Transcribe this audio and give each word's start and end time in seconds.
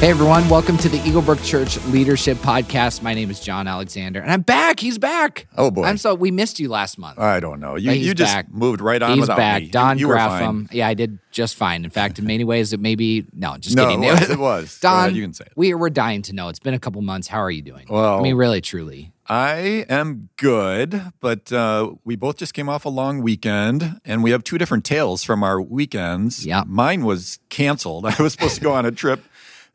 Hey 0.00 0.10
everyone, 0.10 0.48
welcome 0.48 0.76
to 0.78 0.88
the 0.88 0.98
Eaglebrook 0.98 1.44
Church 1.44 1.76
Leadership 1.86 2.36
Podcast. 2.38 3.02
My 3.02 3.14
name 3.14 3.32
is 3.32 3.40
John 3.40 3.66
Alexander, 3.66 4.20
and 4.20 4.30
I'm 4.30 4.42
back. 4.42 4.78
He's 4.78 4.96
back. 4.96 5.48
Oh, 5.56 5.72
boy. 5.72 5.82
I'm 5.86 5.98
so 5.98 6.14
we 6.14 6.30
missed 6.30 6.60
you 6.60 6.68
last 6.68 6.98
month. 7.00 7.18
I 7.18 7.40
don't 7.40 7.58
know. 7.58 7.74
You, 7.74 7.90
you 7.90 8.14
just 8.14 8.32
back. 8.32 8.48
moved 8.48 8.80
right 8.80 9.02
on 9.02 9.10
He's 9.14 9.22
without 9.22 9.36
back. 9.38 9.62
me. 9.64 9.68
Don 9.70 9.98
you, 9.98 10.06
were 10.06 10.14
Graffam. 10.14 10.72
Yeah, 10.72 10.86
I 10.86 10.94
did 10.94 11.18
just 11.32 11.56
fine. 11.56 11.84
In 11.84 11.90
fact, 11.90 12.20
in 12.20 12.26
many 12.26 12.44
ways, 12.52 12.72
it 12.72 12.78
maybe 12.78 13.26
no, 13.32 13.56
just 13.58 13.74
No, 13.74 13.86
kidding. 13.88 14.04
it 14.04 14.12
was. 14.12 14.30
It 14.30 14.38
was. 14.38 14.78
Don, 14.78 15.16
you 15.16 15.22
can 15.22 15.32
say 15.34 15.46
it. 15.46 15.52
we 15.56 15.74
we're 15.74 15.90
dying 15.90 16.22
to 16.22 16.32
know. 16.32 16.48
It's 16.48 16.60
been 16.60 16.74
a 16.74 16.78
couple 16.78 17.02
months. 17.02 17.26
How 17.26 17.40
are 17.40 17.50
you 17.50 17.62
doing? 17.62 17.86
Well- 17.90 18.20
I 18.20 18.22
mean, 18.22 18.36
really, 18.36 18.60
truly. 18.60 19.12
I 19.30 19.84
am 19.90 20.28
good, 20.36 21.12
but 21.20 21.52
uh, 21.52 21.92
we 22.04 22.14
both 22.16 22.36
just 22.38 22.54
came 22.54 22.68
off 22.68 22.84
a 22.86 22.88
long 22.88 23.20
weekend, 23.20 24.00
and 24.04 24.22
we 24.22 24.30
have 24.30 24.42
two 24.44 24.56
different 24.58 24.84
tales 24.86 25.22
from 25.24 25.42
our 25.42 25.60
weekends. 25.60 26.46
Yeah. 26.46 26.62
Mine 26.66 27.04
was 27.04 27.38
canceled. 27.50 28.06
I 28.18 28.22
was 28.22 28.32
supposed 28.32 28.54
to 28.54 28.60
go 28.62 28.72
on 28.72 28.86
a 28.86 28.90
trip, 28.90 29.22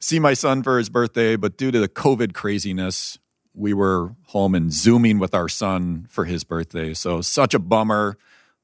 see 0.04 0.20
my 0.20 0.34
son 0.34 0.62
for 0.64 0.78
his 0.78 0.90
birthday, 0.90 1.36
but 1.36 1.58
due 1.58 1.72
to 1.72 1.80
the 1.80 1.90
COVID 1.90 2.34
craziness, 2.34 3.18
we 3.56 3.74
were 3.74 4.16
home 4.28 4.56
and 4.56 4.72
Zooming 4.72 5.20
with 5.20 5.34
our 5.34 5.48
son 5.48 6.08
for 6.10 6.26
his 6.26 6.44
birthday. 6.44 6.94
So, 6.94 7.22
such 7.22 7.54
a 7.54 7.60
bummer. 7.60 8.18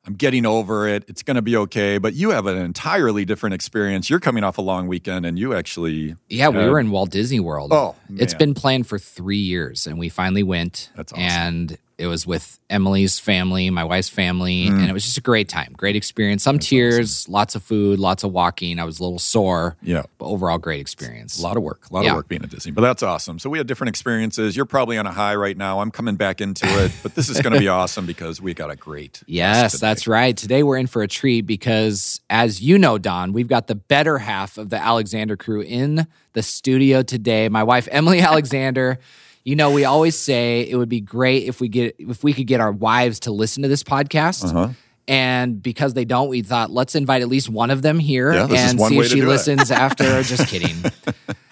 I'm 0.06 0.16
getting 0.16 0.46
over 0.46 0.88
it. 0.88 1.04
It's 1.08 1.24
going 1.24 1.36
to 1.36 1.42
be 1.42 1.58
okay. 1.58 1.98
But 1.98 2.14
you 2.14 2.30
have 2.32 2.46
an 2.48 2.58
entirely 2.58 3.26
different 3.26 3.54
experience. 3.54 4.10
You're 4.10 4.22
coming 4.22 4.44
off 4.44 4.58
a 4.58 4.62
long 4.62 4.88
weekend, 4.88 5.26
and 5.26 5.38
you 5.38 5.54
actually. 5.54 6.16
Yeah, 6.30 6.50
we 6.50 6.68
were 6.68 6.80
in 6.80 6.90
Walt 6.90 7.12
Disney 7.12 7.40
World. 7.40 7.72
Oh, 7.74 7.96
it's 8.10 8.34
been 8.34 8.54
planned 8.54 8.88
for 8.88 8.98
three 8.98 9.38
years, 9.38 9.86
and 9.86 10.00
we 10.00 10.10
finally 10.10 10.44
went. 10.44 10.90
That's 10.96 11.12
awesome. 11.12 11.24
And 11.24 11.78
it 12.00 12.08
was 12.08 12.26
with 12.26 12.58
Emily's 12.70 13.20
family, 13.20 13.70
my 13.70 13.84
wife's 13.84 14.08
family, 14.10 14.68
Mm. 14.68 14.80
and 14.80 14.90
it 14.90 14.94
was 14.94 15.04
just 15.04 15.18
a 15.18 15.22
great 15.22 15.50
time, 15.50 15.74
great 15.76 15.96
experience. 15.98 16.44
Some 16.44 16.58
tears, 16.58 17.28
lots 17.28 17.56
of 17.56 17.62
food, 17.64 18.00
lots 18.00 18.24
of 18.24 18.32
walking. 18.32 18.80
I 18.80 18.86
was 18.86 19.00
a 19.00 19.04
little 19.04 19.20
sore, 19.20 19.76
Yeah. 19.84 20.04
but 20.18 20.26
overall 20.28 20.58
great 20.60 20.80
experience. 20.80 21.38
A 21.40 21.42
lot 21.42 21.58
of 21.58 21.64
work, 21.64 21.88
a 21.90 21.94
lot 21.94 22.06
Yeah. 22.06 22.12
of 22.12 22.16
work 22.16 22.30
being 22.30 22.42
at 22.42 22.50
Disney, 22.50 22.72
but 22.72 22.82
that's 22.82 23.04
awesome. 23.04 23.38
So 23.38 23.50
we 23.50 23.58
had 23.58 23.68
different 23.68 23.90
experiences. 23.90 24.56
You're 24.56 24.66
probably 24.66 24.98
on 24.98 25.06
a 25.08 25.12
high 25.12 25.36
right 25.36 25.58
now. 25.58 25.82
I'm 25.82 25.92
coming 25.92 26.16
back 26.16 26.40
into 26.40 26.66
it, 26.86 26.92
but 27.04 27.16
this 27.16 27.28
is 27.28 27.42
going 27.42 27.54
to 27.54 27.60
be 27.60 27.68
awesome 27.68 28.06
because 28.06 28.42
we 28.42 28.54
got 28.54 28.72
a 28.72 28.76
great. 28.78 29.22
Yes, 29.28 29.78
that's 29.80 30.08
right. 30.08 30.38
Today 30.38 30.64
we're 30.64 30.78
in 30.78 30.88
for 30.88 31.02
a 31.04 31.08
treat 31.08 31.42
because, 31.42 32.22
as 32.30 32.62
you 32.62 32.78
know, 32.78 32.98
Don, 32.98 33.34
we've 33.34 33.50
got 33.50 33.68
the 33.68 33.76
better 33.76 34.20
half 34.20 34.58
of 34.58 34.70
the 34.70 34.82
Alexander 34.82 35.36
crew 35.36 35.62
in 35.62 36.08
the 36.34 36.44
studio 36.44 37.02
today. 37.02 37.50
My 37.50 37.64
wife, 37.64 37.88
Emily 37.92 38.20
Alexander. 38.32 39.00
You 39.44 39.56
know, 39.56 39.72
we 39.72 39.86
always 39.86 40.18
say 40.18 40.62
it 40.70 40.76
would 40.76 40.90
be 40.90 41.02
great 41.02 41.48
if 41.48 41.62
we 41.62 41.68
get 41.70 41.96
if 41.98 42.24
we 42.24 42.34
could 42.34 42.48
get 42.48 42.60
our 42.60 42.72
wives 42.72 43.22
to 43.22 43.32
listen 43.32 43.64
to 43.64 43.70
this 43.70 43.84
podcast. 43.84 44.46
Uh-huh. 44.46 44.70
And 45.08 45.64
because 45.64 45.96
they 45.96 46.06
don't, 46.06 46.30
we 46.30 46.44
thought 46.44 46.70
let's 46.70 46.94
invite 46.94 47.24
at 47.24 47.30
least 47.30 47.50
one 47.50 47.72
of 47.72 47.82
them 47.82 47.98
here 47.98 48.32
Yeah, 48.32 48.48
and 48.48 48.80
see 48.80 49.00
if 49.00 49.08
she 49.08 49.24
listens 49.24 49.72
after. 49.72 50.04
Just 50.22 50.48
kidding. 50.48 50.76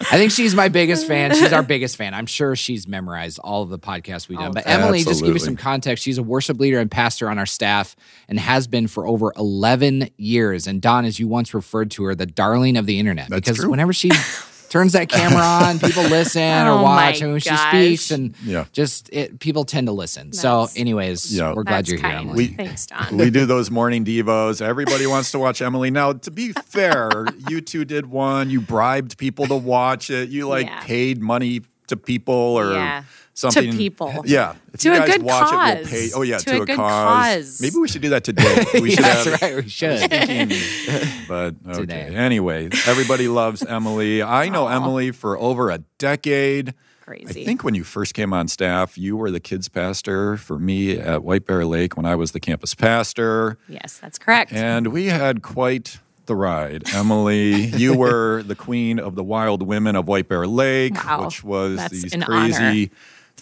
I 0.00 0.16
think 0.16 0.30
she's 0.30 0.54
my 0.54 0.68
biggest 0.68 1.08
fan. 1.08 1.34
She's 1.34 1.52
our 1.52 1.64
biggest 1.64 1.96
fan. 1.96 2.14
I'm 2.14 2.26
sure 2.26 2.54
she's 2.54 2.86
memorized 2.86 3.40
all 3.40 3.64
of 3.64 3.68
the 3.68 3.78
podcasts 3.78 4.28
we've 4.28 4.38
done. 4.38 4.48
All 4.48 4.52
But. 4.54 4.68
Emily, 4.68 5.02
just 5.02 5.24
give 5.24 5.34
you 5.34 5.40
some 5.40 5.56
context. 5.56 6.04
She's 6.04 6.18
a 6.18 6.22
worship 6.22 6.60
leader 6.60 6.78
and 6.78 6.88
pastor 6.88 7.28
on 7.28 7.36
our 7.36 7.46
staff 7.46 7.96
and 8.28 8.38
has 8.38 8.68
been 8.68 8.86
for 8.86 9.08
over 9.08 9.32
11 9.36 10.10
years. 10.16 10.68
And 10.68 10.80
Don, 10.80 11.04
as 11.04 11.18
you 11.18 11.26
once 11.26 11.52
referred 11.52 11.90
to 11.92 12.04
her, 12.04 12.14
the 12.14 12.26
darling 12.26 12.76
of 12.76 12.86
the 12.86 13.00
internet. 13.00 13.28
That's 13.28 13.40
because 13.40 13.56
true. 13.58 13.70
whenever 13.70 13.92
she 13.92 14.10
turns 14.70 14.92
that 14.92 15.08
camera 15.08 15.42
on, 15.42 15.78
people 15.80 16.02
listen 16.04 16.42
or 16.66 16.72
Oh 16.78 16.82
watch. 16.82 17.20
And 17.20 17.32
when 17.32 17.40
she 17.40 17.56
speaks, 17.56 18.10
and 18.10 18.34
Yeah. 18.44 18.64
just 18.72 19.08
it, 19.12 19.38
people 19.40 19.64
tend 19.64 19.86
to 19.86 19.92
listen. 19.92 20.32
so, 20.32 20.68
anyways, 20.76 21.34
Yeah. 21.34 21.52
we're 21.54 21.64
glad 21.64 21.86
That's 21.86 21.90
you're 21.90 21.98
here. 22.00 22.18
Emily. 22.18 22.36
We- 22.36 22.46
Thanks, 22.54 22.86
Don. 22.86 23.16
We 23.18 23.30
do 23.30 23.46
those 23.46 23.70
morning 23.70 24.04
devos. 24.04 24.60
Everybody 24.60 25.06
wants 25.06 25.30
to 25.32 25.38
watch 25.38 25.62
Emily. 25.62 25.90
Now, 25.90 26.12
to 26.12 26.30
be 26.30 26.52
fair, 26.52 27.10
you 27.48 27.60
two 27.60 27.84
did 27.84 28.06
one. 28.06 28.50
You 28.50 28.60
bribed 28.60 29.18
people 29.18 29.46
to 29.46 29.56
watch 29.56 30.10
it. 30.10 30.28
You 30.28 30.48
like 30.48 30.66
Yeah. 30.66 30.80
paid 30.82 31.20
money 31.20 31.62
to 31.88 31.96
people 31.96 32.34
or 32.34 32.72
Yeah. 32.74 33.02
Something. 33.38 33.72
people. 33.76 34.22
Yeah. 34.24 34.54
If 34.72 34.80
To 34.80 34.88
you 34.88 34.94
a 34.94 34.98
guys 34.98 35.08
good 35.10 35.22
watch 35.22 35.52
it, 35.52 35.56
we'll 35.56 35.76
cause. 35.84 35.90
pay. 35.90 36.10
Oh, 36.14 36.22
yeah. 36.22 36.38
To 36.38 36.44
To, 36.44 36.56
a 36.58 36.62
a, 36.62 36.66
good 36.66 36.76
cause. 36.76 37.34
cause. 37.36 37.60
Maybe 37.60 37.76
we 37.76 37.88
should 37.88 38.02
do 38.02 38.10
that 38.10 38.24
today. 38.24 38.64
We 38.80 38.90
should 38.90 39.04
That's 39.04 39.24
have, 39.26 39.42
right. 39.42 39.56
We 39.64 39.68
should. 39.68 40.00
But 41.28 41.54
okay. 41.66 41.78
Today. 41.80 42.14
Anyway, 42.14 42.70
everybody 42.86 43.28
loves 43.28 43.62
Emily. 43.62 44.22
I 44.22 44.48
know 44.48 44.66
Aw. 44.66 44.76
Emily 44.76 45.10
for 45.10 45.38
over 45.38 45.70
a 45.70 45.78
decade. 45.98 46.74
Crazy. 47.02 47.42
I 47.42 47.44
think 47.44 47.64
when 47.64 47.74
you 47.74 47.84
first 47.84 48.14
came 48.14 48.32
on 48.34 48.48
staff, 48.48 48.96
you 48.98 49.16
were 49.16 49.30
the 49.30 49.40
kids 49.40 49.68
pastor 49.68 50.36
for 50.36 50.58
me 50.58 50.98
at 50.98 51.22
White 51.22 51.46
Bear 51.46 51.64
Lake 51.64 51.96
when 51.96 52.04
I 52.06 52.14
was 52.14 52.32
the 52.32 52.40
campus 52.40 52.74
pastor. 52.74 53.56
yes, 53.68 53.98
that's 53.98 54.18
correct. 54.18 54.52
And 54.52 54.88
we 54.88 55.06
had 55.06 55.42
quite 55.42 55.98
the 56.26 56.34
ride. 56.36 56.82
Emily, 56.94 57.54
you 57.54 57.94
were 57.98 58.42
the 58.42 58.54
queen 58.54 58.98
of 58.98 59.14
the 59.14 59.24
wild 59.24 59.62
women 59.62 59.96
of 59.96 60.06
White 60.06 60.28
Bear 60.28 60.46
Lake, 60.46 60.94
Wow. 61.02 61.24
which 61.24 61.42
was 61.42 61.76
That's 61.76 62.02
these 62.02 62.12
crazy 62.12 62.24
honor 62.26 62.32
to 62.34 62.34
hold 62.34 62.52
that 62.52 62.90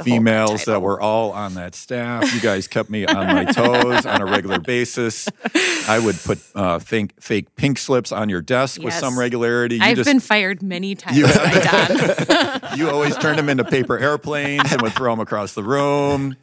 females 0.05 0.65
that 0.65 0.83
were 0.83 1.01
all 1.01 1.33
on 1.33 1.55
that 1.55 1.75
staff. 1.75 2.33
You 2.35 2.41
guys 2.41 2.69
kept 2.69 2.91
me 2.91 3.07
on 3.07 3.27
my 3.27 3.45
toes 3.45 4.07
on 4.07 4.21
a 4.21 4.27
regular 4.27 4.59
basis. 4.59 5.29
I 5.89 5.99
would 5.99 6.17
put 6.17 6.39
uh, 6.55 6.79
fake, 6.79 7.13
fake 7.21 7.55
pink 7.57 7.79
slips 7.79 8.13
on 8.13 8.29
your 8.29 8.43
desk 8.43 8.81
with 8.81 8.95
some 8.95 9.19
regularity. 9.19 9.77
You 9.77 9.83
I've 9.83 9.97
just, 9.97 10.09
been 10.09 10.21
fired 10.21 10.63
many 10.63 10.95
times 10.95 11.17
You 11.17 11.25
by 11.25 12.61
Don. 12.61 12.61
you 12.79 12.91
always 12.91 13.17
turned 13.17 13.39
them 13.39 13.49
into 13.49 13.65
paper 13.65 13.99
airplanes 13.99 14.73
and 14.73 14.83
would 14.83 14.93
throw 14.93 15.13
them 15.13 15.21
across 15.21 15.55
the 15.55 15.63
room. 15.63 16.37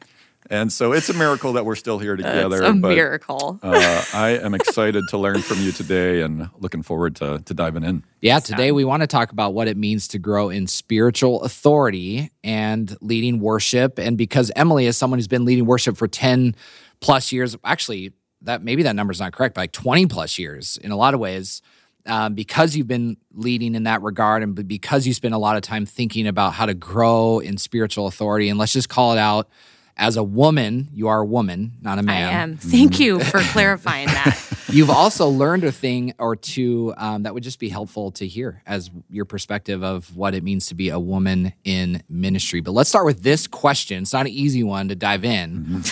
And 0.50 0.72
so 0.72 0.92
it's 0.92 1.08
a 1.08 1.14
miracle 1.14 1.54
that 1.54 1.64
we're 1.64 1.74
still 1.74 1.98
here 1.98 2.16
together. 2.16 2.58
It's 2.58 2.66
a 2.66 2.72
but, 2.74 2.94
miracle. 2.94 3.58
uh, 3.62 4.04
I 4.12 4.38
am 4.42 4.54
excited 4.54 5.02
to 5.10 5.18
learn 5.18 5.40
from 5.40 5.58
you 5.60 5.72
today 5.72 6.20
and 6.20 6.50
looking 6.58 6.82
forward 6.82 7.16
to, 7.16 7.40
to 7.40 7.54
diving 7.54 7.82
in. 7.82 8.04
Yeah, 8.20 8.40
today 8.40 8.70
we 8.70 8.84
want 8.84 9.02
to 9.02 9.06
talk 9.06 9.32
about 9.32 9.54
what 9.54 9.68
it 9.68 9.76
means 9.76 10.06
to 10.08 10.18
grow 10.18 10.50
in 10.50 10.66
spiritual 10.66 11.42
authority 11.42 12.30
and 12.42 12.94
leading 13.00 13.40
worship. 13.40 13.98
And 13.98 14.18
because 14.18 14.52
Emily 14.54 14.86
is 14.86 14.96
someone 14.98 15.18
who's 15.18 15.28
been 15.28 15.46
leading 15.46 15.64
worship 15.64 15.96
for 15.96 16.08
10 16.08 16.54
plus 17.00 17.32
years, 17.32 17.56
actually, 17.64 18.12
that 18.42 18.62
maybe 18.62 18.82
that 18.82 18.94
number's 18.94 19.20
not 19.20 19.32
correct, 19.32 19.54
but 19.54 19.62
like 19.62 19.72
20 19.72 20.06
plus 20.06 20.38
years 20.38 20.76
in 20.82 20.90
a 20.90 20.96
lot 20.96 21.14
of 21.14 21.20
ways. 21.20 21.62
Um, 22.06 22.34
because 22.34 22.76
you've 22.76 22.86
been 22.86 23.16
leading 23.32 23.74
in 23.74 23.84
that 23.84 24.02
regard 24.02 24.42
and 24.42 24.68
because 24.68 25.06
you 25.06 25.14
spend 25.14 25.32
a 25.32 25.38
lot 25.38 25.56
of 25.56 25.62
time 25.62 25.86
thinking 25.86 26.26
about 26.26 26.52
how 26.52 26.66
to 26.66 26.74
grow 26.74 27.38
in 27.38 27.56
spiritual 27.56 28.06
authority, 28.06 28.50
and 28.50 28.58
let's 28.58 28.74
just 28.74 28.90
call 28.90 29.14
it 29.14 29.18
out 29.18 29.48
as 29.96 30.16
a 30.16 30.22
woman, 30.22 30.88
you 30.92 31.08
are 31.08 31.20
a 31.20 31.24
woman, 31.24 31.72
not 31.80 31.98
a 31.98 32.02
man. 32.02 32.28
I 32.28 32.42
am. 32.42 32.56
Thank 32.56 32.98
you 32.98 33.20
for 33.20 33.40
clarifying 33.40 34.08
that. 34.08 34.40
You've 34.68 34.90
also 34.90 35.28
learned 35.28 35.62
a 35.64 35.70
thing 35.70 36.14
or 36.18 36.34
two 36.34 36.94
um, 36.96 37.22
that 37.22 37.34
would 37.34 37.44
just 37.44 37.60
be 37.60 37.68
helpful 37.68 38.10
to 38.12 38.26
hear 38.26 38.62
as 38.66 38.90
your 39.08 39.24
perspective 39.24 39.84
of 39.84 40.16
what 40.16 40.34
it 40.34 40.42
means 40.42 40.66
to 40.66 40.74
be 40.74 40.88
a 40.88 40.98
woman 40.98 41.52
in 41.62 42.02
ministry. 42.08 42.60
But 42.60 42.72
let's 42.72 42.88
start 42.88 43.04
with 43.04 43.22
this 43.22 43.46
question. 43.46 44.02
It's 44.02 44.12
not 44.12 44.26
an 44.26 44.32
easy 44.32 44.64
one 44.64 44.88
to 44.88 44.96
dive 44.96 45.24
in. 45.24 45.84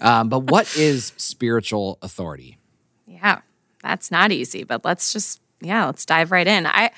Um, 0.00 0.30
but 0.30 0.50
what 0.50 0.74
is 0.76 1.12
spiritual 1.18 1.98
authority? 2.00 2.56
Yeah, 3.06 3.40
that's 3.82 4.10
not 4.10 4.32
easy, 4.32 4.64
but 4.64 4.84
let's 4.84 5.12
just 5.12 5.40
yeah, 5.60 5.84
let's 5.86 6.06
dive 6.06 6.32
right 6.32 6.46
in. 6.46 6.66
I 6.66 6.90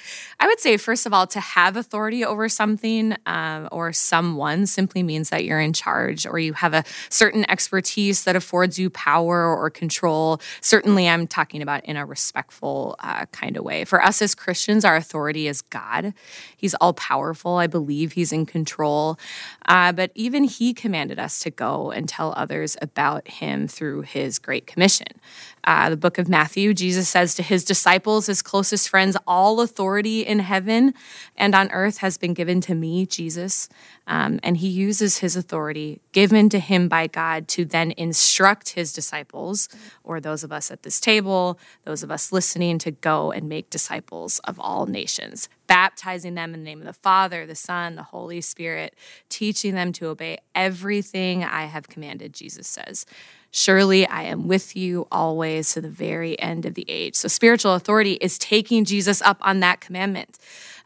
I 0.43 0.49
would 0.49 0.59
say 0.59 0.77
first 0.77 1.07
of 1.07 1.15
all, 1.15 1.29
to 1.29 1.39
have 1.39 1.77
authority 1.77 2.25
over 2.25 2.49
something 2.49 3.15
um, 3.27 3.69
or 3.71 3.93
someone 3.93 4.67
simply 4.67 5.05
means 5.05 5.31
that 5.31 5.45
you're 5.45 5.61
in 5.61 5.73
charge 5.73 6.27
or 6.27 6.41
you 6.41 6.53
have 6.55 6.75
a 6.75 6.83
certain 7.11 7.49
expertise 7.49 8.25
that 8.25 8.35
affords 8.35 8.77
you 8.77 8.91
power 8.91 9.57
or 9.57 9.71
control. 9.71 10.41
Certainly, 10.61 11.09
I'm 11.09 11.29
talking 11.29 11.63
about 11.63 11.85
in 11.85 11.97
a 11.97 12.05
respectful 12.05 12.97
uh, 12.99 13.27
kind 13.27 13.57
of 13.57 13.63
way. 13.63 13.85
For 13.85 14.03
us 14.03 14.21
as 14.21 14.35
Christians, 14.35 14.85
our 14.85 14.97
authority 14.97 15.47
is 15.47 15.63
God. 15.63 16.13
He's 16.57 16.75
all 16.75 16.95
powerful. 16.95 17.59
I 17.59 17.69
believe 17.69 18.15
He's 18.15 18.33
in 18.33 18.45
control. 18.45 19.21
Uh, 19.67 19.93
but 19.93 20.11
even 20.17 20.43
He 20.43 20.75
commanded 20.75 21.21
us 21.21 21.39
to 21.45 21.51
go 21.53 21.93
and 21.93 22.09
tell 22.09 22.35
others 22.37 22.77
about 22.83 23.29
Him 23.29 23.69
through 23.69 24.01
His 24.01 24.41
Great 24.41 24.67
Commission. 24.67 25.07
Uh, 25.65 25.91
the 25.91 25.97
book 25.97 26.19
of 26.19 26.29
Matthew, 26.29 26.75
Jesus 26.75 27.09
says 27.09 27.37
to 27.37 27.43
his 27.43 27.65
disciples, 27.65 28.27
his 28.27 28.43
closest 28.43 28.89
friends, 28.89 29.17
All 29.29 29.61
authority 29.61 30.27
in 30.33 30.41
heaven 30.41 30.95
and 31.37 31.55
on 31.55 31.71
earth 31.71 31.99
has 31.99 32.19
been 32.19 32.35
given 32.35 32.61
to 32.63 32.75
me, 32.75 33.07
Jesus. 33.07 33.69
Um, 34.09 34.41
and 34.43 34.57
he 34.57 34.67
uses 34.67 35.19
his 35.19 35.37
authority 35.37 36.01
given 36.11 36.49
to 36.49 36.59
him 36.59 36.89
by 36.89 37.07
God 37.07 37.47
to 37.49 37.65
then 37.65 37.93
instruct 37.97 38.71
his 38.71 38.93
disciples, 38.93 39.69
or 40.03 40.21
those 40.21 40.43
of 40.43 40.51
us 40.51 40.73
at 40.73 40.83
this 40.83 40.99
table, 40.99 41.59
those 41.85 42.03
of 42.03 42.11
us 42.11 42.33
listening, 42.33 42.79
to 42.79 42.91
go 42.91 43.31
and 43.31 43.49
make 43.49 43.71
disciples 43.71 44.41
of 44.41 44.59
all 44.59 44.87
nations, 44.87 45.49
baptizing 45.69 46.35
them 46.35 46.53
in 46.53 46.61
the 46.61 46.65
name 46.65 46.81
of 46.81 46.87
the 46.87 46.93
Father, 46.93 47.47
the 47.47 47.55
Son, 47.55 47.95
the 47.95 48.03
Holy 48.03 48.41
Spirit, 48.41 48.97
teaching 49.29 49.75
them 49.75 49.93
to 49.93 50.09
obey 50.09 50.39
everything 50.55 51.45
I 51.45 51.67
have 51.67 51.89
commanded, 51.89 52.33
Jesus 52.33 52.67
says. 52.67 53.07
Surely 53.53 54.07
I 54.07 54.23
am 54.23 54.49
with 54.49 54.75
you 54.75 55.07
always 55.13 55.73
to 55.75 55.83
the 55.83 55.91
very 55.91 56.41
end 56.41 56.65
of 56.65 56.73
the 56.75 56.87
age. 56.89 57.15
So, 57.15 57.29
spiritual 57.29 57.75
authority 57.75 58.15
is 58.15 58.39
taking 58.39 58.85
Jesus 58.87 59.21
up 59.23 59.37
on 59.43 59.61
that 59.61 59.81
commandment. 59.81 60.39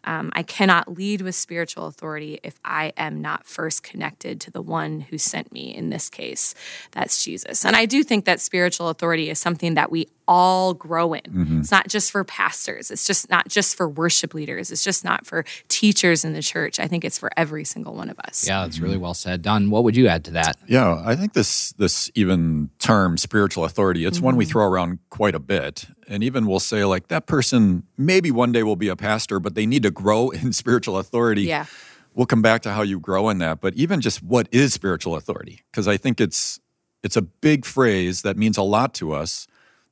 Um, 0.07 0.31
I 0.35 0.43
cannot 0.43 0.97
lead 0.97 1.21
with 1.21 1.35
spiritual 1.35 1.87
authority 1.87 2.41
if 2.43 2.59
I 2.65 2.93
am 2.97 3.21
not 3.21 3.45
first 3.45 3.83
connected 3.83 4.41
to 4.43 4.51
the 4.51 4.63
one 4.63 5.01
who 5.01 5.19
sent 5.19 5.53
me. 5.53 5.75
In 5.75 5.91
this 5.91 6.09
case, 6.09 6.55
that's 6.93 7.23
Jesus. 7.23 7.65
And 7.65 7.77
I 7.77 7.87
do 7.87 8.03
think 8.03 8.25
that 8.25 8.41
spiritual 8.41 8.89
authority 8.89 9.29
is 9.29 9.39
something 9.39 9.75
that 9.75 9.91
we 9.91 10.09
all 10.29 10.75
grow 10.75 11.13
in. 11.13 11.23
Mm-hmm. 11.23 11.61
It's 11.61 11.71
not 11.71 11.89
just 11.89 12.11
for 12.11 12.25
pastors. 12.25 12.91
It's 12.91 13.07
just 13.07 13.31
not 13.31 13.49
just 13.49 13.77
for 13.77 13.89
worship 13.89 14.35
leaders. 14.35 14.71
It's 14.71 14.83
just 14.83 15.05
not 15.05 15.27
for 15.27 15.45
teachers 15.69 16.25
in 16.25 16.33
the 16.33 16.43
church. 16.43 16.81
I 16.81 16.87
think 16.89 17.05
it's 17.05 17.19
for 17.19 17.31
every 17.37 17.65
single 17.65 17.95
one 17.95 18.09
of 18.09 18.19
us. 18.21 18.47
Yeah, 18.47 18.63
that's 18.63 18.81
really 18.81 18.97
well 18.97 19.15
said. 19.15 19.43
Don, 19.43 19.71
what 19.71 19.85
would 19.85 19.97
you 19.97 20.09
add 20.09 20.25
to 20.25 20.33
that? 20.33 20.57
Yeah, 20.67 21.03
I 21.05 21.17
think 21.17 21.33
this 21.33 21.73
this 21.73 22.11
even 22.15 22.71
term 22.79 23.17
spiritual 23.19 23.65
authority, 23.65 24.05
it's 24.05 24.19
mm-hmm. 24.19 24.27
one 24.27 24.37
we 24.37 24.45
mm-hmm. 24.45 24.53
throw 24.53 24.67
around 24.67 24.99
quite 25.11 25.35
a 25.35 25.41
bit. 25.41 25.87
And 26.09 26.23
even 26.23 26.47
we'll 26.47 26.61
say 26.61 26.85
like 26.85 27.09
that 27.09 27.27
person 27.27 27.85
maybe 27.97 28.31
one 28.31 28.53
day 28.53 28.63
will 28.63 28.77
be 28.77 28.89
a 28.89 28.97
pastor, 28.97 29.41
but 29.41 29.55
they 29.55 29.67
need 29.67 29.83
to 29.83 29.91
grow 29.91 30.31
in 30.31 30.53
spiritual 30.53 30.99
authority. 30.99 31.43
Yeah. 31.43 31.67
We'll 32.15 32.27
come 32.27 32.43
back 32.43 32.63
to 32.63 32.73
how 32.73 32.83
you 32.83 32.99
grow 32.99 33.29
in 33.29 33.39
that, 33.39 33.61
but 33.61 33.75
even 33.75 34.01
just 34.01 34.23
what 34.23 34.49
is 34.51 34.73
spiritual 34.73 35.17
authority? 35.17 35.61
Because 35.71 35.87
I 35.87 35.99
think 35.99 36.21
it's 36.21 36.61
it's 37.03 37.17
a 37.17 37.23
big 37.23 37.65
phrase 37.65 38.23
that 38.23 38.37
means 38.37 38.57
a 38.57 38.63
lot 38.63 38.95
to 38.95 39.13
us. 39.13 39.47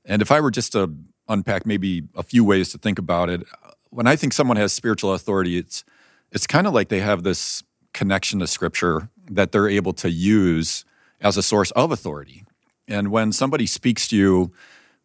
And 0.04 0.22
if 0.22 0.32
I 0.32 0.40
were 0.40 0.50
just 0.50 0.72
to 0.72 0.92
unpack 1.28 1.66
maybe 1.66 2.02
a 2.16 2.22
few 2.22 2.44
ways 2.44 2.70
to 2.72 2.78
think 2.78 2.98
about 2.98 3.28
it, 3.30 3.42
when 3.90 4.06
I 4.06 4.16
think 4.16 4.32
someone 4.32 4.56
has 4.56 4.72
spiritual 4.72 5.12
authority, 5.12 5.58
it's 5.58 5.84
it's 6.32 6.46
kind 6.46 6.66
of 6.66 6.74
like 6.74 6.88
they 6.88 7.00
have 7.00 7.22
this 7.22 7.62
connection 7.92 8.40
to 8.40 8.46
scripture 8.46 9.08
that 9.30 9.52
they're 9.52 9.68
able 9.68 9.92
to 9.92 10.10
use 10.10 10.84
as 11.20 11.36
a 11.36 11.42
source 11.42 11.70
of 11.72 11.92
authority. 11.92 12.44
And 12.88 13.08
when 13.08 13.32
somebody 13.32 13.66
speaks 13.66 14.08
to 14.08 14.16
you 14.16 14.52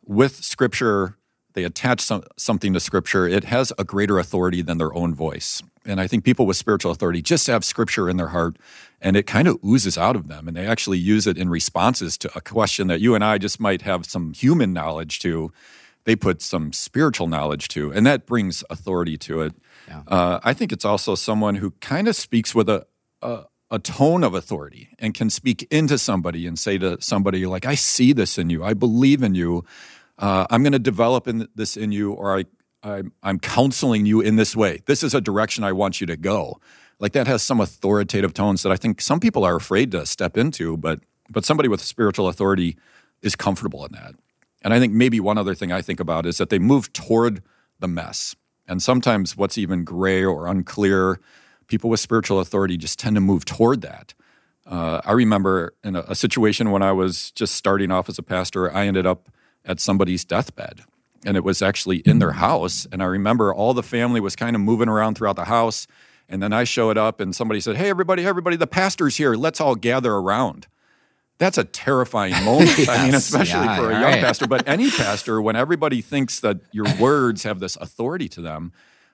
with 0.10 0.44
scripture, 0.44 1.16
they 1.54 1.64
attach 1.64 2.02
some, 2.02 2.24
something 2.36 2.74
to 2.74 2.80
scripture, 2.80 3.28
it 3.28 3.44
has 3.44 3.72
a 3.78 3.84
greater 3.84 4.18
authority 4.18 4.64
than 4.64 4.80
their 4.80 4.94
own 4.96 5.14
voice. 5.14 5.62
And 5.86 6.02
I 6.02 6.08
think 6.08 6.24
people 6.24 6.46
with 6.48 6.58
spiritual 6.58 6.92
authority 6.92 7.22
just 7.22 7.48
have 7.48 7.64
scripture 7.64 8.10
in 8.10 8.18
their 8.18 8.30
heart 8.30 8.58
and 9.02 9.16
it 9.16 9.28
kind 9.28 9.48
of 9.48 9.58
oozes 9.64 9.98
out 9.98 10.16
of 10.16 10.28
them. 10.28 10.48
And 10.48 10.58
they 10.58 10.66
actually 10.66 10.98
use 10.98 11.28
it 11.28 11.38
in 11.38 11.48
responses 11.48 12.18
to 12.20 12.32
a 12.36 12.42
question 12.42 12.88
that 12.88 13.02
you 13.02 13.14
and 13.16 13.24
I 13.24 13.38
just 13.38 13.60
might 13.60 13.84
have 13.84 14.06
some 14.06 14.34
human 14.34 14.74
knowledge 14.74 15.20
to. 15.20 15.54
They 16.06 16.16
put 16.16 16.42
some 16.42 16.74
spiritual 16.74 17.28
knowledge 17.28 17.68
to, 17.70 17.92
and 17.92 18.06
that 18.08 18.26
brings 18.26 18.64
authority 18.70 19.18
to 19.20 19.42
it. 19.42 19.54
Yeah. 19.88 20.02
Uh, 20.08 20.40
I 20.44 20.54
think 20.54 20.72
it's 20.72 20.86
also 20.86 21.14
someone 21.14 21.56
who 21.56 21.72
kind 21.82 22.08
of 22.08 22.16
speaks 22.16 22.56
with 22.56 22.68
a, 22.68 22.88
a, 23.22 23.44
a 23.70 23.80
tone 23.80 24.24
of 24.24 24.34
authority 24.34 24.90
and 24.98 25.14
can 25.14 25.30
speak 25.30 25.68
into 25.70 25.98
somebody 25.98 26.48
and 26.48 26.58
say 26.58 26.78
to 26.80 27.00
somebody 27.02 27.46
like, 27.46 27.66
"I 27.66 27.76
see 27.76 28.14
this 28.14 28.38
in 28.38 28.50
you. 28.50 28.64
I 28.64 28.74
believe 28.74 29.22
in 29.22 29.36
you. 29.36 29.66
Uh, 30.20 30.46
I'm 30.50 30.62
going 30.62 30.74
to 30.74 30.80
develop 30.80 31.28
in 31.28 31.48
this 31.56 31.76
in 31.78 31.92
you, 31.92 32.12
or 32.12 32.38
I 32.38 32.46
I'm, 32.84 33.12
I'm 33.24 33.40
counseling 33.40 34.06
you 34.06 34.22
in 34.22 34.36
this 34.36 34.56
way. 34.56 34.82
This 34.86 35.04
is 35.04 35.14
a 35.14 35.22
direction 35.22 35.64
I 35.64 35.74
want 35.74 36.00
you 36.00 36.08
to 36.08 36.18
go. 36.18 36.60
Like 37.00 37.14
that 37.14 37.28
has 37.28 37.42
some 37.42 37.60
authoritative 37.60 38.34
tones 38.34 38.64
that 38.64 38.72
I 38.72 38.76
think 38.76 39.02
some 39.02 39.20
people 39.20 39.44
are 39.44 39.56
afraid 39.56 39.92
to 39.92 40.06
step 40.06 40.38
into, 40.38 40.78
but 40.78 41.00
but 41.30 41.46
somebody 41.46 41.70
with 41.70 41.82
spiritual 41.82 42.28
authority 42.28 42.78
is 43.22 43.36
comfortable 43.36 43.86
in 43.86 43.92
that. 43.94 44.16
And 44.62 44.74
I 44.74 44.80
think 44.80 44.94
maybe 44.94 45.20
one 45.20 45.38
other 45.38 45.56
thing 45.56 45.72
I 45.72 45.82
think 45.82 46.00
about 46.00 46.26
is 46.26 46.38
that 46.38 46.50
they 46.50 46.60
move 46.60 46.92
toward 46.92 47.42
the 47.80 47.88
mess. 47.88 48.36
And 48.68 48.82
sometimes 48.82 49.38
what's 49.38 49.58
even 49.58 49.84
gray 49.84 50.24
or 50.24 50.48
unclear, 50.48 51.20
people 51.68 51.90
with 51.90 52.00
spiritual 52.00 52.40
authority 52.40 52.78
just 52.78 53.00
tend 53.00 53.16
to 53.16 53.22
move 53.22 53.46
toward 53.46 53.82
that. 53.82 54.14
Uh, 54.66 55.02
I 55.06 55.14
remember 55.14 55.74
in 55.84 55.96
a, 55.96 56.02
a 56.08 56.16
situation 56.16 56.72
when 56.72 56.82
I 56.82 56.92
was 56.92 57.32
just 57.32 57.56
starting 57.56 57.92
off 57.92 58.10
as 58.10 58.20
a 58.20 58.24
pastor, 58.24 58.76
I 58.76 58.86
ended 58.88 59.06
up 59.06 59.30
at 59.70 59.80
somebody's 59.80 60.26
deathbed 60.26 60.82
and 61.26 61.38
it 61.38 61.44
was 61.44 61.62
actually 61.62 61.98
in 62.00 62.20
their 62.20 62.34
house. 62.34 62.88
And 62.92 63.02
I 63.02 63.06
remember 63.06 63.54
all 63.54 63.74
the 63.74 63.84
family 63.84 64.20
was 64.20 64.36
kind 64.36 64.56
of 64.56 64.62
moving 64.62 64.90
around 64.90 65.16
throughout 65.16 65.36
the 65.36 65.46
house. 65.46 65.88
And 66.28 66.42
then 66.42 66.54
I 66.54 66.64
showed 66.64 66.98
up 66.98 67.20
and 67.20 67.36
somebody 67.36 67.60
said, 67.60 67.76
Hey, 67.76 67.90
everybody, 67.90 68.26
everybody, 68.26 68.56
the 68.56 68.68
pastor's 68.68 69.18
here. 69.18 69.36
Let's 69.36 69.62
all 69.62 69.76
gather 69.76 70.14
around. 70.14 70.68
That's 71.38 71.58
a 71.58 71.64
terrifying 71.64 72.34
moment. 72.44 72.78
yes, 72.78 72.90
I 72.90 73.06
mean, 73.06 73.16
especially 73.16 73.66
yeah, 73.66 73.78
for 73.78 73.90
a 73.90 73.94
young 73.94 74.04
right. 74.04 74.22
pastor, 74.22 74.48
but 74.48 74.68
any 74.68 74.90
pastor, 74.92 75.42
when 75.42 75.56
everybody 75.56 76.02
thinks 76.02 76.40
that 76.42 76.60
your 76.72 76.86
words 77.00 77.44
have 77.44 77.60
this 77.60 77.76
authority 77.78 78.28
to 78.30 78.42
them, 78.42 78.74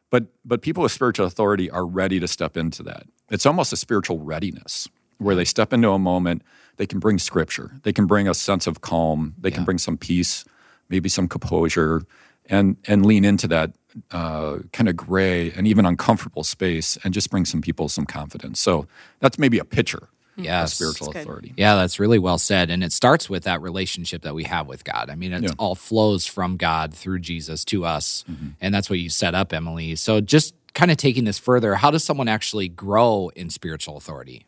but 0.10 0.26
but 0.44 0.62
people 0.62 0.84
with 0.84 0.92
spiritual 0.92 1.26
authority 1.26 1.70
are 1.70 1.86
ready 1.86 2.20
to 2.20 2.28
step 2.28 2.58
into 2.58 2.84
that. 2.84 3.04
It's 3.30 3.46
almost 3.46 3.74
a 3.74 3.76
spiritual 3.76 4.20
readiness 4.20 4.88
where 5.18 5.36
they 5.36 5.46
step 5.46 5.74
into 5.74 5.90
a 5.90 6.00
moment, 6.00 6.42
they 6.78 6.86
can 6.86 7.00
bring 7.00 7.20
scripture, 7.20 7.72
they 7.84 7.94
can 7.94 8.06
bring 8.06 8.28
a 8.28 8.34
sense 8.34 8.68
of 8.68 8.82
calm, 8.82 9.34
they 9.40 9.50
yeah. 9.50 9.56
can 9.56 9.66
bring 9.66 9.78
some 9.78 9.98
peace, 9.98 10.46
maybe 10.90 11.10
some 11.10 11.28
composure, 11.28 12.04
and 12.48 12.78
and 12.88 13.06
lean 13.06 13.26
into 13.26 13.48
that 13.48 13.72
uh, 14.12 14.58
kind 14.74 14.90
of 14.90 14.96
gray 14.96 15.52
and 15.52 15.68
even 15.68 15.86
uncomfortable 15.86 16.44
space, 16.44 16.98
and 17.04 17.14
just 17.14 17.30
bring 17.30 17.46
some 17.46 17.62
people 17.62 17.90
some 17.90 18.06
confidence. 18.06 18.60
So 18.60 18.88
that's 19.20 19.40
maybe 19.40 19.58
a 19.58 19.66
picture. 19.66 20.10
Yeah, 20.38 20.66
spiritual 20.66 21.12
authority. 21.12 21.54
Yeah, 21.56 21.76
that's 21.76 21.98
really 21.98 22.20
well 22.20 22.38
said. 22.38 22.70
And 22.70 22.84
it 22.84 22.92
starts 22.92 23.30
with 23.30 23.44
that 23.44 23.62
relationship 23.62 24.24
that 24.24 24.36
we 24.36 24.44
have 24.44 24.68
with 24.68 24.84
God. 24.84 25.10
I 25.10 25.16
mean, 25.16 25.32
it 25.32 25.44
yeah. 25.44 25.50
all 25.58 25.76
flows 25.76 26.28
from 26.28 26.58
God 26.58 26.94
through 26.94 27.20
Jesus 27.20 27.64
to 27.66 27.86
us. 27.86 28.26
Mm-hmm. 28.30 28.48
And 28.60 28.76
that's 28.76 28.90
what 28.90 29.00
you 29.00 29.10
set 29.10 29.34
up, 29.34 29.54
Emily. 29.54 29.96
So 29.96 30.20
just 30.20 30.54
kind 30.74 30.92
of 30.92 30.98
taking 30.98 31.24
this 31.24 31.40
further, 31.40 31.76
how 31.76 31.90
does 31.90 32.04
someone 32.04 32.28
actually 32.28 32.68
grow 32.68 33.32
in 33.36 33.50
spiritual 33.50 33.96
authority? 33.96 34.46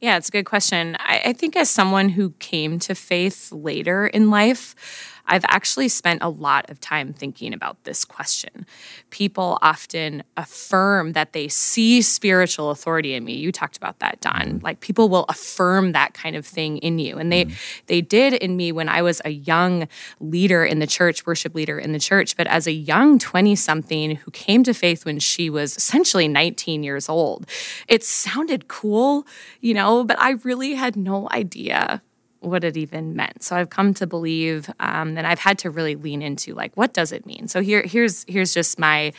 Yeah, 0.00 0.16
it's 0.16 0.28
a 0.28 0.32
good 0.32 0.44
question. 0.44 0.96
I, 1.00 1.22
I 1.26 1.32
think 1.32 1.56
as 1.56 1.70
someone 1.70 2.10
who 2.10 2.30
came 2.38 2.78
to 2.80 2.94
faith 2.94 3.50
later 3.52 4.06
in 4.06 4.30
life, 4.30 5.13
I've 5.26 5.44
actually 5.48 5.88
spent 5.88 6.22
a 6.22 6.28
lot 6.28 6.70
of 6.70 6.80
time 6.80 7.12
thinking 7.12 7.54
about 7.54 7.82
this 7.84 8.04
question. 8.04 8.66
People 9.10 9.58
often 9.62 10.22
affirm 10.36 11.12
that 11.12 11.32
they 11.32 11.48
see 11.48 12.02
spiritual 12.02 12.70
authority 12.70 13.14
in 13.14 13.24
me. 13.24 13.34
You 13.34 13.50
talked 13.50 13.76
about 13.76 13.98
that, 14.00 14.20
Don. 14.20 14.34
Mm-hmm. 14.34 14.64
Like 14.64 14.80
people 14.80 15.08
will 15.08 15.24
affirm 15.28 15.92
that 15.92 16.14
kind 16.14 16.36
of 16.36 16.46
thing 16.46 16.78
in 16.78 16.98
you. 16.98 17.16
And 17.16 17.32
they 17.32 17.46
mm-hmm. 17.46 17.54
they 17.86 18.00
did 18.00 18.34
in 18.34 18.56
me 18.56 18.72
when 18.72 18.88
I 18.88 19.02
was 19.02 19.22
a 19.24 19.30
young 19.30 19.88
leader 20.20 20.64
in 20.64 20.78
the 20.78 20.86
church, 20.86 21.26
worship 21.26 21.54
leader 21.54 21.78
in 21.78 21.92
the 21.92 21.98
church, 21.98 22.36
but 22.36 22.46
as 22.46 22.66
a 22.66 22.72
young 22.72 23.18
20 23.18 23.56
something 23.56 24.16
who 24.16 24.30
came 24.30 24.62
to 24.64 24.74
faith 24.74 25.04
when 25.04 25.18
she 25.18 25.48
was 25.48 25.76
essentially 25.76 26.28
19 26.28 26.82
years 26.82 27.08
old. 27.08 27.46
It 27.88 28.04
sounded 28.04 28.68
cool, 28.68 29.26
you 29.60 29.74
know, 29.74 30.04
but 30.04 30.18
I 30.18 30.32
really 30.44 30.74
had 30.74 30.96
no 30.96 31.28
idea 31.30 32.02
what 32.44 32.64
it 32.64 32.76
even 32.76 33.16
meant. 33.16 33.42
So 33.42 33.56
I've 33.56 33.70
come 33.70 33.94
to 33.94 34.06
believe, 34.06 34.70
um, 34.80 35.16
and 35.16 35.26
I've 35.26 35.38
had 35.38 35.58
to 35.60 35.70
really 35.70 35.96
lean 35.96 36.22
into 36.22 36.54
like, 36.54 36.76
what 36.76 36.92
does 36.92 37.12
it 37.12 37.26
mean? 37.26 37.48
So 37.48 37.60
here, 37.60 37.82
here's 37.82 38.24
here's 38.28 38.54
just 38.54 38.78
my 38.78 39.12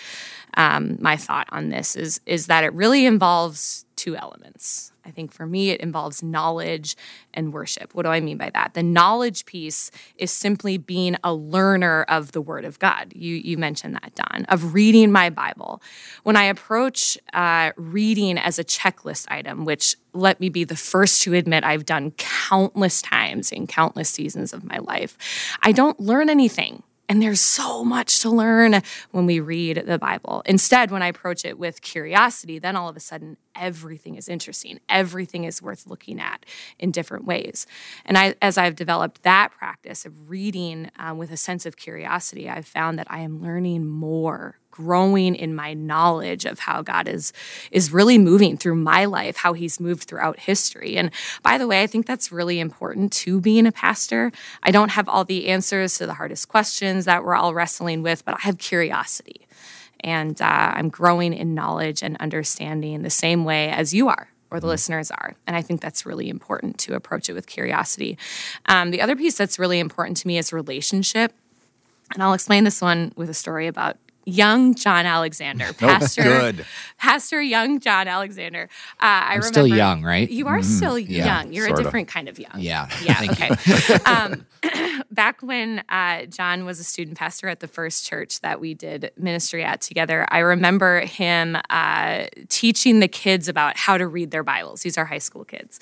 um, 0.56 0.98
my 1.00 1.18
thought 1.18 1.48
on 1.50 1.69
this 1.69 1.95
is 1.95 2.22
is 2.25 2.48
that 2.48 2.63
it 2.63 2.74
really 2.74 3.06
involves 3.06 3.86
two 3.95 4.16
elements. 4.16 4.92
I 5.05 5.11
think 5.11 5.31
for 5.31 5.45
me, 5.45 5.69
it 5.69 5.81
involves 5.81 6.23
knowledge 6.23 6.95
and 7.33 7.53
worship. 7.53 7.93
What 7.93 8.03
do 8.03 8.09
I 8.09 8.19
mean 8.19 8.37
by 8.37 8.49
that? 8.51 8.73
The 8.73 8.83
knowledge 8.83 9.45
piece 9.45 9.91
is 10.17 10.31
simply 10.31 10.77
being 10.77 11.15
a 11.23 11.33
learner 11.33 12.03
of 12.03 12.31
the 12.31 12.41
Word 12.41 12.65
of 12.65 12.79
God. 12.79 13.13
You, 13.15 13.35
you 13.35 13.57
mentioned 13.57 13.95
that, 13.95 14.15
Don, 14.15 14.45
of 14.45 14.74
reading 14.74 15.12
my 15.12 15.29
Bible. 15.29 15.81
When 16.24 16.35
I 16.35 16.45
approach 16.45 17.17
uh, 17.33 17.71
reading 17.77 18.38
as 18.38 18.57
a 18.57 18.63
checklist 18.63 19.25
item, 19.29 19.65
which 19.65 19.95
let 20.13 20.39
me 20.39 20.50
be 20.50 20.63
the 20.63 20.75
first 20.75 21.21
to 21.24 21.33
admit 21.33 21.63
I've 21.63 21.85
done 21.85 22.12
countless 22.12 23.01
times 23.01 23.51
in 23.51 23.67
countless 23.67 24.09
seasons 24.09 24.53
of 24.53 24.63
my 24.63 24.79
life, 24.79 25.17
I 25.62 25.71
don't 25.71 26.00
learn 26.00 26.29
anything 26.29 26.83
and 27.07 27.21
there's 27.21 27.41
so 27.41 27.83
much 27.83 28.19
to 28.21 28.29
learn 28.29 28.81
when 29.12 29.25
we 29.25 29.39
read 29.39 29.83
the 29.85 30.00
Bible. 30.00 30.41
Instead, 30.45 30.91
when 30.91 31.03
I 31.03 31.07
approach 31.07 31.45
it 31.45 31.59
with 31.59 31.81
curiosity, 31.81 32.59
then 32.59 32.75
all 32.75 32.89
of 32.89 32.95
a 32.95 33.00
sudden 33.00 33.38
everything 33.55 34.15
is 34.15 34.27
interesting. 34.27 34.79
Everything 34.89 35.43
is 35.43 35.62
worth 35.62 35.88
looking 35.88 36.19
at 36.19 36.45
in 36.79 36.91
different 36.91 37.25
ways. 37.25 37.67
And 38.05 38.17
I, 38.17 38.35
as 38.41 38.57
I've 38.57 38.75
developed 38.75 39.24
that 39.24 39.51
practice 39.51 40.05
of 40.05 40.29
reading 40.29 40.89
um, 40.97 41.17
with 41.17 41.31
a 41.31 41.38
sense 41.38 41.65
of 41.65 41.77
curiosity, 41.77 42.50
I've 42.50 42.67
found 42.67 42.97
that 43.00 43.07
I 43.09 43.19
am 43.19 43.41
learning 43.41 43.85
more 43.85 44.57
growing 44.75 45.36
in 45.36 45.55
my 45.55 45.74
knowledge 45.74 46.44
of 46.44 46.60
how 46.60 46.82
God 46.82 47.08
is 47.08 47.32
is 47.72 47.94
really 47.94 48.17
moving 48.17 48.58
through 48.58 48.75
my 48.75 49.05
life, 49.05 49.38
how 49.38 49.53
he's 49.53 49.79
moved 49.79 50.03
throughout 50.03 50.38
history. 50.38 50.98
And 50.98 51.12
by 51.44 51.58
the 51.58 51.67
way, 51.67 51.82
I 51.82 51.88
think 51.88 52.05
that's 52.05 52.32
really 52.32 52.60
important 52.60 53.13
to 53.13 53.39
being 53.39 53.65
a 53.67 53.72
pastor. 53.72 54.32
I 54.63 54.72
don't 54.72 54.91
have 54.91 55.08
all 55.08 55.24
the 55.24 55.48
answers 55.48 55.98
to 55.98 56.05
the 56.05 56.15
hardest 56.15 56.50
questions 56.50 57.05
that 57.05 57.24
we're 57.24 57.36
all 57.36 57.53
wrestling 57.53 58.03
with, 58.03 58.25
but 58.25 58.36
I 58.36 58.39
have 58.41 58.58
curiosity. 58.58 59.48
And 60.01 60.41
uh, 60.41 60.74
I'm 60.75 60.89
growing 60.89 61.34
in 61.34 61.55
knowledge 61.55 62.03
and 62.03 62.17
understanding 62.17 63.01
the 63.01 63.10
same 63.10 63.46
way 63.46 63.70
as 63.70 63.94
you 63.94 64.10
are 64.10 64.27
or 64.51 64.60
the 64.60 64.65
mm-hmm. 64.65 64.72
listeners 64.72 65.10
are. 65.10 65.36
And 65.48 65.55
I 65.55 65.62
think 65.62 65.82
that's 65.82 66.05
really 66.05 66.29
important 66.29 66.77
to 66.79 66.96
approach 66.96 67.29
it 67.29 67.34
with 67.34 67.48
curiosity. 67.48 68.17
Um, 68.67 68.91
the 68.91 69.01
other 69.01 69.15
piece 69.15 69.38
that's 69.38 69.58
really 69.58 69.79
important 69.79 70.17
to 70.17 70.27
me 70.27 70.38
is 70.38 70.51
relationship. 70.51 71.34
And 72.13 72.22
I'll 72.22 72.34
explain 72.34 72.65
this 72.65 72.82
one 72.82 73.13
with 73.15 73.29
a 73.29 73.34
story 73.34 73.67
about 73.67 73.98
young 74.25 74.75
John 74.75 75.05
Alexander, 75.05 75.74
Pastor. 75.77 76.24
Good. 76.24 76.65
Pastor 76.98 77.41
young 77.41 77.79
John 77.79 78.08
Alexander. 78.08 78.70
Uh, 78.94 79.05
I 79.05 79.27
remember, 79.36 79.48
still 79.48 79.67
young, 79.67 80.03
right? 80.03 80.29
You 80.29 80.48
are 80.48 80.60
mm-hmm. 80.60 80.70
still 80.70 81.00
yeah, 81.00 81.25
young. 81.25 81.53
You're 81.53 81.67
a 81.67 81.75
different 81.75 82.08
of. 82.08 82.13
kind 82.13 82.29
of 82.29 82.39
young. 82.39 82.53
Yeah. 82.55 82.89
Yeah. 83.03 83.27
okay. 83.32 83.94
um, 84.05 84.46
back 85.12 85.41
when 85.41 85.84
uh, 85.89 86.25
John 86.25 86.65
was 86.65 86.79
a 86.79 86.84
student 86.84 87.17
pastor 87.17 87.48
at 87.48 87.60
the 87.60 87.67
first 87.67 88.05
church 88.05 88.41
that 88.41 88.60
we 88.60 88.74
did 88.74 89.12
ministry 89.17 89.63
at 89.63 89.82
together, 89.82 90.25
I 90.29 90.39
remember 90.39 91.01
him 91.01 91.58
uh, 91.70 92.25
teaching 92.50 93.00
the 93.00 93.08
kids 93.08 93.48
about 93.48 93.77
how 93.77 93.98
to 93.98 94.08
read 94.08 94.32
their 94.32 94.44
Bibles. 94.44 94.82
These 94.82 94.98
are 94.98 95.05
high 95.05 95.20
school 95.20 95.46
kids. 95.46 95.79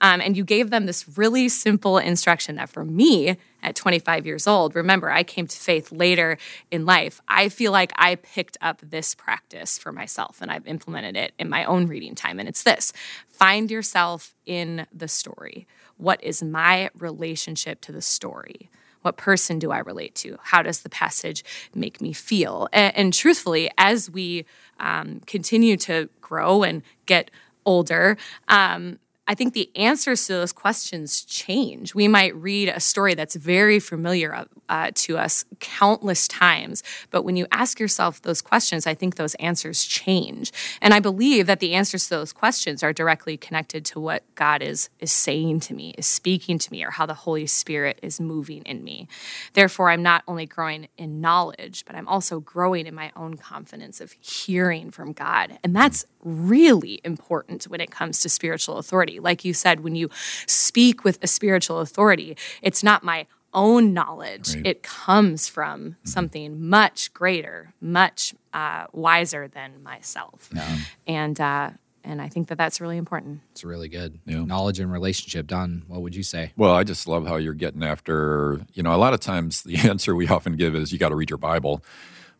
Um, 0.00 0.20
and 0.20 0.36
you 0.36 0.44
gave 0.44 0.70
them 0.70 0.86
this 0.86 1.06
really 1.16 1.48
simple 1.48 1.98
instruction 1.98 2.56
that 2.56 2.68
for 2.68 2.84
me, 2.84 3.36
at 3.62 3.74
25 3.74 4.26
years 4.26 4.46
old, 4.46 4.74
remember, 4.74 5.10
I 5.10 5.22
came 5.22 5.46
to 5.46 5.56
faith 5.56 5.90
later 5.90 6.38
in 6.70 6.86
life. 6.86 7.20
I 7.28 7.48
feel 7.48 7.72
like 7.72 7.92
I 7.96 8.16
picked 8.16 8.56
up 8.60 8.80
this 8.82 9.14
practice 9.14 9.78
for 9.78 9.92
myself 9.92 10.40
and 10.40 10.50
I've 10.50 10.66
implemented 10.66 11.16
it 11.16 11.32
in 11.38 11.48
my 11.48 11.64
own 11.64 11.86
reading 11.86 12.14
time. 12.14 12.38
And 12.38 12.48
it's 12.48 12.62
this 12.62 12.92
find 13.28 13.70
yourself 13.70 14.34
in 14.46 14.86
the 14.92 15.08
story. 15.08 15.66
What 15.96 16.22
is 16.22 16.42
my 16.42 16.90
relationship 16.98 17.80
to 17.82 17.92
the 17.92 18.02
story? 18.02 18.70
What 19.02 19.16
person 19.16 19.58
do 19.58 19.70
I 19.70 19.78
relate 19.78 20.14
to? 20.16 20.36
How 20.42 20.62
does 20.62 20.80
the 20.80 20.88
passage 20.88 21.44
make 21.74 22.00
me 22.00 22.12
feel? 22.12 22.68
And, 22.72 22.96
and 22.96 23.14
truthfully, 23.14 23.70
as 23.78 24.10
we 24.10 24.46
um, 24.80 25.20
continue 25.26 25.76
to 25.78 26.08
grow 26.20 26.62
and 26.62 26.82
get 27.06 27.30
older, 27.64 28.16
um, 28.48 28.98
I 29.28 29.34
think 29.34 29.54
the 29.54 29.70
answers 29.74 30.26
to 30.26 30.34
those 30.34 30.52
questions 30.52 31.22
change. 31.22 31.94
We 31.94 32.06
might 32.06 32.34
read 32.36 32.68
a 32.68 32.80
story 32.80 33.14
that's 33.14 33.34
very 33.34 33.80
familiar 33.80 34.46
uh, 34.68 34.90
to 34.94 35.18
us 35.18 35.44
countless 35.58 36.28
times, 36.28 36.82
but 37.10 37.22
when 37.22 37.36
you 37.36 37.46
ask 37.50 37.80
yourself 37.80 38.22
those 38.22 38.40
questions, 38.40 38.86
I 38.86 38.94
think 38.94 39.16
those 39.16 39.34
answers 39.36 39.84
change. 39.84 40.52
And 40.80 40.94
I 40.94 41.00
believe 41.00 41.46
that 41.46 41.60
the 41.60 41.74
answers 41.74 42.04
to 42.04 42.10
those 42.10 42.32
questions 42.32 42.82
are 42.82 42.92
directly 42.92 43.36
connected 43.36 43.84
to 43.86 44.00
what 44.00 44.22
God 44.34 44.62
is 44.62 44.90
is 45.00 45.12
saying 45.12 45.60
to 45.60 45.74
me, 45.74 45.94
is 45.98 46.06
speaking 46.06 46.58
to 46.58 46.72
me, 46.72 46.84
or 46.84 46.90
how 46.90 47.06
the 47.06 47.14
Holy 47.14 47.46
Spirit 47.46 47.98
is 48.02 48.20
moving 48.20 48.62
in 48.62 48.84
me. 48.84 49.08
Therefore, 49.54 49.90
I'm 49.90 50.02
not 50.02 50.22
only 50.28 50.46
growing 50.46 50.88
in 50.96 51.20
knowledge, 51.20 51.84
but 51.84 51.96
I'm 51.96 52.08
also 52.08 52.40
growing 52.40 52.86
in 52.86 52.94
my 52.94 53.10
own 53.16 53.36
confidence 53.36 54.00
of 54.00 54.12
hearing 54.20 54.90
from 54.90 55.12
God. 55.12 55.58
And 55.64 55.74
that's 55.74 56.04
really 56.22 57.00
important 57.04 57.64
when 57.64 57.80
it 57.80 57.90
comes 57.90 58.20
to 58.20 58.28
spiritual 58.28 58.78
authority. 58.78 59.15
Like 59.18 59.44
you 59.44 59.54
said, 59.54 59.80
when 59.80 59.94
you 59.94 60.10
speak 60.46 61.04
with 61.04 61.18
a 61.22 61.26
spiritual 61.26 61.80
authority, 61.80 62.36
it's 62.62 62.82
not 62.82 63.02
my 63.02 63.26
own 63.54 63.92
knowledge. 63.92 64.54
Right. 64.54 64.66
It 64.66 64.82
comes 64.82 65.48
from 65.48 65.80
mm-hmm. 65.80 66.08
something 66.08 66.68
much 66.68 67.12
greater, 67.12 67.72
much 67.80 68.34
uh, 68.52 68.86
wiser 68.92 69.48
than 69.48 69.82
myself. 69.82 70.50
Yeah. 70.54 70.78
And 71.06 71.40
uh, 71.40 71.70
and 72.04 72.22
I 72.22 72.28
think 72.28 72.48
that 72.48 72.58
that's 72.58 72.80
really 72.80 72.98
important. 72.98 73.40
It's 73.50 73.64
really 73.64 73.88
good. 73.88 74.20
Yeah. 74.26 74.44
Knowledge 74.44 74.78
and 74.78 74.92
relationship. 74.92 75.48
Don, 75.48 75.82
what 75.88 76.02
would 76.02 76.14
you 76.14 76.22
say? 76.22 76.52
Well, 76.56 76.72
I 76.72 76.84
just 76.84 77.08
love 77.08 77.26
how 77.26 77.36
you're 77.36 77.54
getting 77.54 77.82
after. 77.82 78.60
You 78.74 78.84
know, 78.84 78.94
a 78.94 78.96
lot 78.96 79.12
of 79.12 79.20
times 79.20 79.62
the 79.62 79.76
answer 79.88 80.14
we 80.14 80.28
often 80.28 80.56
give 80.56 80.74
is 80.76 80.92
you 80.92 80.98
got 80.98 81.08
to 81.08 81.16
read 81.16 81.30
your 81.30 81.38
Bible, 81.38 81.82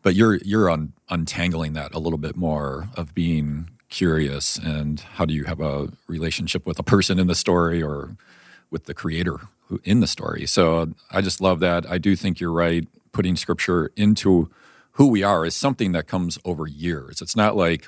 but 0.03 0.15
you're 0.15 0.35
you're 0.37 0.69
un, 0.69 0.93
untangling 1.09 1.73
that 1.73 1.93
a 1.93 1.99
little 1.99 2.19
bit 2.19 2.37
more 2.37 2.87
of 2.95 3.13
being 3.13 3.69
curious 3.89 4.57
and 4.57 4.99
how 4.99 5.25
do 5.25 5.33
you 5.33 5.45
have 5.45 5.61
a 5.61 5.89
relationship 6.07 6.65
with 6.65 6.79
a 6.79 6.83
person 6.83 7.19
in 7.19 7.27
the 7.27 7.35
story 7.35 7.81
or 7.81 8.17
with 8.69 8.85
the 8.85 8.93
creator 8.93 9.39
who, 9.67 9.79
in 9.83 9.99
the 9.99 10.07
story. 10.07 10.45
So 10.45 10.93
I 11.11 11.21
just 11.21 11.41
love 11.41 11.59
that. 11.61 11.89
I 11.89 11.97
do 11.97 12.15
think 12.15 12.39
you're 12.39 12.51
right. 12.51 12.87
Putting 13.11 13.35
scripture 13.35 13.91
into 13.95 14.49
who 14.91 15.07
we 15.07 15.23
are 15.23 15.45
is 15.45 15.55
something 15.55 15.91
that 15.93 16.07
comes 16.07 16.37
over 16.43 16.67
years. 16.67 17.21
It's 17.21 17.35
not 17.35 17.55
like, 17.55 17.87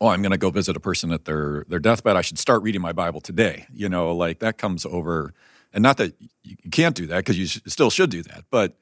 oh, 0.00 0.08
I'm 0.08 0.22
going 0.22 0.32
to 0.32 0.38
go 0.38 0.50
visit 0.50 0.76
a 0.76 0.80
person 0.80 1.12
at 1.12 1.24
their 1.24 1.64
their 1.68 1.78
deathbed. 1.78 2.16
I 2.16 2.22
should 2.22 2.38
start 2.38 2.62
reading 2.62 2.80
my 2.80 2.92
Bible 2.92 3.20
today. 3.20 3.66
You 3.72 3.88
know, 3.88 4.14
like 4.14 4.38
that 4.40 4.58
comes 4.58 4.86
over, 4.86 5.32
and 5.72 5.82
not 5.82 5.96
that 5.98 6.14
you 6.42 6.56
can't 6.70 6.94
do 6.94 7.06
that 7.06 7.18
because 7.18 7.38
you 7.38 7.46
still 7.46 7.90
should 7.90 8.10
do 8.10 8.22
that, 8.22 8.44
but 8.50 8.76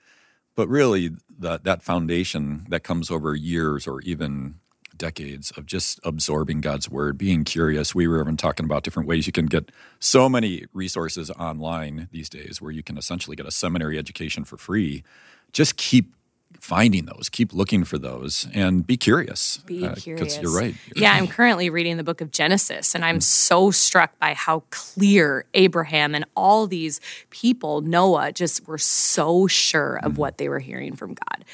but 0.55 0.69
really 0.69 1.11
that 1.39 1.65
that 1.65 1.83
foundation 1.83 2.67
that 2.69 2.85
comes 2.85 3.11
over 3.11 3.35
years 3.35 3.87
or 3.87 4.01
even 4.03 4.57
decades 4.99 5.51
of 5.53 5.67
just 5.67 6.01
absorbing 6.03 6.61
God's 6.61 6.91
word, 6.91 7.17
being 7.19 7.45
curious. 7.45 7.95
We 7.95 8.09
were 8.09 8.21
even 8.21 8.37
talking 8.37 8.65
about 8.65 8.83
different 8.83 9.09
ways 9.09 9.27
you 9.27 9.33
can 9.33 9.47
get 9.47 9.71
so 10.01 10.29
many 10.29 10.65
resources 10.73 11.31
online 11.31 12.09
these 12.11 12.29
days 12.29 12.61
where 12.61 12.73
you 12.73 12.83
can 12.83 12.99
essentially 12.99 13.37
get 13.37 13.47
a 13.47 13.51
seminary 13.51 13.99
education 13.99 14.45
for 14.45 14.57
free. 14.57 15.05
Just 15.53 15.77
keep 15.77 16.16
finding 16.61 17.07
those, 17.07 17.29
keep 17.29 17.53
looking 17.53 17.85
for 17.85 17.99
those, 17.99 18.47
and 18.53 18.87
be 18.87 18.97
curious. 18.97 19.59
Be 19.67 19.85
uh, 19.85 19.95
curious. 19.95 20.41
You're 20.41 20.55
right. 20.55 20.75
Yeah, 20.95 21.13
I'm 21.13 21.27
currently 21.27 21.71
reading 21.71 21.97
the 21.97 22.05
book 22.05 22.21
of 22.21 22.31
Genesis, 22.31 22.95
and 22.95 23.05
I'm 23.05 23.21
so 23.21 23.71
struck 23.71 24.19
by 24.19 24.35
how 24.35 24.65
clear 24.71 25.45
Abraham 25.55 26.15
and 26.15 26.25
all 26.37 26.67
these 26.67 27.01
people, 27.31 27.81
Noah, 27.81 28.33
just 28.33 28.67
were 28.67 28.79
so 28.79 29.47
sure 29.47 29.97
of 30.03 30.13
mm 30.13 30.17
what 30.17 30.39
they 30.39 30.49
were 30.49 30.61
hearing 30.61 30.97
from 30.97 31.13
God. 31.13 31.45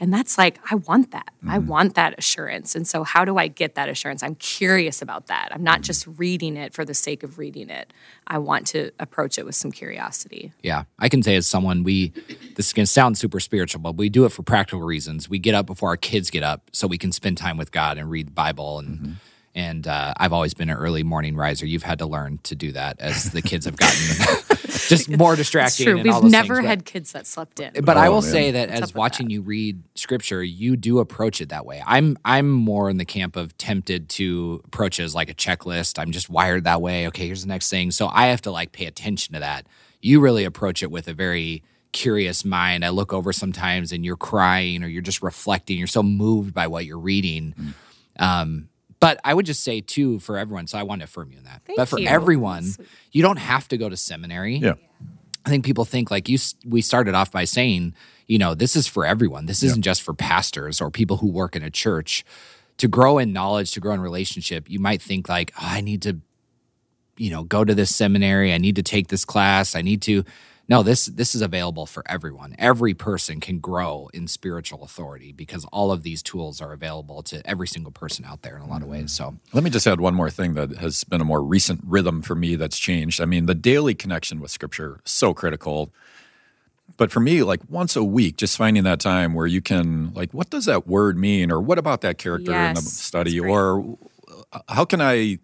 And 0.00 0.12
that's 0.12 0.36
like, 0.36 0.58
I 0.70 0.74
want 0.74 1.12
that. 1.12 1.30
mm 1.44 1.50
I 1.50 1.58
want 1.58 1.94
that 1.94 2.18
assurance. 2.18 2.74
And 2.74 2.86
so, 2.86 3.04
how 3.04 3.24
do 3.24 3.38
I 3.38 3.46
get 3.46 3.76
that 3.76 3.88
assurance? 3.88 4.24
I'm 4.24 4.34
curious 4.34 5.00
about 5.02 5.28
that. 5.28 5.50
I'm 5.52 5.62
not 5.62 5.80
mm 5.80 5.84
just 5.84 6.06
reading 6.18 6.56
it 6.56 6.74
for 6.74 6.84
the 6.84 6.94
sake 6.94 7.22
of 7.22 7.38
reading 7.38 7.70
it. 7.70 7.92
I 8.26 8.38
want 8.38 8.66
to 8.68 8.90
approach 8.98 9.38
it 9.38 9.46
with 9.46 9.54
some 9.54 9.72
curiosity. 9.72 10.52
Yeah, 10.62 10.84
I 10.98 11.08
can 11.08 11.22
say 11.22 11.36
as 11.36 11.46
someone, 11.46 11.82
we, 11.82 12.12
this 12.56 12.72
can 12.72 12.84
sound 12.86 13.16
super 13.16 13.40
spiritual, 13.40 13.80
but 13.80 13.96
we 13.96 14.08
do 14.08 14.24
it 14.24 14.32
for 14.32 14.42
practical 14.48 14.80
reasons. 14.80 15.28
We 15.28 15.38
get 15.38 15.54
up 15.54 15.66
before 15.66 15.90
our 15.90 15.96
kids 15.96 16.30
get 16.30 16.42
up 16.42 16.70
so 16.72 16.86
we 16.86 16.98
can 16.98 17.12
spend 17.12 17.36
time 17.36 17.58
with 17.58 17.70
God 17.70 17.98
and 17.98 18.10
read 18.10 18.28
the 18.28 18.32
Bible. 18.32 18.78
And 18.78 18.98
mm-hmm. 18.98 19.12
and 19.54 19.86
uh, 19.86 20.14
I've 20.16 20.32
always 20.32 20.54
been 20.54 20.70
an 20.70 20.76
early 20.76 21.02
morning 21.02 21.36
riser. 21.36 21.66
You've 21.66 21.82
had 21.82 21.98
to 21.98 22.06
learn 22.06 22.38
to 22.44 22.56
do 22.56 22.72
that 22.72 22.98
as 22.98 23.30
the 23.32 23.42
kids 23.42 23.66
have 23.66 23.76
gotten 23.76 24.26
just 24.88 25.10
more 25.10 25.36
distracting. 25.36 25.84
true. 25.84 26.02
We've 26.02 26.22
never 26.22 26.56
things, 26.56 26.66
had 26.66 26.84
kids 26.86 27.12
that 27.12 27.26
slept 27.26 27.60
in. 27.60 27.84
But 27.84 27.98
oh, 27.98 28.00
I 28.00 28.08
will 28.08 28.22
man. 28.22 28.30
say 28.30 28.50
that 28.52 28.70
What's 28.70 28.82
as 28.82 28.94
watching 28.94 29.26
that? 29.26 29.34
you 29.34 29.42
read 29.42 29.82
scripture, 29.94 30.42
you 30.42 30.76
do 30.76 30.98
approach 30.98 31.42
it 31.42 31.50
that 31.50 31.66
way. 31.66 31.82
I'm 31.86 32.16
I'm 32.24 32.50
more 32.50 32.88
in 32.88 32.96
the 32.96 33.04
camp 33.04 33.36
of 33.36 33.56
tempted 33.58 34.08
to 34.10 34.62
approach 34.64 34.98
it 34.98 35.02
as 35.02 35.14
like 35.14 35.28
a 35.28 35.34
checklist. 35.34 35.98
I'm 35.98 36.10
just 36.10 36.30
wired 36.30 36.64
that 36.64 36.80
way. 36.80 37.06
Okay, 37.08 37.26
here's 37.26 37.42
the 37.42 37.48
next 37.48 37.68
thing. 37.68 37.90
So 37.90 38.08
I 38.08 38.28
have 38.28 38.40
to 38.42 38.50
like 38.50 38.72
pay 38.72 38.86
attention 38.86 39.34
to 39.34 39.40
that. 39.40 39.66
You 40.00 40.20
really 40.20 40.44
approach 40.44 40.82
it 40.82 40.90
with 40.90 41.06
a 41.06 41.12
very 41.12 41.62
curious 41.92 42.44
mind. 42.44 42.84
I 42.84 42.90
look 42.90 43.12
over 43.12 43.32
sometimes 43.32 43.92
and 43.92 44.04
you're 44.04 44.16
crying 44.16 44.82
or 44.82 44.86
you're 44.86 45.02
just 45.02 45.22
reflecting. 45.22 45.78
You're 45.78 45.86
so 45.86 46.02
moved 46.02 46.54
by 46.54 46.66
what 46.66 46.84
you're 46.84 46.98
reading. 46.98 47.54
Mm. 47.58 48.22
Um, 48.22 48.68
but 49.00 49.20
I 49.24 49.34
would 49.34 49.46
just 49.46 49.62
say 49.62 49.80
too 49.80 50.18
for 50.18 50.38
everyone. 50.38 50.66
So 50.66 50.78
I 50.78 50.82
want 50.82 51.00
to 51.00 51.04
affirm 51.04 51.30
you 51.30 51.38
in 51.38 51.44
that. 51.44 51.62
Thank 51.64 51.76
but 51.76 51.88
for 51.88 51.98
you. 51.98 52.08
everyone, 52.08 52.66
you 53.12 53.22
don't 53.22 53.38
have 53.38 53.68
to 53.68 53.76
go 53.76 53.88
to 53.88 53.96
seminary. 53.96 54.56
Yeah. 54.56 54.74
I 55.44 55.50
think 55.50 55.64
people 55.64 55.84
think 55.84 56.10
like 56.10 56.28
you. 56.28 56.38
We 56.66 56.82
started 56.82 57.14
off 57.14 57.30
by 57.30 57.44
saying, 57.44 57.94
you 58.26 58.38
know, 58.38 58.54
this 58.54 58.76
is 58.76 58.86
for 58.86 59.06
everyone. 59.06 59.46
This 59.46 59.62
isn't 59.62 59.78
yeah. 59.78 59.90
just 59.90 60.02
for 60.02 60.12
pastors 60.12 60.80
or 60.80 60.90
people 60.90 61.18
who 61.18 61.28
work 61.28 61.56
in 61.56 61.62
a 61.62 61.70
church. 61.70 62.24
To 62.78 62.86
grow 62.86 63.18
in 63.18 63.32
knowledge, 63.32 63.72
to 63.72 63.80
grow 63.80 63.92
in 63.92 64.00
relationship, 64.00 64.70
you 64.70 64.78
might 64.78 65.02
think 65.02 65.28
like, 65.28 65.52
oh, 65.56 65.66
I 65.66 65.80
need 65.80 66.02
to, 66.02 66.18
you 67.16 67.30
know, 67.30 67.42
go 67.42 67.64
to 67.64 67.74
this 67.74 67.94
seminary. 67.94 68.52
I 68.52 68.58
need 68.58 68.76
to 68.76 68.84
take 68.84 69.08
this 69.08 69.24
class. 69.24 69.74
I 69.74 69.82
need 69.82 70.02
to 70.02 70.24
no 70.68 70.82
this 70.82 71.06
this 71.06 71.34
is 71.34 71.42
available 71.42 71.86
for 71.86 72.02
everyone. 72.06 72.54
Every 72.58 72.94
person 72.94 73.40
can 73.40 73.58
grow 73.58 74.10
in 74.12 74.28
spiritual 74.28 74.82
authority 74.82 75.32
because 75.32 75.64
all 75.66 75.90
of 75.90 76.02
these 76.02 76.22
tools 76.22 76.60
are 76.60 76.72
available 76.72 77.22
to 77.24 77.44
every 77.48 77.66
single 77.66 77.92
person 77.92 78.24
out 78.24 78.42
there 78.42 78.56
in 78.56 78.62
a 78.62 78.66
lot 78.66 78.82
of 78.82 78.88
ways 78.88 79.12
so. 79.12 79.38
Let 79.52 79.64
me 79.64 79.70
just 79.70 79.86
add 79.86 80.00
one 80.00 80.14
more 80.14 80.30
thing 80.30 80.54
that 80.54 80.76
has 80.76 81.04
been 81.04 81.20
a 81.20 81.24
more 81.24 81.42
recent 81.42 81.80
rhythm 81.84 82.22
for 82.22 82.34
me 82.34 82.54
that's 82.56 82.78
changed. 82.78 83.20
I 83.20 83.24
mean 83.24 83.46
the 83.46 83.54
daily 83.54 83.94
connection 83.94 84.40
with 84.40 84.50
scripture 84.50 85.00
so 85.04 85.32
critical. 85.34 85.90
But 86.96 87.10
for 87.10 87.20
me 87.20 87.42
like 87.42 87.60
once 87.68 87.96
a 87.96 88.04
week 88.04 88.36
just 88.36 88.56
finding 88.56 88.84
that 88.84 89.00
time 89.00 89.34
where 89.34 89.46
you 89.46 89.60
can 89.60 90.12
like 90.14 90.32
what 90.32 90.50
does 90.50 90.66
that 90.66 90.86
word 90.86 91.16
mean? 91.16 91.50
Or 91.50 91.60
what 91.60 91.78
about 91.78 92.02
that 92.02 92.18
character 92.18 92.52
yes, 92.52 92.68
in 92.68 92.74
the 92.74 92.90
study? 92.90 93.40
or 93.40 93.98
uh, 94.52 94.60
how 94.68 94.84
can 94.84 95.00
i 95.00 95.38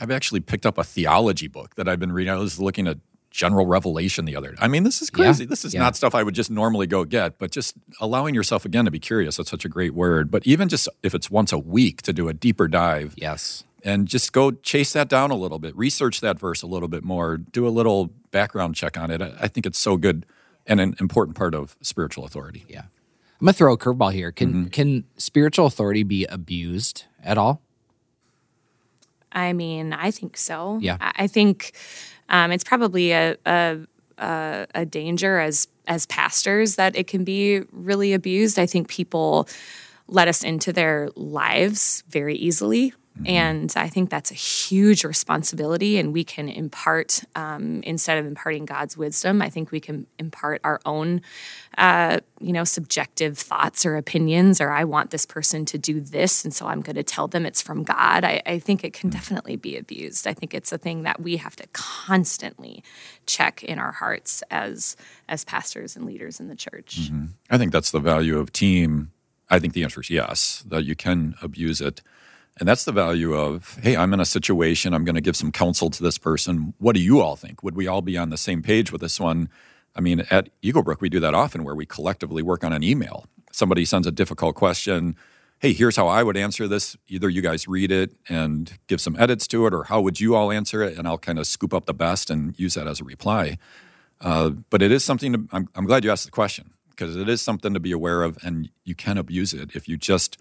I've 0.00 0.10
actually 0.10 0.40
picked 0.40 0.66
up 0.66 0.78
a 0.78 0.84
theology 0.84 1.46
book 1.46 1.76
that 1.76 1.88
I've 1.88 2.00
been 2.00 2.10
reading. 2.10 2.32
I 2.32 2.36
was 2.36 2.58
looking 2.58 2.88
at 2.88 2.98
general 3.32 3.66
revelation 3.66 4.24
the 4.24 4.36
other. 4.36 4.54
I 4.60 4.68
mean, 4.68 4.84
this 4.84 5.02
is 5.02 5.10
crazy. 5.10 5.44
Yeah. 5.44 5.48
This 5.48 5.64
is 5.64 5.74
yeah. 5.74 5.80
not 5.80 5.96
stuff 5.96 6.14
I 6.14 6.22
would 6.22 6.34
just 6.34 6.50
normally 6.50 6.86
go 6.86 7.04
get, 7.04 7.38
but 7.38 7.50
just 7.50 7.74
allowing 8.00 8.34
yourself 8.34 8.64
again 8.64 8.84
to 8.84 8.90
be 8.90 9.00
curious. 9.00 9.38
That's 9.38 9.50
such 9.50 9.64
a 9.64 9.68
great 9.68 9.94
word. 9.94 10.30
But 10.30 10.46
even 10.46 10.68
just 10.68 10.88
if 11.02 11.14
it's 11.14 11.30
once 11.30 11.52
a 11.52 11.58
week 11.58 12.02
to 12.02 12.12
do 12.12 12.28
a 12.28 12.34
deeper 12.34 12.68
dive. 12.68 13.14
Yes. 13.16 13.64
And 13.84 14.06
just 14.06 14.32
go 14.32 14.52
chase 14.52 14.92
that 14.92 15.08
down 15.08 15.32
a 15.32 15.34
little 15.34 15.58
bit, 15.58 15.76
research 15.76 16.20
that 16.20 16.38
verse 16.38 16.62
a 16.62 16.68
little 16.68 16.86
bit 16.86 17.02
more, 17.02 17.38
do 17.38 17.66
a 17.66 17.70
little 17.70 18.12
background 18.30 18.76
check 18.76 18.96
on 18.96 19.10
it. 19.10 19.20
I 19.20 19.48
think 19.48 19.66
it's 19.66 19.78
so 19.78 19.96
good 19.96 20.24
and 20.66 20.80
an 20.80 20.94
important 21.00 21.36
part 21.36 21.54
of 21.54 21.76
spiritual 21.80 22.24
authority. 22.24 22.64
Yeah. 22.68 22.82
I'm 23.40 23.46
gonna 23.46 23.54
throw 23.54 23.72
a 23.72 23.78
curveball 23.78 24.12
here. 24.12 24.30
Can 24.30 24.52
mm-hmm. 24.52 24.66
can 24.68 25.04
spiritual 25.16 25.66
authority 25.66 26.04
be 26.04 26.26
abused 26.26 27.06
at 27.24 27.38
all? 27.38 27.60
I 29.32 29.52
mean, 29.52 29.92
I 29.92 30.10
think 30.12 30.36
so. 30.36 30.78
Yeah. 30.80 30.98
I 31.00 31.26
think 31.26 31.72
um, 32.32 32.50
it's 32.50 32.64
probably 32.64 33.12
a, 33.12 33.36
a, 33.46 33.78
a, 34.18 34.66
a 34.74 34.84
danger 34.86 35.38
as 35.38 35.68
as 35.86 36.06
pastors 36.06 36.76
that 36.76 36.96
it 36.96 37.06
can 37.08 37.24
be 37.24 37.62
really 37.72 38.12
abused. 38.12 38.58
I 38.58 38.66
think 38.66 38.88
people 38.88 39.48
let 40.06 40.28
us 40.28 40.44
into 40.44 40.72
their 40.72 41.10
lives 41.16 42.04
very 42.08 42.36
easily. 42.36 42.94
Mm-hmm. 43.16 43.26
And 43.26 43.72
I 43.76 43.88
think 43.88 44.08
that's 44.08 44.30
a 44.30 44.34
huge 44.34 45.04
responsibility. 45.04 45.98
And 45.98 46.14
we 46.14 46.24
can 46.24 46.48
impart, 46.48 47.22
um, 47.36 47.82
instead 47.82 48.16
of 48.16 48.24
imparting 48.24 48.64
God's 48.64 48.96
wisdom, 48.96 49.42
I 49.42 49.50
think 49.50 49.70
we 49.70 49.80
can 49.80 50.06
impart 50.18 50.62
our 50.64 50.80
own, 50.86 51.20
uh, 51.76 52.20
you 52.40 52.54
know, 52.54 52.64
subjective 52.64 53.36
thoughts 53.36 53.84
or 53.84 53.96
opinions, 53.96 54.62
or 54.62 54.70
I 54.70 54.84
want 54.84 55.10
this 55.10 55.26
person 55.26 55.66
to 55.66 55.78
do 55.78 56.00
this. 56.00 56.42
And 56.42 56.54
so 56.54 56.66
I'm 56.66 56.80
going 56.80 56.96
to 56.96 57.02
tell 57.02 57.28
them 57.28 57.44
it's 57.44 57.60
from 57.60 57.82
God. 57.82 58.24
I, 58.24 58.40
I 58.46 58.58
think 58.58 58.82
it 58.82 58.94
can 58.94 59.10
mm. 59.10 59.12
definitely 59.12 59.56
be 59.56 59.76
abused. 59.76 60.26
I 60.26 60.32
think 60.32 60.54
it's 60.54 60.72
a 60.72 60.78
thing 60.78 61.02
that 61.02 61.20
we 61.20 61.36
have 61.36 61.56
to 61.56 61.66
constantly 61.74 62.82
check 63.26 63.62
in 63.62 63.78
our 63.78 63.92
hearts 63.92 64.42
as, 64.50 64.96
as 65.28 65.44
pastors 65.44 65.96
and 65.96 66.06
leaders 66.06 66.40
in 66.40 66.48
the 66.48 66.56
church. 66.56 66.98
Mm-hmm. 67.02 67.26
I 67.50 67.58
think 67.58 67.72
that's 67.72 67.90
the 67.90 68.00
value 68.00 68.38
of 68.38 68.52
team. 68.52 69.12
I 69.50 69.58
think 69.58 69.74
the 69.74 69.82
answer 69.82 70.00
is 70.00 70.08
yes, 70.08 70.64
that 70.66 70.84
you 70.84 70.96
can 70.96 71.34
abuse 71.42 71.82
it. 71.82 72.00
And 72.58 72.68
that's 72.68 72.84
the 72.84 72.92
value 72.92 73.34
of, 73.34 73.78
hey, 73.82 73.96
I'm 73.96 74.12
in 74.12 74.20
a 74.20 74.26
situation, 74.26 74.92
I'm 74.92 75.04
going 75.04 75.14
to 75.14 75.22
give 75.22 75.36
some 75.36 75.52
counsel 75.52 75.88
to 75.90 76.02
this 76.02 76.18
person. 76.18 76.74
What 76.78 76.94
do 76.94 77.00
you 77.00 77.20
all 77.20 77.34
think? 77.34 77.62
Would 77.62 77.74
we 77.74 77.86
all 77.86 78.02
be 78.02 78.18
on 78.18 78.30
the 78.30 78.36
same 78.36 78.62
page 78.62 78.92
with 78.92 79.00
this 79.00 79.18
one? 79.18 79.48
I 79.96 80.00
mean, 80.00 80.20
at 80.30 80.48
Eaglebrook, 80.62 81.00
we 81.00 81.08
do 81.08 81.20
that 81.20 81.34
often 81.34 81.64
where 81.64 81.74
we 81.74 81.86
collectively 81.86 82.42
work 82.42 82.62
on 82.62 82.72
an 82.72 82.82
email. 82.82 83.26
Somebody 83.52 83.84
sends 83.84 84.06
a 84.06 84.12
difficult 84.12 84.54
question. 84.54 85.16
Hey, 85.60 85.72
here's 85.72 85.96
how 85.96 86.08
I 86.08 86.22
would 86.22 86.36
answer 86.36 86.68
this. 86.68 86.96
Either 87.08 87.28
you 87.28 87.40
guys 87.40 87.68
read 87.68 87.90
it 87.90 88.14
and 88.28 88.78
give 88.86 89.00
some 89.00 89.16
edits 89.18 89.46
to 89.48 89.66
it, 89.66 89.72
or 89.72 89.84
how 89.84 90.00
would 90.00 90.20
you 90.20 90.34
all 90.34 90.52
answer 90.52 90.82
it? 90.82 90.98
And 90.98 91.06
I'll 91.06 91.18
kind 91.18 91.38
of 91.38 91.46
scoop 91.46 91.72
up 91.72 91.86
the 91.86 91.94
best 91.94 92.30
and 92.30 92.58
use 92.58 92.74
that 92.74 92.86
as 92.86 93.00
a 93.00 93.04
reply. 93.04 93.58
Uh, 94.20 94.50
but 94.50 94.82
it 94.82 94.92
is 94.92 95.04
something 95.04 95.32
to, 95.32 95.48
I'm, 95.52 95.68
I'm 95.74 95.86
glad 95.86 96.04
you 96.04 96.10
asked 96.10 96.24
the 96.24 96.30
question 96.30 96.72
because 96.90 97.16
it 97.16 97.28
is 97.28 97.40
something 97.40 97.74
to 97.74 97.80
be 97.80 97.92
aware 97.92 98.22
of, 98.22 98.38
and 98.42 98.70
you 98.84 98.94
can 98.94 99.18
abuse 99.18 99.54
it 99.54 99.74
if 99.74 99.88
you 99.88 99.96
just 99.96 100.36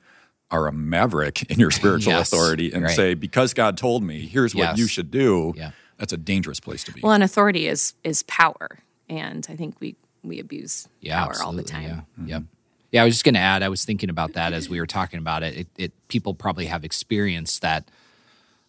are 0.51 0.67
a 0.67 0.71
maverick 0.71 1.49
in 1.49 1.59
your 1.59 1.71
spiritual 1.71 2.13
yes, 2.17 2.31
authority 2.31 2.71
and 2.71 2.83
right. 2.83 2.95
say, 2.95 3.13
because 3.13 3.53
God 3.53 3.77
told 3.77 4.03
me, 4.03 4.27
here's 4.27 4.53
yes. 4.53 4.71
what 4.71 4.77
you 4.77 4.87
should 4.87 5.09
do. 5.09 5.53
Yeah. 5.55 5.71
That's 5.97 6.13
a 6.13 6.17
dangerous 6.17 6.59
place 6.59 6.83
to 6.85 6.91
be. 6.91 7.01
Well, 7.01 7.13
and 7.13 7.23
authority 7.23 7.67
is 7.67 7.93
is 8.03 8.23
power, 8.23 8.79
and 9.07 9.45
I 9.49 9.55
think 9.55 9.79
we 9.79 9.95
we 10.23 10.39
abuse 10.39 10.87
yeah, 10.99 11.23
power 11.23 11.35
all 11.43 11.53
the 11.53 11.63
time. 11.63 11.83
Yeah. 11.83 11.89
Mm-hmm. 11.89 12.27
Yep. 12.27 12.43
Yeah, 12.91 13.01
I 13.03 13.05
was 13.05 13.13
just 13.13 13.23
going 13.23 13.35
to 13.35 13.39
add. 13.39 13.63
I 13.63 13.69
was 13.69 13.85
thinking 13.85 14.09
about 14.09 14.33
that 14.33 14.51
as 14.51 14.67
we 14.67 14.79
were 14.79 14.87
talking 14.87 15.19
about 15.19 15.43
it. 15.43 15.57
It, 15.57 15.67
it 15.77 16.07
people 16.07 16.33
probably 16.33 16.65
have 16.65 16.83
experienced 16.83 17.61
that 17.61 17.89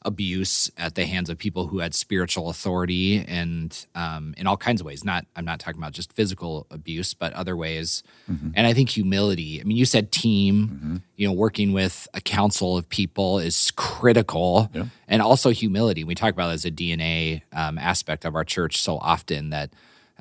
abuse 0.04 0.70
at 0.76 0.94
the 0.94 1.06
hands 1.06 1.30
of 1.30 1.38
people 1.38 1.68
who 1.68 1.78
had 1.78 1.94
spiritual 1.94 2.48
authority 2.48 3.24
and 3.26 3.86
um, 3.94 4.34
in 4.36 4.46
all 4.46 4.56
kinds 4.56 4.80
of 4.80 4.86
ways. 4.86 5.04
Not 5.04 5.26
I'm 5.36 5.44
not 5.44 5.60
talking 5.60 5.80
about 5.80 5.92
just 5.92 6.12
physical 6.12 6.66
abuse, 6.70 7.14
but 7.14 7.32
other 7.32 7.56
ways. 7.56 8.02
Mm-hmm. 8.30 8.50
And 8.54 8.66
I 8.66 8.72
think 8.72 8.90
humility. 8.90 9.60
I 9.60 9.64
mean, 9.64 9.76
you 9.76 9.84
said 9.84 10.12
team. 10.12 10.68
Mm-hmm. 10.68 10.96
You 11.16 11.28
know, 11.28 11.34
working 11.34 11.72
with 11.72 12.08
a 12.14 12.20
council 12.20 12.76
of 12.76 12.88
people 12.88 13.38
is 13.38 13.70
critical, 13.76 14.70
yeah. 14.74 14.86
and 15.06 15.22
also 15.22 15.50
humility. 15.50 16.02
We 16.02 16.16
talk 16.16 16.32
about 16.32 16.50
it 16.50 16.54
as 16.54 16.64
a 16.64 16.70
DNA 16.70 17.42
um, 17.52 17.78
aspect 17.78 18.24
of 18.24 18.34
our 18.34 18.44
church 18.44 18.82
so 18.82 18.98
often 18.98 19.50
that 19.50 19.72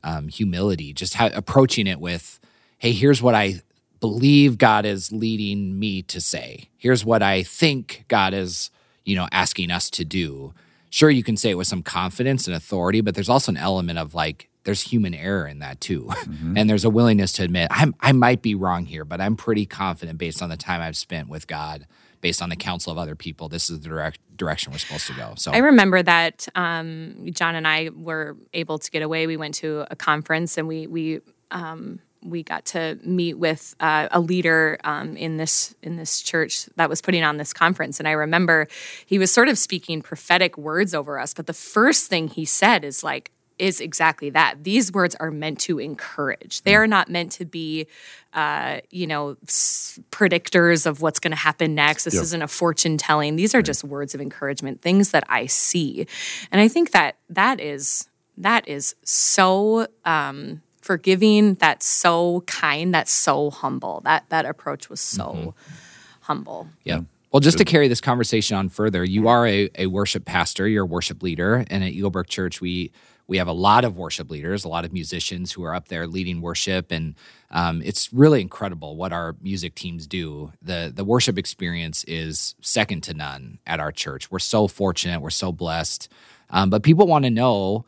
um, 0.04 0.28
humility, 0.28 0.94
just 0.94 1.16
ha- 1.16 1.32
approaching 1.34 1.88
it 1.88 2.00
with, 2.00 2.40
"Hey, 2.78 2.92
here's 2.92 3.22
what 3.22 3.36
I." 3.36 3.62
Believe 4.00 4.58
God 4.58 4.84
is 4.84 5.12
leading 5.12 5.78
me 5.78 6.02
to 6.02 6.20
say. 6.20 6.70
Here's 6.76 7.06
what 7.06 7.22
I 7.22 7.44
think 7.44 8.06
God 8.08 8.34
is 8.34 8.72
you 9.05 9.15
know, 9.15 9.27
asking 9.31 9.72
us 9.72 9.89
to 9.91 10.05
do. 10.05 10.53
Sure, 10.89 11.10
you 11.10 11.24
can 11.24 11.38
say 11.38 11.51
it 11.51 11.55
with 11.55 11.67
some 11.67 11.84
confidence 11.84 12.48
and 12.48 12.55
authority, 12.55 13.01
but 13.01 13.15
there's 13.15 13.29
also 13.29 13.51
an 13.51 13.58
element 13.58 13.98
of 13.98 14.13
like, 14.13 14.50
there's 14.63 14.81
human 14.81 15.13
error 15.13 15.48
in 15.48 15.60
that 15.60 15.81
too. 15.81 16.10
Mm-hmm. 16.22 16.58
And 16.58 16.70
there's 16.70 16.86
a 16.86 16.89
willingness 16.89 17.34
to 17.34 17.43
admit, 17.43 17.67
I'm, 17.72 17.96
I 18.00 18.12
might 18.12 18.41
be 18.41 18.55
wrong 18.55 18.86
here, 18.86 19.03
but 19.03 19.20
I'm 19.20 19.36
pretty 19.36 19.65
confident 19.65 20.17
based 20.17 20.41
on 20.41 20.50
the 20.50 20.58
time 20.58 20.81
I've 20.81 20.96
spent 20.96 21.29
with 21.29 21.48
God, 21.48 21.88
based 22.22 22.41
on 22.41 22.50
the 22.50 22.55
counsel 22.55 22.91
of 22.91 22.98
other 22.98 23.15
people, 23.15 23.50
this 23.50 23.70
is 23.70 23.79
the 23.81 23.89
direct 23.89 24.20
direction 24.38 24.72
we're 24.72 24.77
supposed 24.77 25.08
to 25.08 25.13
go. 25.13 25.34
So 25.36 25.51
I 25.51 25.58
remember 25.58 26.01
that 26.03 26.48
um, 26.55 27.27
John 27.31 27.55
and 27.55 27.67
I 27.67 27.89
were 27.93 28.38
able 28.53 28.77
to 28.79 28.91
get 28.91 29.01
away. 29.01 29.27
We 29.27 29.36
went 29.36 29.55
to 29.55 29.86
a 29.89 29.96
conference 29.96 30.58
and 30.58 30.67
we, 30.67 30.88
we, 30.88 31.22
um, 31.50 32.00
we 32.24 32.44
got 32.44 32.66
to 32.66 33.00
meet 33.04 33.38
with 33.38 33.75
uh, 33.80 34.08
a 34.12 34.20
leader 34.20 34.78
um, 34.84 35.18
in 35.18 35.38
this 35.38 35.75
in 35.82 35.98
this 35.98 36.22
church 36.22 36.66
that 36.75 36.90
was 36.90 37.01
putting 37.01 37.24
on 37.24 37.38
this 37.38 37.54
conference, 37.54 38.00
and 38.00 38.08
I 38.08 38.12
remember 38.12 38.68
he 39.06 39.18
was 39.20 39.32
sort 39.32 39.50
of 39.50 39.58
speaking 39.58 40.01
prophetic 40.01 40.58
words 40.58 40.94
over 40.94 41.20
us. 41.20 41.34
But 41.34 41.48
the 41.48 41.54
first 41.54 42.10
thing 42.10 42.28
he 42.28 42.46
said 42.46 42.84
is 42.84 43.04
like, 43.04 43.32
is 43.62 43.80
exactly 43.80 44.32
that. 44.32 44.63
These 44.63 44.92
words 44.92 45.16
are 45.16 45.30
meant 45.30 45.60
to 45.62 45.78
encourage. 45.78 46.63
They 46.63 46.75
are 46.75 46.88
not 46.88 47.10
meant 47.10 47.32
to 47.34 47.46
be, 47.46 47.86
uh, 48.34 48.80
you 48.90 49.06
know, 49.06 49.38
s- 49.44 50.00
predictors 50.12 50.88
of 50.88 51.02
what's 51.02 51.19
going 51.19 51.32
to 51.32 51.38
happen 51.38 51.76
next. 51.76 52.06
This 52.06 52.15
yep. 52.15 52.24
isn't 52.24 52.41
a 52.41 52.48
fortune 52.48 52.98
telling. 52.98 53.36
These 53.36 53.54
are 53.54 53.60
right. 53.60 53.65
just 53.65 53.84
words 53.84 54.15
of 54.15 54.22
encouragement, 54.22 54.82
things 54.82 55.12
that 55.12 55.24
I 55.30 55.45
see, 55.45 56.08
and 56.52 56.60
I 56.60 56.67
think 56.67 56.91
that 56.91 57.17
that 57.30 57.60
is 57.60 58.08
that 58.38 58.67
is 58.67 58.95
so. 59.04 59.88
Um, 60.06 60.63
forgiving, 60.82 61.56
that's 61.56 61.86
so 61.86 62.41
kind, 62.41 62.94
that's 62.94 63.12
so 63.12 63.50
humble. 63.50 64.02
That 64.04 64.26
that 64.30 64.46
approach 64.46 64.89
was 64.89 65.00
so 65.00 65.26
mm-hmm. 65.26 65.74
humble. 66.22 66.67
Yeah. 66.84 67.02
Well, 67.32 67.39
just 67.39 67.58
to 67.60 67.65
carry 67.65 67.88
this 67.88 68.02
conversation 68.02 68.58
on 68.58 68.67
further, 68.67 69.06
you 69.06 69.30
are 69.30 69.48
a, 69.48 69.70
a 69.78 69.88
worship 69.88 70.26
pastor, 70.26 70.67
you're 70.67 70.84
a 70.84 70.88
worship 70.88 71.24
leader, 71.24 71.63
and 71.70 71.82
at 71.82 71.94
Eaglebrook 71.94 72.28
Church, 72.28 72.60
we 72.60 72.91
we 73.28 73.38
have 73.38 73.48
a 73.48 73.54
lot 73.54 73.86
of 73.86 73.96
worship 73.96 74.30
leaders, 74.30 74.65
a 74.65 74.67
lot 74.67 74.84
of 74.84 74.91
musicians 74.91 75.54
who 75.54 75.63
are 75.63 75.74
up 75.74 75.88
there 75.88 76.06
leading 76.06 76.41
worship, 76.41 76.91
and 76.91 77.15
um, 77.50 77.82
it's 77.86 78.12
really 78.12 78.41
incredible 78.41 78.98
what 78.98 79.13
our 79.13 79.38
music 79.41 79.76
teams 79.76 80.08
do. 80.08 80.52
the 80.62 80.91
The 80.94 81.06
worship 81.06 81.38
experience 81.38 82.04
is 82.04 82.56
second 82.60 83.04
to 83.04 83.13
none 83.13 83.60
at 83.65 83.80
our 83.80 83.94
church. 83.94 84.30
We're 84.30 84.39
so 84.39 84.67
fortunate, 84.67 85.22
we're 85.22 85.30
so 85.30 85.54
blessed, 85.54 86.10
um, 86.50 86.70
but 86.70 86.84
people 86.84 87.08
want 87.08 87.24
to 87.24 87.32
know 87.32 87.86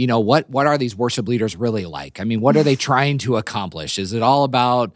you 0.00 0.06
know 0.06 0.20
what 0.20 0.48
what 0.48 0.66
are 0.66 0.78
these 0.78 0.96
worship 0.96 1.28
leaders 1.28 1.56
really 1.56 1.84
like? 1.84 2.20
I 2.20 2.24
mean 2.24 2.40
what 2.40 2.56
are 2.56 2.62
they 2.62 2.76
trying 2.90 3.18
to 3.18 3.36
accomplish? 3.36 3.98
Is 3.98 4.12
it 4.12 4.22
all 4.22 4.44
about 4.44 4.92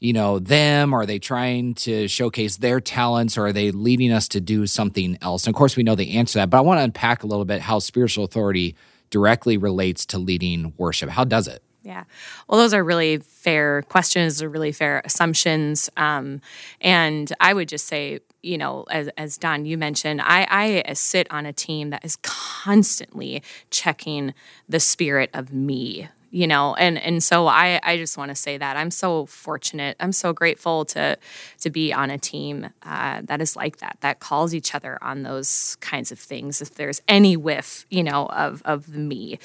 you 0.00 0.12
know 0.12 0.38
them? 0.38 0.94
Are 0.94 1.04
they 1.04 1.18
trying 1.18 1.74
to 1.74 2.08
showcase 2.08 2.56
their 2.56 2.80
talents 2.80 3.36
or 3.36 3.46
are 3.46 3.52
they 3.52 3.70
leading 3.70 4.12
us 4.12 4.28
to 4.28 4.40
do 4.40 4.66
something 4.66 5.18
else? 5.20 5.46
And 5.46 5.54
of 5.54 5.58
course 5.58 5.76
we 5.76 5.82
know 5.82 5.94
the 5.94 6.16
answer 6.16 6.32
to 6.32 6.38
that 6.38 6.50
but 6.50 6.58
i 6.58 6.60
want 6.60 6.78
to 6.78 6.84
unpack 6.84 7.22
a 7.22 7.26
little 7.26 7.44
bit 7.44 7.60
how 7.60 7.78
spiritual 7.78 8.24
authority 8.24 8.76
directly 9.10 9.56
relates 9.56 10.06
to 10.06 10.18
leading 10.18 10.72
worship. 10.76 11.10
How 11.10 11.24
does 11.24 11.48
it? 11.48 11.62
Yeah. 11.82 12.02
Well, 12.48 12.58
those 12.58 12.74
are 12.74 12.82
really 12.82 13.18
fair 13.18 13.82
questions, 13.82 14.42
are 14.42 14.48
really 14.48 14.72
fair 14.72 15.02
assumptions. 15.04 15.88
Um, 15.96 16.40
and 16.80 17.32
I 17.38 17.54
would 17.54 17.68
just 17.68 17.86
say, 17.86 18.18
you 18.46 18.56
know, 18.56 18.84
as, 18.90 19.08
as 19.18 19.36
Don, 19.36 19.66
you 19.66 19.76
mentioned, 19.76 20.22
I, 20.22 20.46
I 20.48 20.90
uh, 20.90 20.94
sit 20.94 21.26
on 21.30 21.46
a 21.46 21.52
team 21.52 21.90
that 21.90 22.04
is 22.04 22.16
constantly 22.22 23.42
checking 23.70 24.32
the 24.68 24.80
spirit 24.80 25.30
of 25.34 25.52
me 25.52 26.08
you 26.36 26.46
know 26.46 26.74
and 26.74 26.98
and 26.98 27.24
so 27.24 27.46
i 27.46 27.80
i 27.82 27.96
just 27.96 28.18
want 28.18 28.28
to 28.28 28.34
say 28.34 28.58
that. 28.58 28.76
I'm 28.76 28.90
so 28.90 29.26
fortunate. 29.26 29.96
I'm 30.00 30.12
so 30.12 30.32
grateful 30.32 30.84
to 30.86 31.16
to 31.62 31.70
be 31.70 31.92
on 31.92 32.10
a 32.10 32.18
team 32.18 32.68
uh, 32.82 33.22
that 33.24 33.40
is 33.40 33.56
like 33.56 33.78
that 33.78 33.96
that 34.00 34.20
calls 34.20 34.54
each 34.54 34.74
other 34.74 34.98
on 35.02 35.22
those 35.22 35.76
kinds 35.80 36.12
of 36.12 36.18
things 36.18 36.60
if 36.60 36.74
there's 36.74 37.00
any 37.08 37.36
whiff 37.36 37.86
you 37.88 38.02
know 38.02 38.26
of 38.26 38.62
of 38.64 38.88
me. 38.88 39.38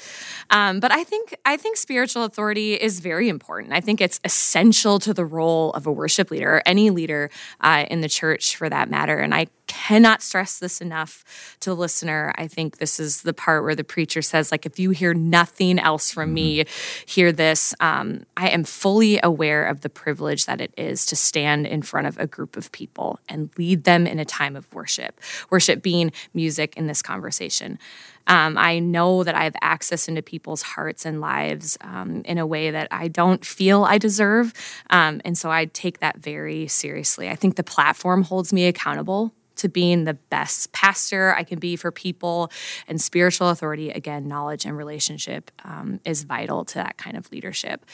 Um, 0.50 0.80
but 0.80 0.92
i 0.92 1.02
think 1.02 1.34
i 1.46 1.56
think 1.56 1.78
spiritual 1.78 2.24
authority 2.24 2.74
is 2.74 3.00
very 3.00 3.28
important. 3.28 3.72
I 3.72 3.80
think 3.80 4.00
it's 4.00 4.20
essential 4.22 4.98
to 5.00 5.14
the 5.14 5.24
role 5.24 5.70
of 5.72 5.86
a 5.86 5.92
worship 5.92 6.30
leader 6.30 6.56
or 6.56 6.62
any 6.66 6.90
leader 6.90 7.30
uh, 7.62 7.86
in 7.90 8.02
the 8.02 8.08
church 8.08 8.56
for 8.56 8.68
that 8.68 8.90
matter. 8.90 9.16
And 9.16 9.34
i 9.34 9.46
cannot 9.72 10.20
stress 10.20 10.58
this 10.58 10.82
enough 10.82 11.56
to 11.60 11.70
the 11.70 11.76
listener. 11.76 12.34
I 12.36 12.46
think 12.46 12.76
this 12.76 13.00
is 13.00 13.22
the 13.22 13.32
part 13.32 13.62
where 13.62 13.74
the 13.74 13.84
preacher 13.84 14.20
says, 14.20 14.52
like, 14.52 14.66
if 14.66 14.78
you 14.78 14.90
hear 14.90 15.14
nothing 15.14 15.78
else 15.78 16.12
from 16.12 16.28
mm-hmm. 16.28 16.34
me, 16.34 16.64
hear 17.06 17.32
this. 17.32 17.74
Um, 17.80 18.24
I 18.36 18.50
am 18.50 18.64
fully 18.64 19.18
aware 19.22 19.64
of 19.64 19.80
the 19.80 19.88
privilege 19.88 20.44
that 20.44 20.60
it 20.60 20.74
is 20.76 21.06
to 21.06 21.16
stand 21.16 21.66
in 21.66 21.80
front 21.80 22.06
of 22.06 22.18
a 22.18 22.26
group 22.26 22.58
of 22.58 22.70
people 22.70 23.18
and 23.30 23.48
lead 23.56 23.84
them 23.84 24.06
in 24.06 24.18
a 24.18 24.26
time 24.26 24.56
of 24.56 24.72
worship, 24.74 25.18
worship 25.48 25.82
being 25.82 26.12
music 26.34 26.76
in 26.76 26.86
this 26.86 27.00
conversation. 27.00 27.78
Um, 28.26 28.58
I 28.58 28.78
know 28.78 29.24
that 29.24 29.34
I 29.34 29.44
have 29.44 29.56
access 29.62 30.06
into 30.06 30.22
people's 30.22 30.62
hearts 30.62 31.06
and 31.06 31.20
lives 31.20 31.78
um, 31.80 32.22
in 32.26 32.36
a 32.36 32.46
way 32.46 32.70
that 32.70 32.88
I 32.90 33.08
don't 33.08 33.44
feel 33.44 33.84
I 33.84 33.96
deserve. 33.98 34.52
Um, 34.90 35.22
and 35.24 35.36
so 35.36 35.50
I 35.50 35.64
take 35.64 36.00
that 36.00 36.18
very 36.18 36.68
seriously. 36.68 37.30
I 37.30 37.36
think 37.36 37.56
the 37.56 37.64
platform 37.64 38.22
holds 38.22 38.52
me 38.52 38.66
accountable 38.66 39.32
to 39.56 39.68
being 39.68 40.04
the 40.04 40.14
best 40.14 40.72
pastor 40.72 41.34
I 41.34 41.44
can 41.44 41.58
be 41.58 41.76
for 41.76 41.90
people. 41.90 42.50
And 42.88 43.00
spiritual 43.00 43.48
authority, 43.48 43.90
again, 43.90 44.28
knowledge 44.28 44.64
and 44.64 44.76
relationship 44.76 45.50
um, 45.64 46.00
is 46.04 46.24
vital 46.24 46.64
to 46.66 46.74
that 46.74 46.96
kind 46.96 47.16
of 47.16 47.30
leadership. 47.32 47.84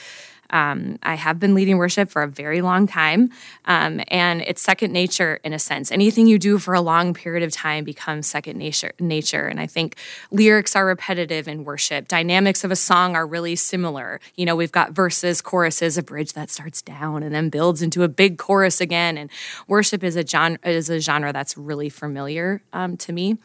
Um, 0.51 0.99
I 1.03 1.15
have 1.15 1.39
been 1.39 1.55
leading 1.55 1.77
worship 1.77 2.11
for 2.11 2.23
a 2.23 2.29
very 2.29 2.63
long 2.63 2.87
time, 2.87 3.31
um, 3.67 4.01
and 4.09 4.43
it's 4.43 4.63
second 4.63 4.93
nature 4.93 5.41
in 5.45 5.53
a 5.53 5.59
sense. 5.59 5.93
Anything 5.93 6.27
you 6.27 6.39
do 6.39 6.59
for 6.59 6.75
a 6.75 6.81
long 6.81 7.15
period 7.15 7.43
of 7.43 7.53
time 7.53 7.85
becomes 7.85 8.27
second 8.27 8.59
nature. 8.59 8.93
Nature, 8.99 9.47
and 9.47 9.61
I 9.61 9.67
think 9.67 9.97
lyrics 10.31 10.75
are 10.75 10.87
repetitive 10.87 11.49
in 11.49 11.65
worship. 11.65 12.09
Dynamics 12.09 12.65
of 12.65 12.71
a 12.71 12.77
song 12.77 13.15
are 13.15 13.27
really 13.27 13.57
similar. 13.57 14.21
You 14.37 14.47
know, 14.47 14.57
we've 14.57 14.73
got 14.73 14.93
verses, 14.93 15.43
choruses, 15.43 15.99
a 15.99 16.03
bridge 16.03 16.33
that 16.33 16.51
starts 16.51 16.83
down 16.83 17.23
and 17.23 17.35
then 17.35 17.51
builds 17.51 17.83
into 17.83 18.03
a 18.03 18.09
big 18.09 18.39
chorus 18.39 18.81
again. 18.81 19.19
And 19.19 19.31
worship 19.67 20.03
is 20.03 20.17
a 20.17 20.27
genre 20.27 20.59
is 20.65 20.89
a 20.91 21.01
genre 21.01 21.33
that's 21.33 21.57
really 21.57 21.89
familiar 21.89 22.63
um, 22.73 22.97
to 22.99 23.13
me, 23.13 23.39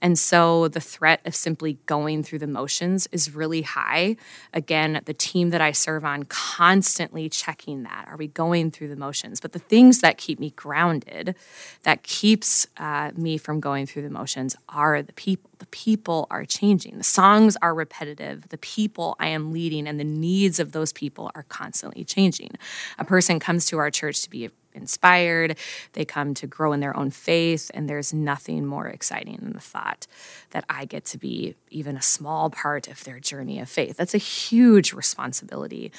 and 0.00 0.18
so 0.18 0.68
the 0.68 0.80
threat 0.80 1.20
of 1.24 1.34
simply 1.34 1.78
going 1.86 2.22
through 2.22 2.38
the 2.38 2.46
motions 2.46 3.08
is 3.12 3.34
really 3.34 3.62
high. 3.62 4.16
Again, 4.52 5.02
the 5.04 5.14
team 5.14 5.50
that 5.50 5.60
I 5.60 5.72
serve 5.72 6.04
on 6.04 6.24
constantly 6.54 7.28
checking 7.28 7.82
that. 7.82 8.06
Are 8.08 8.16
we 8.16 8.28
going 8.28 8.70
through 8.70 8.88
the 8.88 8.96
motions? 8.96 9.40
But 9.40 9.52
the 9.52 9.58
things 9.58 10.00
that 10.00 10.16
keep 10.16 10.38
me 10.38 10.50
grounded, 10.50 11.34
that 11.82 12.04
keeps 12.04 12.68
uh, 12.76 13.10
me 13.16 13.36
from 13.36 13.58
going 13.58 13.86
through 13.86 14.02
the 14.02 14.10
motions, 14.10 14.54
are 14.68 15.02
the 15.02 15.12
people. 15.12 15.50
The 15.58 15.66
people 15.66 16.26
are 16.30 16.44
changing. 16.44 16.98
The 16.98 17.04
songs 17.04 17.56
are 17.62 17.74
repetitive. 17.74 18.48
The 18.48 18.58
people 18.58 19.16
I 19.18 19.28
am 19.28 19.52
leading 19.52 19.86
and 19.86 19.98
the 19.98 20.04
needs 20.04 20.58
of 20.60 20.72
those 20.72 20.92
people 20.92 21.30
are 21.34 21.44
constantly 21.44 22.04
changing. 22.04 22.50
A 22.98 23.04
person 23.04 23.38
comes 23.38 23.66
to 23.66 23.78
our 23.78 23.90
church 23.90 24.22
to 24.22 24.30
be 24.30 24.50
inspired, 24.76 25.56
they 25.94 26.04
come 26.04 26.34
to 26.34 26.46
grow 26.46 26.72
in 26.72 26.80
their 26.80 26.96
own 26.96 27.10
faith, 27.10 27.70
and 27.74 27.88
there's 27.88 28.12
nothing 28.12 28.66
more 28.66 28.86
exciting 28.86 29.38
than 29.40 29.54
the 29.54 29.60
thought 29.60 30.06
that 30.50 30.64
I 30.68 30.84
get 30.84 31.04
to 31.06 31.18
be 31.18 31.56
even 31.70 31.96
a 31.96 32.02
small 32.02 32.50
part 32.50 32.86
of 32.86 33.02
their 33.04 33.18
journey 33.18 33.58
of 33.58 33.68
faith. 33.68 33.96
That's 33.96 34.14
a 34.14 34.18
huge 34.18 34.92
responsibility. 34.92 35.92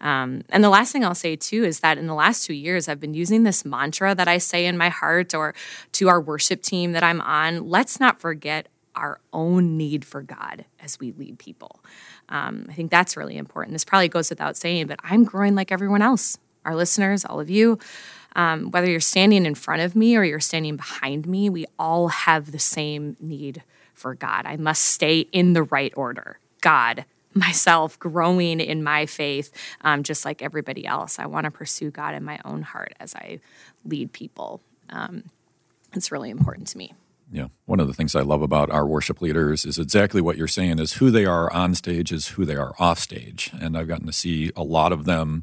Um, 0.00 0.42
and 0.48 0.62
the 0.64 0.70
last 0.70 0.92
thing 0.92 1.04
I'll 1.04 1.14
say 1.14 1.36
too 1.36 1.64
is 1.64 1.80
that 1.80 1.98
in 1.98 2.06
the 2.06 2.14
last 2.14 2.44
two 2.44 2.54
years, 2.54 2.88
I've 2.88 3.00
been 3.00 3.14
using 3.14 3.44
this 3.44 3.64
mantra 3.64 4.14
that 4.14 4.28
I 4.28 4.38
say 4.38 4.66
in 4.66 4.76
my 4.76 4.88
heart 4.88 5.34
or 5.34 5.54
to 5.92 6.08
our 6.08 6.20
worship 6.20 6.62
team 6.62 6.92
that 6.92 7.02
I'm 7.02 7.20
on 7.20 7.68
let's 7.68 8.00
not 8.00 8.20
forget 8.20 8.68
our 8.96 9.20
own 9.32 9.76
need 9.76 10.04
for 10.04 10.22
God 10.22 10.64
as 10.80 10.98
we 10.98 11.12
lead 11.12 11.38
people. 11.38 11.80
Um, 12.28 12.66
I 12.68 12.72
think 12.72 12.90
that's 12.90 13.16
really 13.16 13.36
important. 13.36 13.74
This 13.74 13.84
probably 13.84 14.08
goes 14.08 14.30
without 14.30 14.56
saying, 14.56 14.86
but 14.86 15.00
I'm 15.02 15.24
growing 15.24 15.54
like 15.54 15.72
everyone 15.72 16.02
else, 16.02 16.38
our 16.64 16.74
listeners, 16.74 17.24
all 17.24 17.40
of 17.40 17.50
you. 17.50 17.78
Um, 18.36 18.70
whether 18.70 18.90
you're 18.90 19.00
standing 19.00 19.46
in 19.46 19.54
front 19.54 19.82
of 19.82 19.94
me 19.94 20.16
or 20.16 20.24
you're 20.24 20.40
standing 20.40 20.76
behind 20.76 21.26
me, 21.26 21.48
we 21.48 21.66
all 21.78 22.08
have 22.08 22.50
the 22.50 22.58
same 22.58 23.16
need 23.20 23.62
for 23.94 24.14
God. 24.14 24.44
I 24.44 24.56
must 24.56 24.82
stay 24.82 25.20
in 25.20 25.52
the 25.52 25.62
right 25.62 25.92
order. 25.96 26.38
God, 26.60 27.04
myself 27.34 27.98
growing 27.98 28.60
in 28.60 28.82
my 28.82 29.06
faith, 29.06 29.52
um, 29.82 30.02
just 30.02 30.24
like 30.24 30.42
everybody 30.42 30.86
else. 30.86 31.18
I 31.18 31.26
want 31.26 31.44
to 31.44 31.50
pursue 31.50 31.90
God 31.90 32.14
in 32.14 32.24
my 32.24 32.40
own 32.44 32.62
heart 32.62 32.94
as 32.98 33.14
I 33.14 33.40
lead 33.84 34.12
people. 34.12 34.60
Um, 34.90 35.24
it's 35.92 36.10
really 36.10 36.30
important 36.30 36.68
to 36.68 36.78
me. 36.78 36.92
Yeah. 37.34 37.48
One 37.66 37.80
of 37.80 37.88
the 37.88 37.92
things 37.94 38.14
I 38.14 38.20
love 38.22 38.42
about 38.42 38.70
our 38.70 38.86
worship 38.86 39.20
leaders 39.20 39.64
is 39.64 39.76
exactly 39.76 40.20
what 40.20 40.36
you're 40.36 40.46
saying 40.46 40.78
is 40.78 40.94
who 40.94 41.10
they 41.10 41.26
are 41.26 41.52
on 41.52 41.74
stage 41.74 42.12
is 42.12 42.28
who 42.28 42.44
they 42.44 42.54
are 42.54 42.74
off 42.78 43.00
stage. 43.00 43.50
And 43.60 43.76
I've 43.76 43.88
gotten 43.88 44.06
to 44.06 44.12
see 44.12 44.52
a 44.54 44.62
lot 44.62 44.92
of 44.92 45.04
them 45.04 45.42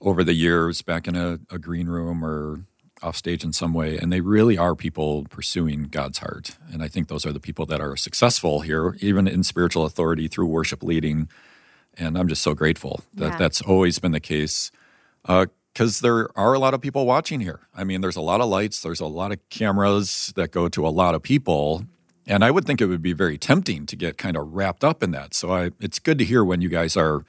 over 0.00 0.24
the 0.24 0.32
years 0.32 0.80
back 0.80 1.06
in 1.06 1.16
a, 1.16 1.38
a 1.50 1.58
green 1.58 1.86
room 1.86 2.24
or 2.24 2.62
off 3.02 3.14
stage 3.14 3.44
in 3.44 3.52
some 3.52 3.74
way. 3.74 3.98
And 3.98 4.10
they 4.10 4.22
really 4.22 4.56
are 4.56 4.74
people 4.74 5.26
pursuing 5.28 5.82
God's 5.84 6.16
heart. 6.20 6.56
And 6.72 6.82
I 6.82 6.88
think 6.88 7.08
those 7.08 7.26
are 7.26 7.32
the 7.32 7.40
people 7.40 7.66
that 7.66 7.80
are 7.82 7.94
successful 7.94 8.60
here, 8.60 8.96
even 9.00 9.28
in 9.28 9.42
spiritual 9.42 9.84
authority 9.84 10.28
through 10.28 10.46
worship 10.46 10.82
leading. 10.82 11.28
And 11.98 12.16
I'm 12.16 12.28
just 12.28 12.42
so 12.42 12.54
grateful 12.54 13.02
that 13.12 13.32
Yeah. 13.32 13.36
that's 13.36 13.60
always 13.60 13.98
been 13.98 14.12
the 14.12 14.18
case. 14.20 14.70
Uh, 15.26 15.44
Because 15.78 16.00
there 16.00 16.28
are 16.36 16.54
a 16.54 16.58
lot 16.58 16.74
of 16.74 16.80
people 16.80 17.06
watching 17.06 17.38
here. 17.38 17.60
I 17.72 17.84
mean, 17.84 18.00
there's 18.00 18.16
a 18.16 18.20
lot 18.20 18.40
of 18.40 18.48
lights, 18.48 18.82
there's 18.82 18.98
a 18.98 19.06
lot 19.06 19.30
of 19.30 19.38
cameras 19.48 20.32
that 20.34 20.50
go 20.50 20.68
to 20.68 20.84
a 20.84 20.90
lot 20.90 21.14
of 21.14 21.22
people. 21.22 21.84
And 22.26 22.44
I 22.44 22.50
would 22.50 22.64
think 22.64 22.80
it 22.80 22.86
would 22.86 23.00
be 23.00 23.12
very 23.12 23.38
tempting 23.38 23.86
to 23.86 23.94
get 23.94 24.18
kind 24.18 24.36
of 24.36 24.52
wrapped 24.52 24.82
up 24.82 25.04
in 25.04 25.12
that. 25.12 25.34
So 25.34 25.52
I, 25.52 25.70
it's 25.78 26.00
good 26.00 26.18
to 26.18 26.24
hear 26.24 26.44
when 26.44 26.60
you 26.60 26.68
guys 26.68 26.96
are 26.96 27.24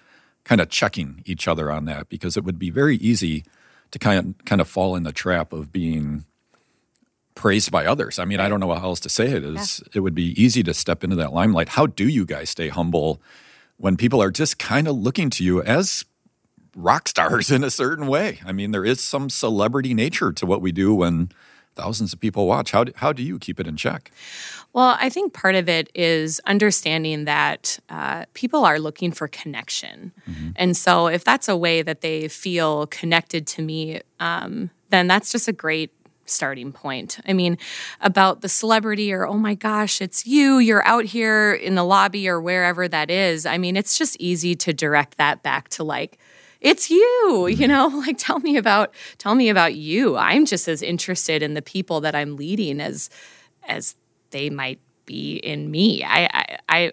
kind 0.45 0.61
of 0.61 0.69
checking 0.69 1.21
each 1.27 1.47
other 1.47 1.71
on 1.71 1.85
that 1.85 2.09
because 2.09 2.35
it 2.37 2.43
would 2.43 2.57
be 2.57 2.71
very 2.71 2.95
easy 2.95 3.45
to 3.91 3.99
kind 3.99 4.17
of 4.39 4.45
kind 4.45 4.61
of 4.61 4.67
fall 4.67 4.95
in 4.95 5.03
the 5.03 5.11
trap 5.11 5.53
of 5.53 5.71
being 5.71 6.25
praised 7.35 7.71
by 7.71 7.85
others. 7.85 8.17
I 8.17 8.25
mean, 8.25 8.39
I 8.39 8.49
don't 8.49 8.59
know 8.59 8.73
how 8.73 8.85
else 8.85 8.99
to 9.01 9.09
say 9.09 9.27
it. 9.27 9.43
Is 9.43 9.83
it 9.93 9.99
would 9.99 10.15
be 10.15 10.33
easy 10.41 10.63
to 10.63 10.73
step 10.73 11.03
into 11.03 11.15
that 11.17 11.33
limelight. 11.33 11.69
How 11.69 11.85
do 11.85 12.07
you 12.07 12.25
guys 12.25 12.49
stay 12.49 12.69
humble 12.69 13.21
when 13.77 13.95
people 13.95 14.23
are 14.23 14.31
just 14.31 14.57
kind 14.57 14.87
of 14.87 14.97
looking 14.97 15.29
to 15.29 15.43
you 15.43 15.61
as 15.61 16.03
rock 16.75 17.07
stars 17.07 17.51
in 17.51 17.63
a 17.63 17.69
certain 17.69 18.07
way? 18.07 18.39
I 18.45 18.51
mean, 18.51 18.71
there 18.71 18.85
is 18.85 19.01
some 19.01 19.29
celebrity 19.29 19.93
nature 19.93 20.31
to 20.33 20.45
what 20.45 20.61
we 20.61 20.71
do 20.71 20.93
when 20.95 21.31
thousands 21.75 22.13
of 22.13 22.19
people 22.19 22.47
watch. 22.47 22.71
How 22.71 22.83
do, 22.83 22.91
how 22.95 23.13
do 23.13 23.23
you 23.23 23.39
keep 23.39 23.59
it 23.59 23.67
in 23.67 23.77
check? 23.77 24.11
Well, 24.73 24.97
I 24.99 25.09
think 25.09 25.33
part 25.33 25.55
of 25.55 25.67
it 25.67 25.89
is 25.95 26.39
understanding 26.45 27.25
that 27.25 27.79
uh, 27.89 28.25
people 28.33 28.65
are 28.65 28.79
looking 28.79 29.11
for 29.11 29.27
connection. 29.27 30.11
And 30.55 30.77
so, 30.77 31.07
if 31.07 31.23
that's 31.23 31.47
a 31.47 31.57
way 31.57 31.81
that 31.81 32.01
they 32.01 32.27
feel 32.27 32.85
connected 32.87 33.47
to 33.47 33.61
me, 33.61 34.01
um, 34.19 34.69
then 34.89 35.07
that's 35.07 35.31
just 35.31 35.47
a 35.47 35.53
great 35.53 35.91
starting 36.25 36.71
point. 36.71 37.19
I 37.27 37.33
mean, 37.33 37.57
about 38.01 38.41
the 38.41 38.49
celebrity 38.49 39.11
or, 39.11 39.25
oh 39.25 39.37
my 39.37 39.55
gosh, 39.55 40.01
it's 40.01 40.27
you, 40.27 40.59
you're 40.59 40.85
out 40.87 41.05
here 41.05 41.53
in 41.53 41.73
the 41.75 41.83
lobby 41.83 42.29
or 42.29 42.39
wherever 42.39 42.87
that 42.87 43.09
is. 43.09 43.45
I 43.45 43.57
mean, 43.57 43.75
it's 43.75 43.97
just 43.97 44.15
easy 44.19 44.55
to 44.55 44.73
direct 44.73 45.17
that 45.17 45.41
back 45.41 45.69
to 45.69 45.83
like, 45.83 46.19
it's 46.61 46.89
you 46.89 47.47
you 47.47 47.57
mm-hmm. 47.57 47.67
know? 47.67 47.87
Like 48.05 48.17
tell 48.17 48.39
me 48.39 48.57
about 48.57 48.93
tell 49.17 49.35
me 49.35 49.49
about 49.49 49.75
you. 49.75 50.17
I'm 50.17 50.45
just 50.45 50.67
as 50.67 50.81
interested 50.81 51.43
in 51.43 51.53
the 51.53 51.61
people 51.61 52.01
that 52.01 52.15
i'm 52.15 52.35
leading 52.35 52.79
as 52.79 53.09
as 53.67 53.95
they 54.31 54.49
might 54.49 54.79
be 55.05 55.37
in 55.37 55.69
me. 55.69 56.03
I 56.03 56.25
i, 56.33 56.57
I 56.69 56.91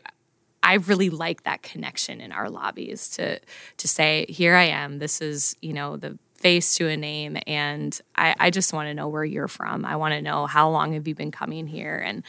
I 0.63 0.75
really 0.75 1.11
like 1.11 1.45
that 1.45 1.63
connection 1.63 2.21
in 2.21 2.33
our 2.33 2.51
lobbies 2.51 3.09
to 3.11 3.39
to 3.77 3.89
say, 3.89 4.27
here 4.29 4.57
I 4.57 4.65
am. 4.65 4.99
This 4.99 5.21
is 5.21 5.57
you 5.63 5.73
know 5.73 5.97
the 5.97 6.19
face 6.39 6.75
to 6.77 6.89
a 6.89 6.97
name, 6.97 7.39
and 7.47 7.99
I, 8.15 8.35
I 8.39 8.51
just 8.51 8.73
want 8.73 8.89
to 8.89 8.95
know 8.95 9.09
where 9.09 9.25
you're 9.25 9.49
from. 9.49 9.85
I 9.85 9.97
want 9.97 10.13
to 10.13 10.23
know 10.23 10.47
how 10.47 10.71
long 10.71 10.93
have 10.93 11.09
you 11.09 11.15
been 11.15 11.31
coming 11.31 11.67
here, 11.67 11.97
and 11.97 12.23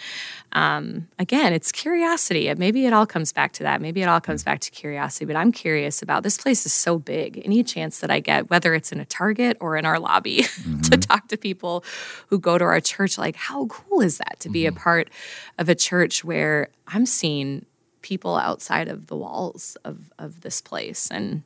um, 0.53 1.07
again, 1.19 1.53
it's 1.53 1.71
curiosity. 1.71 2.53
Maybe 2.55 2.85
it 2.85 2.93
all 2.93 3.05
comes 3.05 3.31
back 3.31 3.53
to 3.53 3.63
that. 3.63 3.81
Maybe 3.81 4.01
it 4.01 4.07
all 4.07 4.21
comes 4.21 4.43
back 4.43 4.59
to 4.61 4.71
curiosity. 4.71 5.25
But 5.25 5.35
I'm 5.35 5.51
curious 5.51 6.01
about 6.01 6.23
this 6.23 6.37
place 6.37 6.65
is 6.65 6.73
so 6.73 6.97
big. 6.97 7.41
Any 7.43 7.63
chance 7.63 7.99
that 7.99 8.09
I 8.09 8.19
get, 8.19 8.49
whether 8.49 8.73
it's 8.73 8.91
in 8.91 8.99
a 8.99 9.05
Target 9.05 9.57
or 9.59 9.77
in 9.77 9.85
our 9.85 9.99
lobby, 9.99 10.45
to 10.83 10.97
talk 10.97 11.27
to 11.27 11.37
people 11.37 11.83
who 12.27 12.39
go 12.39 12.57
to 12.57 12.63
our 12.63 12.79
church, 12.79 13.17
like 13.17 13.35
how 13.35 13.67
cool 13.67 14.01
is 14.01 14.17
that 14.17 14.37
to 14.39 14.49
be 14.49 14.65
a 14.65 14.71
part 14.71 15.09
of 15.57 15.69
a 15.69 15.75
church 15.75 16.23
where 16.23 16.69
I'm 16.87 17.05
seeing 17.05 17.65
people 18.01 18.37
outside 18.37 18.87
of 18.87 19.07
the 19.07 19.17
walls 19.17 19.75
of 19.83 20.13
of 20.17 20.41
this 20.41 20.61
place 20.61 21.09
and 21.11 21.43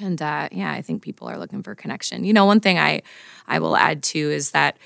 and 0.00 0.22
uh, 0.22 0.48
yeah 0.52 0.72
i 0.72 0.82
think 0.82 1.02
people 1.02 1.28
are 1.28 1.38
looking 1.38 1.62
for 1.62 1.74
connection 1.74 2.24
you 2.24 2.32
know 2.32 2.44
one 2.44 2.60
thing 2.60 2.78
i 2.78 3.00
i 3.46 3.58
will 3.58 3.76
add 3.76 4.02
too 4.02 4.30
is 4.30 4.50
that 4.52 4.76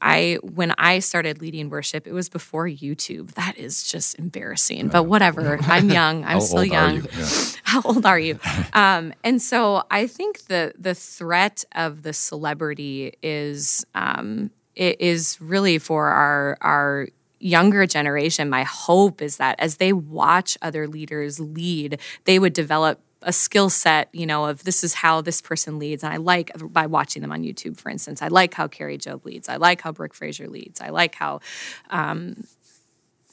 i 0.00 0.38
when 0.42 0.72
i 0.78 0.98
started 0.98 1.40
leading 1.40 1.70
worship 1.70 2.06
it 2.06 2.12
was 2.12 2.28
before 2.28 2.66
youtube 2.66 3.32
that 3.32 3.56
is 3.56 3.82
just 3.84 4.18
embarrassing 4.18 4.88
but 4.88 5.04
whatever 5.04 5.58
i'm 5.62 5.90
young 5.90 6.24
i'm 6.24 6.40
still 6.40 6.64
young 6.64 6.96
you? 6.96 7.06
Yeah. 7.16 7.28
how 7.72 7.80
old 7.82 8.04
are 8.06 8.18
you? 8.18 8.38
Um, 8.74 9.12
and 9.22 9.42
so 9.42 9.82
I 9.90 10.06
think 10.06 10.46
the 10.46 10.72
the 10.78 10.94
threat 10.94 11.64
of 11.74 12.02
the 12.02 12.14
celebrity 12.14 13.12
is 13.22 13.84
um, 13.94 14.50
it 14.74 14.98
is 14.98 15.38
really 15.42 15.78
for 15.78 16.06
our 16.08 16.56
our 16.62 17.08
younger 17.38 17.86
generation. 17.86 18.48
My 18.48 18.62
hope 18.62 19.20
is 19.20 19.36
that 19.36 19.56
as 19.58 19.76
they 19.76 19.92
watch 19.92 20.56
other 20.62 20.88
leaders 20.88 21.38
lead, 21.38 22.00
they 22.24 22.38
would 22.38 22.54
develop 22.54 23.00
a 23.22 23.32
skill 23.32 23.70
set, 23.70 24.08
you 24.12 24.26
know, 24.26 24.46
of 24.46 24.64
this 24.64 24.84
is 24.84 24.94
how 24.94 25.20
this 25.20 25.40
person 25.40 25.78
leads. 25.78 26.02
And 26.02 26.12
I 26.12 26.16
like 26.16 26.50
by 26.60 26.86
watching 26.86 27.22
them 27.22 27.32
on 27.32 27.42
YouTube, 27.42 27.76
for 27.76 27.90
instance, 27.90 28.22
I 28.22 28.28
like 28.28 28.54
how 28.54 28.68
Kari 28.68 28.98
Jobe 28.98 29.24
leads. 29.24 29.48
I 29.48 29.56
like 29.56 29.80
how 29.80 29.92
Brooke 29.92 30.14
Fraser 30.14 30.48
leads. 30.48 30.80
I 30.80 30.90
like 30.90 31.14
how 31.14 31.40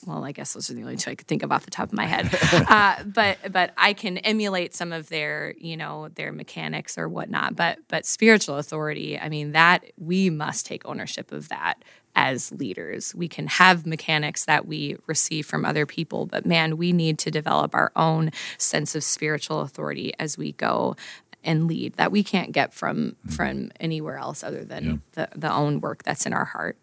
well, 0.06 0.23
I 0.23 0.32
guess 0.32 0.54
those 0.54 0.69
are 0.69 0.73
the 0.73 0.82
only 0.82 0.95
two 0.95 1.12
I 1.12 1.15
could 1.15 1.28
think 1.28 1.43
of 1.43 1.52
off 1.52 1.65
the 1.65 1.71
top 1.71 1.89
of 1.89 1.93
my 1.93 2.06
head. 2.06 2.30
uh, 2.69 3.04
but 3.04 3.52
but 3.52 3.73
I 3.78 3.93
can 3.93 4.17
emulate 4.19 4.73
some 4.73 4.93
of 4.93 5.10
their 5.10 5.54
you 5.58 5.75
know 5.78 6.10
their 6.15 6.32
mechanics 6.32 6.97
or 6.97 7.10
whatnot. 7.10 7.56
But 7.56 7.80
but 7.88 8.06
spiritual 8.06 8.58
authority, 8.58 9.19
I 9.19 9.30
mean 9.30 9.52
that 9.54 9.84
we 9.97 10.30
must 10.30 10.65
take 10.65 10.86
ownership 10.86 11.32
of 11.32 11.49
that 11.49 11.84
as 12.15 12.52
leaders. 12.52 13.13
We 13.15 13.28
can 13.28 13.48
have 13.48 13.86
mechanics 13.86 14.45
that 14.45 14.67
we 14.67 14.98
receive 15.08 15.45
from 15.45 15.65
other 15.65 15.86
people, 15.86 16.26
but 16.26 16.45
man, 16.45 16.78
we 16.78 16.91
need 16.91 17.17
to 17.19 17.32
develop 17.32 17.74
our 17.74 17.91
own 17.95 18.32
sense 18.58 18.95
of 18.95 19.04
spiritual 19.04 19.62
authority 19.62 20.13
as 20.19 20.38
we 20.38 20.54
go 20.54 20.95
and 21.43 21.67
lead 21.67 21.93
that 21.93 22.12
we 22.12 22.24
can't 22.24 22.52
get 22.52 22.74
from 22.74 22.98
mm-hmm. 22.98 23.30
from 23.30 23.72
anywhere 23.80 24.17
else 24.17 24.43
other 24.43 24.65
than 24.65 25.02
the, 25.13 25.30
the 25.36 25.52
own 25.52 25.80
work 25.80 26.04
that's 26.04 26.26
in 26.26 26.34
our 26.34 26.45
heart. 26.45 26.78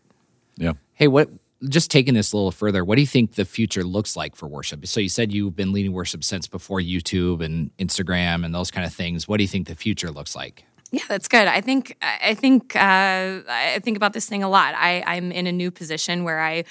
Yeah. 0.57 0.73
Hey, 0.95 1.09
what 1.09 1.29
just 1.69 1.91
taking 1.91 2.15
this 2.15 2.33
a 2.33 2.37
little 2.37 2.51
further, 2.51 2.85
what 2.85 2.97
do 2.97 3.01
you 3.01 3.07
think 3.07 3.35
the 3.35 3.45
future 3.45 3.83
looks 3.83 4.17
like 4.17 4.37
for 4.37 4.47
worship? 4.47 4.87
So 4.87 5.01
you 5.01 5.09
said 5.09 5.33
you've 5.33 5.57
been 5.57 5.73
leading 5.73 5.93
worship 5.93 6.23
since 6.23 6.47
before 6.47 6.81
YouTube 6.81 7.43
and 7.43 7.71
Instagram 7.79 8.45
and 8.45 8.55
those 8.55 8.71
kind 8.71 8.87
of 8.87 8.93
things. 8.93 9.27
What 9.27 9.39
do 9.39 9.45
you 9.45 9.49
think 9.49 9.67
the 9.67 9.75
future 9.75 10.11
looks 10.11 10.37
like? 10.37 10.65
Yeah, 10.93 11.03
that's 11.09 11.27
good. 11.27 11.49
I 11.49 11.61
think 11.61 11.97
I 12.01 12.35
think 12.35 12.77
uh, 12.77 13.41
I 13.49 13.81
think 13.83 13.97
about 13.97 14.13
this 14.13 14.27
thing 14.29 14.43
a 14.45 14.49
lot. 14.49 14.75
I, 14.77 15.03
I'm 15.05 15.33
in 15.33 15.47
a 15.49 15.53
new 15.53 15.71
position 15.73 16.23
where 16.23 16.41
I 16.41 16.65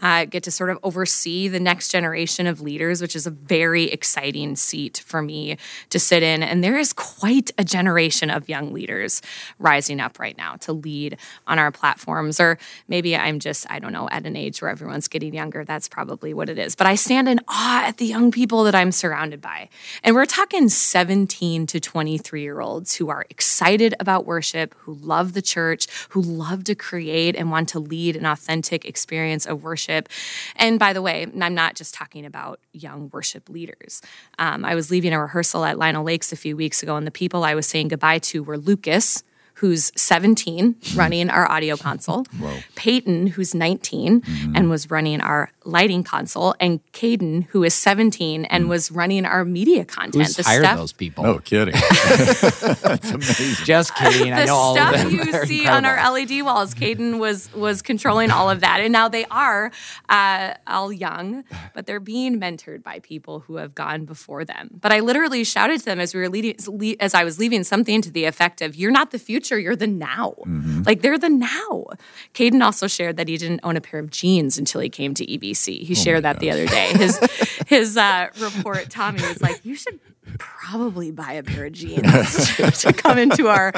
uh, 0.00 0.24
get 0.24 0.42
to 0.44 0.50
sort 0.50 0.70
of 0.70 0.78
oversee 0.82 1.48
the 1.48 1.60
next 1.60 1.88
generation 1.88 2.46
of 2.46 2.60
leaders, 2.60 3.02
which 3.02 3.14
is 3.14 3.26
a 3.26 3.30
very 3.30 3.84
exciting 3.84 4.56
seat 4.56 5.02
for 5.06 5.22
me 5.22 5.56
to 5.90 5.98
sit 5.98 6.22
in. 6.22 6.42
And 6.42 6.64
there 6.64 6.78
is 6.78 6.92
quite 6.92 7.50
a 7.58 7.64
generation 7.64 8.30
of 8.30 8.48
young 8.48 8.72
leaders 8.72 9.20
rising 9.58 10.00
up 10.00 10.18
right 10.18 10.36
now 10.36 10.56
to 10.56 10.72
lead 10.72 11.18
on 11.46 11.58
our 11.58 11.70
platforms. 11.70 12.40
Or 12.40 12.58
maybe 12.88 13.16
I'm 13.16 13.38
just, 13.38 13.70
I 13.70 13.78
don't 13.78 13.92
know, 13.92 14.08
at 14.10 14.26
an 14.26 14.36
age 14.36 14.62
where 14.62 14.70
everyone's 14.70 15.08
getting 15.08 15.34
younger. 15.34 15.64
That's 15.64 15.88
probably 15.88 16.32
what 16.32 16.48
it 16.48 16.58
is. 16.58 16.74
But 16.74 16.86
I 16.86 16.94
stand 16.94 17.28
in 17.28 17.40
awe 17.48 17.84
at 17.86 17.98
the 17.98 18.06
young 18.06 18.30
people 18.30 18.64
that 18.64 18.74
I'm 18.74 18.92
surrounded 18.92 19.40
by. 19.40 19.68
And 20.02 20.14
we're 20.14 20.26
talking 20.26 20.68
17 20.68 21.66
to 21.66 21.80
23 21.80 22.42
year 22.42 22.60
olds 22.60 22.94
who 22.94 23.10
are 23.10 23.26
excited 23.28 23.94
about 24.00 24.24
worship, 24.24 24.74
who 24.78 24.94
love 24.94 25.34
the 25.34 25.42
church, 25.42 25.86
who 26.10 26.22
love 26.22 26.64
to 26.64 26.74
create 26.74 27.36
and 27.36 27.50
want 27.50 27.68
to 27.70 27.78
lead 27.78 28.16
an 28.16 28.24
authentic 28.24 28.84
experience 28.84 29.46
of 29.46 29.62
worship 29.62 29.89
worship. 29.90 30.08
And 30.56 30.78
by 30.78 30.92
the 30.92 31.02
way, 31.02 31.26
I'm 31.40 31.54
not 31.54 31.74
just 31.74 31.94
talking 31.94 32.24
about 32.24 32.60
young 32.72 33.10
worship 33.12 33.48
leaders. 33.48 34.02
Um, 34.38 34.64
I 34.64 34.74
was 34.74 34.90
leaving 34.90 35.12
a 35.12 35.20
rehearsal 35.20 35.64
at 35.64 35.78
Lino 35.78 36.02
Lakes 36.02 36.32
a 36.32 36.36
few 36.36 36.56
weeks 36.56 36.82
ago, 36.82 36.96
and 36.96 37.06
the 37.06 37.10
people 37.10 37.44
I 37.44 37.54
was 37.54 37.66
saying 37.66 37.88
goodbye 37.88 38.18
to 38.18 38.42
were 38.42 38.58
Lucas, 38.58 39.22
who's 39.60 39.92
17, 39.94 40.74
running 40.94 41.28
our 41.28 41.50
audio 41.50 41.76
console, 41.76 42.24
Whoa. 42.38 42.56
Peyton, 42.76 43.26
who's 43.26 43.54
19 43.54 44.22
mm-hmm. 44.22 44.56
and 44.56 44.70
was 44.70 44.90
running 44.90 45.20
our 45.20 45.52
lighting 45.66 46.02
console, 46.02 46.54
and 46.58 46.80
Caden, 46.92 47.44
who 47.48 47.62
is 47.62 47.74
17 47.74 48.46
and 48.46 48.64
mm. 48.64 48.68
was 48.68 48.90
running 48.90 49.26
our 49.26 49.44
media 49.44 49.84
content. 49.84 50.14
Who's 50.26 50.36
the 50.36 50.42
hired 50.42 50.64
stuff, 50.64 50.78
those 50.78 50.92
people? 50.94 51.24
No 51.24 51.38
kidding. 51.38 51.74
That's 52.08 53.10
amazing. 53.10 53.66
Just 53.66 53.94
kidding. 53.94 54.32
I 54.32 54.46
know 54.46 54.56
all 54.56 54.78
of 54.78 54.92
them. 54.92 55.10
you 55.10 55.30
They're 55.30 55.44
see 55.44 55.60
incredible. 55.60 55.88
on 55.88 55.98
our 55.98 56.12
LED 56.12 56.42
walls, 56.42 56.74
Caden 56.74 57.18
was 57.18 57.52
was 57.52 57.82
controlling 57.82 58.30
all 58.30 58.48
of 58.48 58.60
that, 58.60 58.80
and 58.80 58.90
now 58.90 59.08
they 59.08 59.26
are 59.26 59.70
uh, 60.08 60.54
all 60.66 60.90
young, 60.90 61.44
but 61.74 61.84
they're 61.84 62.00
being 62.00 62.40
mentored 62.40 62.82
by 62.82 63.00
people 63.00 63.40
who 63.40 63.56
have 63.56 63.74
gone 63.74 64.06
before 64.06 64.46
them. 64.46 64.70
But 64.80 64.90
I 64.90 65.00
literally 65.00 65.44
shouted 65.44 65.80
to 65.80 65.84
them 65.84 66.00
as 66.00 66.14
we 66.14 66.20
were 66.20 66.30
leading, 66.30 66.56
as 66.98 67.12
I 67.12 67.24
was 67.24 67.38
leaving, 67.38 67.62
something 67.62 68.00
to 68.00 68.10
the 68.10 68.24
effect 68.24 68.62
of, 68.62 68.74
"You're 68.74 68.90
not 68.90 69.10
the 69.10 69.18
future." 69.18 69.49
Future, 69.50 69.60
you're 69.60 69.76
the 69.76 69.86
now. 69.86 70.34
Mm-hmm. 70.40 70.82
Like 70.84 71.02
they're 71.02 71.18
the 71.18 71.28
now. 71.28 71.86
Caden 72.34 72.62
also 72.62 72.86
shared 72.86 73.16
that 73.16 73.28
he 73.28 73.36
didn't 73.36 73.60
own 73.62 73.76
a 73.76 73.80
pair 73.80 74.00
of 74.00 74.10
jeans 74.10 74.58
until 74.58 74.80
he 74.80 74.88
came 74.88 75.14
to 75.14 75.26
EBC. 75.26 75.82
He 75.82 75.94
oh 75.94 75.94
shared 75.94 76.24
that 76.24 76.34
gosh. 76.34 76.40
the 76.40 76.50
other 76.50 76.66
day. 76.66 76.92
His 76.96 77.18
his 77.66 77.96
uh, 77.96 78.28
report, 78.40 78.90
Tommy 78.90 79.22
was 79.22 79.42
like, 79.42 79.64
you 79.64 79.74
should 79.74 79.98
probably 80.38 81.10
buy 81.10 81.32
a 81.32 81.42
pair 81.42 81.66
of 81.66 81.72
jeans 81.72 82.56
to 82.82 82.92
come 82.92 83.18
into 83.18 83.48
our 83.48 83.72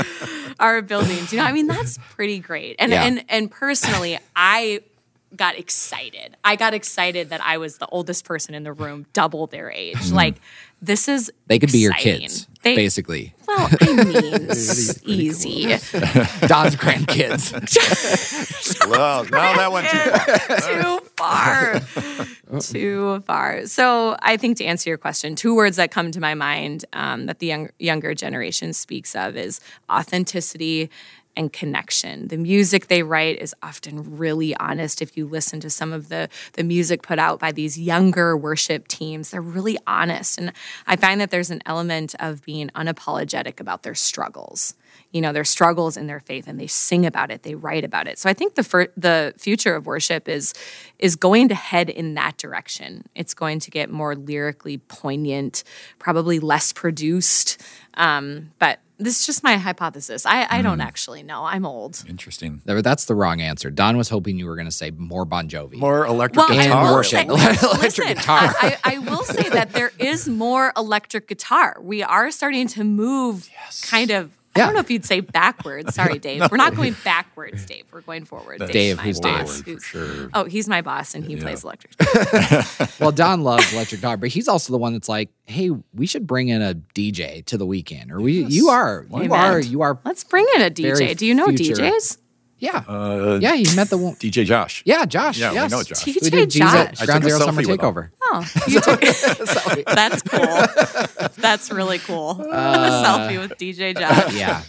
our 0.61 0.83
buildings. 0.83 1.33
You 1.33 1.39
know, 1.39 1.45
I 1.45 1.53
mean, 1.53 1.67
that's 1.67 1.99
pretty 2.15 2.39
great. 2.39 2.77
And 2.79 2.93
yeah. 2.93 3.05
and 3.05 3.25
and 3.29 3.51
personally, 3.51 4.19
I 4.37 4.81
got 5.35 5.59
excited. 5.59 6.37
I 6.45 6.57
got 6.57 6.75
excited 6.75 7.31
that 7.31 7.41
I 7.41 7.57
was 7.57 7.79
the 7.79 7.87
oldest 7.87 8.27
person 8.27 8.55
in 8.55 8.65
the 8.65 8.73
room, 8.73 9.07
double 9.15 9.47
their 9.47 9.71
age. 9.71 9.97
Mm. 9.97 10.13
Like 10.13 10.35
this 10.83 11.09
is 11.09 11.33
they 11.47 11.59
could 11.59 11.71
exciting. 11.71 11.79
be 11.79 12.11
your 12.11 12.21
kids, 12.21 12.49
they, 12.63 12.77
basically. 12.77 13.35
Well, 13.47 13.69
I 13.81 13.93
mean, 14.05 14.51
easy. 15.05 15.65
Don's 16.47 16.77
grandkids. 16.77 17.53
well, 18.89 19.25
now 19.25 19.57
that 19.57 19.73
went 19.73 19.89
too 19.89 19.99
far. 21.17 21.81
too 21.81 21.91
far. 22.51 22.61
too 22.61 23.21
far. 23.27 23.67
So 23.67 24.17
I 24.23 24.37
think 24.37 24.59
to 24.59 24.65
answer 24.65 24.91
your 24.91 24.99
question, 24.99 25.35
two 25.35 25.55
words 25.55 25.77
that 25.77 25.91
come 25.91 26.13
to 26.13 26.21
my 26.21 26.35
mind 26.35 26.85
um, 26.93 27.27
that 27.27 27.41
the 27.41 27.47
young, 27.47 27.71
younger 27.79 28.15
generation 28.15 28.73
speaks 28.73 29.15
of 29.15 29.37
is 29.37 29.61
authenticity 29.91 30.91
and 31.37 31.53
connection. 31.53 32.29
The 32.29 32.37
music 32.37 32.89
they 32.89 33.03
write 33.03 33.39
is 33.41 33.55
often 33.63 34.17
really 34.19 34.55
honest. 34.57 35.01
If 35.01 35.17
you 35.17 35.27
listen 35.27 35.61
to 35.61 35.71
some 35.71 35.93
of 35.93 36.09
the, 36.09 36.29
the 36.55 36.65
music 36.65 37.03
put 37.03 37.19
out 37.19 37.39
by 37.39 37.53
these 37.53 37.79
younger 37.79 38.37
worship 38.37 38.89
teams, 38.89 39.31
they're 39.31 39.41
really 39.41 39.79
honest. 39.87 40.39
And 40.39 40.53
I 40.87 40.97
find 40.97 41.21
that 41.21 41.31
there's 41.31 41.51
an 41.51 41.63
element 41.65 42.15
of 42.21 42.45
being 42.45 42.69
unapologetic 42.71 43.61
about 43.61 43.83
their 43.83 43.95
struggles. 43.95 44.75
You 45.11 45.23
know, 45.23 45.33
their 45.33 45.45
struggles 45.45 45.97
in 45.97 46.07
their 46.07 46.21
faith 46.21 46.47
and 46.47 46.61
they 46.61 46.67
sing 46.67 47.07
about 47.07 47.31
it, 47.31 47.43
they 47.43 47.55
write 47.55 47.85
about 47.85 48.09
it. 48.09 48.19
So 48.19 48.29
I 48.29 48.35
think 48.35 48.55
the 48.55 48.65
fir- 48.65 48.93
the 48.97 49.35
future 49.39 49.75
of 49.75 49.87
worship 49.87 50.29
is 50.29 50.53
is 50.99 51.17
going 51.17 51.49
to 51.49 51.55
head 51.55 51.89
in 51.89 52.15
that 52.15 52.37
direction. 52.37 53.05
It's 53.15 53.35
going 53.35 53.59
to 53.61 53.71
get 53.71 53.91
more 53.91 54.15
lyrically 54.15 54.79
poignant, 54.79 55.65
probably 55.99 56.41
less 56.41 56.73
produced. 56.73 57.61
Um, 57.95 58.53
but 58.59 58.81
this 59.03 59.21
is 59.21 59.27
just 59.27 59.43
my 59.43 59.57
hypothesis. 59.57 60.25
I, 60.27 60.43
I 60.43 60.61
mm. 60.61 60.63
don't 60.65 60.81
actually 60.81 61.23
know. 61.23 61.45
I'm 61.45 61.65
old. 61.65 62.03
Interesting. 62.09 62.63
That's 62.65 63.05
the 63.05 63.15
wrong 63.15 63.41
answer. 63.41 63.71
Don 63.71 63.97
was 63.97 64.09
hoping 64.09 64.39
you 64.39 64.47
were 64.47 64.57
going 64.57 64.67
to 64.67 64.73
say 64.73 64.91
more 64.91 65.25
Bon 65.25 65.49
Jovi. 65.49 65.77
More 65.77 66.07
electric 66.07 66.49
well, 66.49 66.59
guitar. 66.59 66.93
worship. 66.93 67.29
electric 67.29 67.83
listen, 67.83 68.07
guitar. 68.09 68.55
I, 68.61 68.79
I, 68.85 68.99
will 68.99 69.25
say 69.25 69.49
that 69.49 69.73
there 69.73 69.93
is 69.99 70.29
more 70.29 70.73
electric 70.77 71.29
guitar. 71.29 71.77
We 71.81 72.03
are 72.03 72.31
starting 72.31 72.69
to 72.69 72.85
move 72.85 73.49
yes. 73.53 73.85
kind 73.89 74.11
of 74.11 74.31
yeah. 74.57 74.63
I 74.63 74.67
don't 74.67 74.75
know 74.75 74.81
if 74.81 74.91
you'd 74.91 75.05
say 75.05 75.21
backwards. 75.21 75.95
Sorry, 75.95 76.19
Dave. 76.19 76.41
no. 76.41 76.49
We're 76.51 76.57
not 76.57 76.75
going 76.75 76.95
backwards, 77.05 77.65
Dave. 77.65 77.85
We're 77.93 78.03
going 78.03 78.25
forward. 78.25 78.59
Dave, 78.59 78.71
Dave 78.71 78.99
who's 79.01 79.21
Dave? 79.21 79.49
Who's, 79.65 79.85
sure. 79.85 80.31
Oh, 80.35 80.45
he's 80.45 80.69
my 80.69 80.83
boss 80.83 81.15
and 81.15 81.25
he 81.25 81.35
yeah. 81.35 81.43
plays 81.43 81.65
electric. 81.65 81.95
well, 83.01 83.13
Don 83.13 83.43
loves 83.43 83.73
electric 83.73 84.01
guitar, 84.01 84.17
but 84.17 84.29
he's 84.29 84.49
also 84.49 84.73
the 84.73 84.79
one 84.79 84.93
that's 84.93 85.09
like, 85.09 85.31
"Hey, 85.45 85.71
we 85.95 86.07
should 86.07 86.27
bring 86.27 86.49
in 86.49 86.63
a 86.63 86.75
DJ 86.75 87.45
to 87.47 87.57
the 87.57 87.67
weekend." 87.67 88.13
Or 88.13 88.21
we, 88.21 88.43
yes. 88.43 88.53
you 88.53 88.69
are, 88.69 89.07
you 89.11 89.33
are, 89.33 89.61
you 89.61 89.83
are. 89.83 89.99
Let's 90.05 90.25
bring 90.25 90.47
in 90.57 90.63
a 90.63 90.71
DJ. 90.71 91.17
Do 91.17 91.27
you 91.27 91.35
know 91.35 91.47
future. 91.47 91.75
DJs? 91.75 92.19
Yeah. 92.63 92.85
Uh, 92.87 93.41
yeah, 93.43 93.57
he 93.57 93.67
met 93.75 93.91
the 93.91 93.99
one. 93.99 94.15
DJ 94.15 94.45
Josh. 94.45 94.85
Yeah, 94.87 95.05
Josh. 95.05 95.37
Yeah, 95.37 95.51
yes. 95.51 95.69
we 95.69 95.77
know 95.77 95.83
Josh. 95.83 96.05
DJ 96.05 96.23
we 96.23 96.31
did 96.31 96.51
Josh. 96.51 97.01
At 97.01 97.07
Ground 97.07 97.25
Zero 97.25 97.41
Summer 97.41 97.63
Takeover. 97.63 98.11
Oh, 98.23 98.49
you 98.69 98.81
took 98.81 99.01
That's 99.87 100.23
cool. 100.23 101.29
That's 101.39 101.73
really 101.73 101.99
cool. 101.99 102.41
Uh, 102.53 103.03
a 103.03 103.07
selfie 103.07 103.41
with 103.41 103.59
DJ 103.59 103.99
Josh. 103.99 104.35
Yeah. 104.35 104.63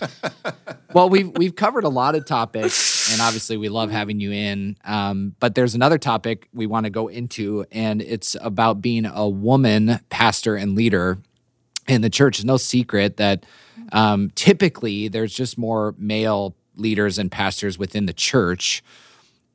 Well, 0.94 1.10
we've 1.10 1.30
we've 1.38 1.56
covered 1.56 1.84
a 1.84 1.90
lot 1.90 2.16
of 2.16 2.26
topics, 2.26 3.12
and 3.12 3.22
obviously 3.22 3.58
we 3.58 3.68
love 3.70 3.92
having 3.92 4.20
you 4.20 4.32
in. 4.32 4.78
Um, 4.86 5.36
but 5.40 5.54
there's 5.54 5.76
another 5.76 5.98
topic 5.98 6.48
we 6.54 6.66
want 6.66 6.86
to 6.86 6.90
go 6.90 7.10
into, 7.10 7.66
and 7.72 8.02
it's 8.02 8.38
about 8.42 8.82
being 8.82 9.06
a 9.06 9.28
woman 9.28 10.00
pastor 10.10 10.56
and 10.56 10.76
leader 10.76 11.20
in 11.88 12.02
the 12.02 12.10
church. 12.10 12.40
It's 12.40 12.46
no 12.46 12.58
secret 12.58 13.18
that 13.18 13.46
um, 13.92 14.32
typically 14.34 15.10
there's 15.10 15.34
just 15.34 15.58
more 15.58 15.94
male 15.98 16.56
leaders 16.76 17.18
and 17.18 17.32
pastors 17.32 17.78
within 17.78 18.06
the 18.06 18.14
church. 18.14 18.84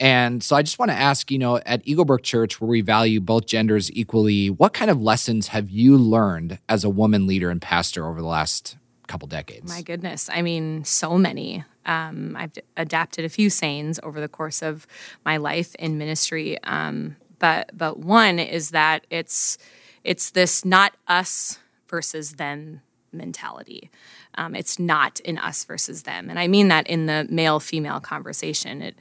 And 0.00 0.42
so 0.42 0.54
I 0.54 0.62
just 0.62 0.78
want 0.78 0.90
to 0.90 0.96
ask, 0.96 1.30
you 1.30 1.38
know, 1.38 1.58
at 1.66 1.84
Eaglebrook 1.84 2.22
Church, 2.22 2.60
where 2.60 2.68
we 2.68 2.80
value 2.80 3.20
both 3.20 3.46
genders 3.46 3.90
equally, 3.92 4.48
what 4.48 4.72
kind 4.72 4.90
of 4.90 5.02
lessons 5.02 5.48
have 5.48 5.70
you 5.70 5.96
learned 5.96 6.58
as 6.68 6.84
a 6.84 6.88
woman 6.88 7.26
leader 7.26 7.50
and 7.50 7.60
pastor 7.60 8.06
over 8.06 8.20
the 8.20 8.26
last 8.26 8.76
couple 9.08 9.26
decades? 9.26 9.68
My 9.68 9.82
goodness. 9.82 10.30
I 10.32 10.42
mean, 10.42 10.84
so 10.84 11.18
many. 11.18 11.64
Um, 11.84 12.36
I've 12.38 12.52
adapted 12.76 13.24
a 13.24 13.28
few 13.28 13.50
sayings 13.50 13.98
over 14.02 14.20
the 14.20 14.28
course 14.28 14.62
of 14.62 14.86
my 15.24 15.38
life 15.38 15.74
in 15.76 15.98
ministry. 15.98 16.62
Um, 16.62 17.16
but 17.38 17.70
but 17.76 17.98
one 17.98 18.38
is 18.38 18.70
that 18.70 19.06
it's 19.10 19.58
it's 20.04 20.30
this 20.30 20.64
not 20.64 20.94
us 21.08 21.58
versus 21.88 22.34
them 22.34 22.82
mentality. 23.12 23.90
Um, 24.34 24.54
it's 24.54 24.78
not 24.78 25.20
in 25.20 25.38
us 25.38 25.64
versus 25.64 26.02
them. 26.02 26.30
And 26.30 26.38
I 26.38 26.48
mean 26.48 26.68
that 26.68 26.86
in 26.86 27.06
the 27.06 27.26
male 27.30 27.60
female 27.60 28.00
conversation. 28.00 28.82
It, 28.82 28.98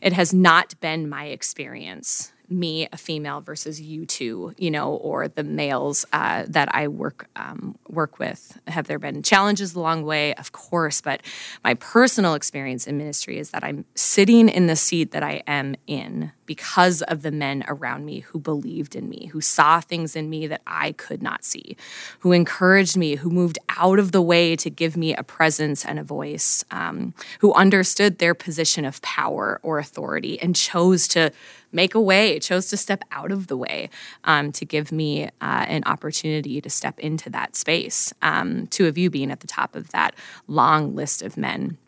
it 0.00 0.12
has 0.12 0.32
not 0.32 0.78
been 0.80 1.08
my 1.08 1.26
experience 1.26 2.32
me 2.50 2.88
a 2.92 2.96
female 2.96 3.40
versus 3.40 3.80
you 3.80 4.06
two 4.06 4.54
you 4.56 4.70
know 4.70 4.94
or 4.94 5.28
the 5.28 5.42
males 5.42 6.06
uh, 6.12 6.44
that 6.48 6.74
i 6.74 6.88
work 6.88 7.28
um, 7.36 7.76
work 7.88 8.18
with 8.18 8.58
have 8.66 8.86
there 8.86 8.98
been 8.98 9.22
challenges 9.22 9.74
along 9.74 10.00
the 10.00 10.06
way 10.06 10.34
of 10.34 10.52
course 10.52 11.00
but 11.00 11.22
my 11.62 11.74
personal 11.74 12.34
experience 12.34 12.86
in 12.86 12.96
ministry 12.96 13.38
is 13.38 13.50
that 13.50 13.62
i'm 13.62 13.84
sitting 13.94 14.48
in 14.48 14.66
the 14.66 14.76
seat 14.76 15.10
that 15.10 15.22
i 15.22 15.42
am 15.46 15.74
in 15.86 16.32
because 16.48 17.02
of 17.02 17.22
the 17.22 17.30
men 17.30 17.62
around 17.68 18.04
me 18.04 18.20
who 18.20 18.40
believed 18.40 18.96
in 18.96 19.08
me 19.08 19.26
who 19.26 19.40
saw 19.40 19.80
things 19.80 20.16
in 20.16 20.28
me 20.28 20.48
that 20.48 20.62
i 20.66 20.90
could 20.92 21.22
not 21.22 21.44
see 21.44 21.76
who 22.20 22.32
encouraged 22.32 22.96
me 22.96 23.14
who 23.14 23.30
moved 23.30 23.58
out 23.76 24.00
of 24.00 24.10
the 24.10 24.22
way 24.22 24.56
to 24.56 24.68
give 24.68 24.96
me 24.96 25.14
a 25.14 25.22
presence 25.22 25.84
and 25.84 26.00
a 26.00 26.02
voice 26.02 26.64
um, 26.72 27.14
who 27.38 27.52
understood 27.54 28.18
their 28.18 28.34
position 28.34 28.84
of 28.84 29.00
power 29.02 29.60
or 29.62 29.78
authority 29.78 30.40
and 30.40 30.56
chose 30.56 31.06
to 31.06 31.30
make 31.72 31.94
a 31.94 32.00
way, 32.00 32.38
chose 32.38 32.68
to 32.68 32.76
step 32.76 33.02
out 33.12 33.30
of 33.30 33.46
the 33.46 33.56
way 33.56 33.90
um, 34.24 34.52
to 34.52 34.64
give 34.64 34.90
me 34.90 35.24
uh, 35.24 35.66
an 35.68 35.82
opportunity 35.86 36.60
to 36.60 36.70
step 36.70 36.98
into 36.98 37.30
that 37.30 37.56
space. 37.56 38.12
Um, 38.22 38.66
two 38.68 38.86
of 38.86 38.96
you 38.96 39.10
being 39.10 39.30
at 39.30 39.40
the 39.40 39.46
top 39.46 39.74
of 39.74 39.90
that 39.90 40.14
long 40.46 40.94
list 40.94 41.22
of 41.22 41.36
men. 41.36 41.78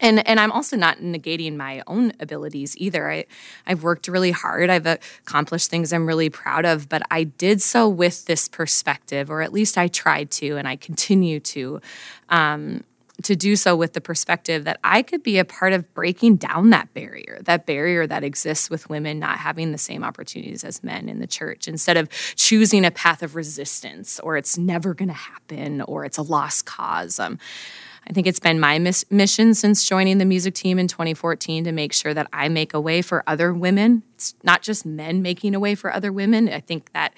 And 0.00 0.26
and 0.26 0.40
I'm 0.40 0.52
also 0.52 0.76
not 0.76 0.98
negating 0.98 1.56
my 1.56 1.82
own 1.86 2.12
abilities 2.20 2.76
either. 2.78 3.10
I 3.10 3.24
I've 3.66 3.82
worked 3.82 4.08
really 4.08 4.30
hard. 4.30 4.70
I've 4.70 4.86
accomplished 4.86 5.70
things 5.70 5.92
I'm 5.92 6.06
really 6.06 6.30
proud 6.30 6.64
of, 6.64 6.88
but 6.88 7.02
I 7.10 7.24
did 7.24 7.62
so 7.62 7.88
with 7.88 8.26
this 8.26 8.48
perspective, 8.48 9.30
or 9.30 9.42
at 9.42 9.52
least 9.52 9.78
I 9.78 9.88
tried 9.88 10.30
to, 10.32 10.56
and 10.56 10.66
I 10.66 10.76
continue 10.76 11.40
to. 11.40 11.80
Um, 12.28 12.84
to 13.22 13.36
do 13.36 13.54
so 13.54 13.76
with 13.76 13.92
the 13.92 14.00
perspective 14.00 14.64
that 14.64 14.80
I 14.82 15.02
could 15.02 15.22
be 15.22 15.38
a 15.38 15.44
part 15.44 15.72
of 15.72 15.94
breaking 15.94 16.36
down 16.36 16.70
that 16.70 16.92
barrier, 16.94 17.38
that 17.42 17.64
barrier 17.64 18.08
that 18.08 18.24
exists 18.24 18.68
with 18.68 18.90
women 18.90 19.20
not 19.20 19.38
having 19.38 19.70
the 19.70 19.78
same 19.78 20.02
opportunities 20.02 20.64
as 20.64 20.82
men 20.82 21.08
in 21.08 21.20
the 21.20 21.26
church, 21.26 21.68
instead 21.68 21.96
of 21.96 22.08
choosing 22.34 22.84
a 22.84 22.90
path 22.90 23.22
of 23.22 23.36
resistance 23.36 24.18
or 24.20 24.36
it's 24.36 24.58
never 24.58 24.94
going 24.94 25.08
to 25.08 25.14
happen 25.14 25.80
or 25.82 26.04
it's 26.04 26.18
a 26.18 26.22
lost 26.22 26.66
cause. 26.66 27.20
Um, 27.20 27.38
I 28.06 28.12
think 28.12 28.26
it's 28.26 28.40
been 28.40 28.60
my 28.60 28.78
mis- 28.78 29.04
mission 29.10 29.54
since 29.54 29.84
joining 29.84 30.18
the 30.18 30.24
music 30.24 30.54
team 30.54 30.78
in 30.78 30.88
2014 30.88 31.64
to 31.64 31.72
make 31.72 31.92
sure 31.92 32.12
that 32.12 32.28
I 32.32 32.48
make 32.48 32.74
a 32.74 32.80
way 32.80 33.02
for 33.02 33.24
other 33.26 33.52
women. 33.52 34.02
It's 34.14 34.34
not 34.42 34.62
just 34.62 34.84
men 34.84 35.22
making 35.22 35.54
a 35.54 35.60
way 35.60 35.74
for 35.74 35.92
other 35.92 36.12
women. 36.12 36.48
I 36.48 36.60
think 36.60 36.92
that 36.92 37.14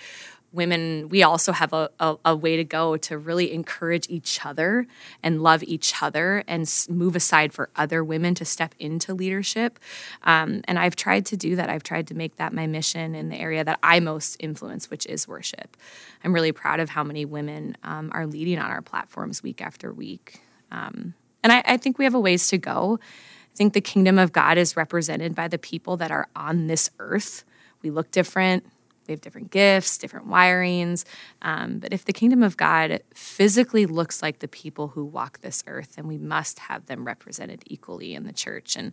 women, 0.53 1.09
we 1.09 1.23
also 1.23 1.53
have 1.53 1.73
a, 1.73 1.91
a, 2.01 2.17
a, 2.25 2.37
way 2.37 2.57
to 2.57 2.65
go 2.65 2.97
to 2.97 3.19
really 3.19 3.53
encourage 3.53 4.09
each 4.09 4.45
other 4.45 4.87
and 5.23 5.43
love 5.43 5.63
each 5.63 6.03
other 6.03 6.43
and 6.47 6.73
move 6.89 7.15
aside 7.15 7.53
for 7.53 7.69
other 7.77 8.03
women 8.03 8.35
to 8.35 8.45
step 8.45 8.75
into 8.79 9.13
leadership. 9.13 9.79
Um, 10.23 10.63
and 10.65 10.79
I've 10.79 10.97
tried 10.97 11.27
to 11.27 11.37
do 11.37 11.57
that. 11.57 11.69
I've 11.69 11.83
tried 11.83 12.07
to 12.09 12.15
make 12.15 12.37
that 12.37 12.55
my 12.55 12.67
mission 12.67 13.15
in 13.15 13.29
the 13.29 13.37
area 13.37 13.65
that 13.65 13.79
I 13.83 14.01
most 14.01 14.37
influence, 14.41 14.89
which 14.89 15.05
is 15.07 15.29
worship. 15.29 15.77
I'm 16.25 16.33
really 16.33 16.53
proud 16.53 16.81
of 16.81 16.89
how 16.89 17.05
many 17.05 17.25
women 17.25 17.77
um, 17.83 18.11
are 18.15 18.27
leading 18.27 18.59
on 18.59 18.71
our 18.71 18.83
platforms 18.83 19.43
week 19.43 19.61
after 19.61 19.93
week. 19.93 20.41
Um, 20.71 21.15
and 21.43 21.53
I, 21.53 21.63
I 21.65 21.77
think 21.77 21.99
we 21.99 22.05
have 22.05 22.15
a 22.15 22.21
ways 22.21 22.49
to 22.49 22.59
go. 22.59 22.99
I 23.03 23.57
think 23.57 23.73
the 23.73 23.81
kingdom 23.81 24.19
of 24.19 24.33
God 24.33 24.59
is 24.59 24.77
represented 24.77 25.35
by 25.35 25.49
the 25.49 25.59
people 25.59 25.97
that 25.99 26.11
are 26.11 26.29
on 26.37 26.67
this 26.67 26.91
earth. 26.99 27.45
We 27.83 27.91
look 27.91 28.11
different, 28.11 28.67
we 29.07 29.13
have 29.13 29.21
different 29.21 29.51
gifts, 29.51 29.99
different 29.99 30.29
wirings. 30.29 31.05
Um, 31.43 31.79
but 31.79 31.93
if 31.93 32.05
the 32.05 32.13
kingdom 32.13 32.43
of 32.43 32.57
God 32.57 33.01
physically 33.15 33.87
looks 33.87 34.23
like 34.23 34.41
the 34.41 34.49
people 34.49 34.89
who 34.89 35.05
walk 35.05 35.41
this 35.41 35.63
earth, 35.67 35.97
then 35.97 36.07
we 36.07 36.19
must 36.19 36.59
have 36.59 36.87
them 36.87 37.07
represented 37.07 37.63
equally 37.67 38.15
in 38.15 38.25
the 38.25 38.33
church. 38.33 38.77
And 38.77 38.93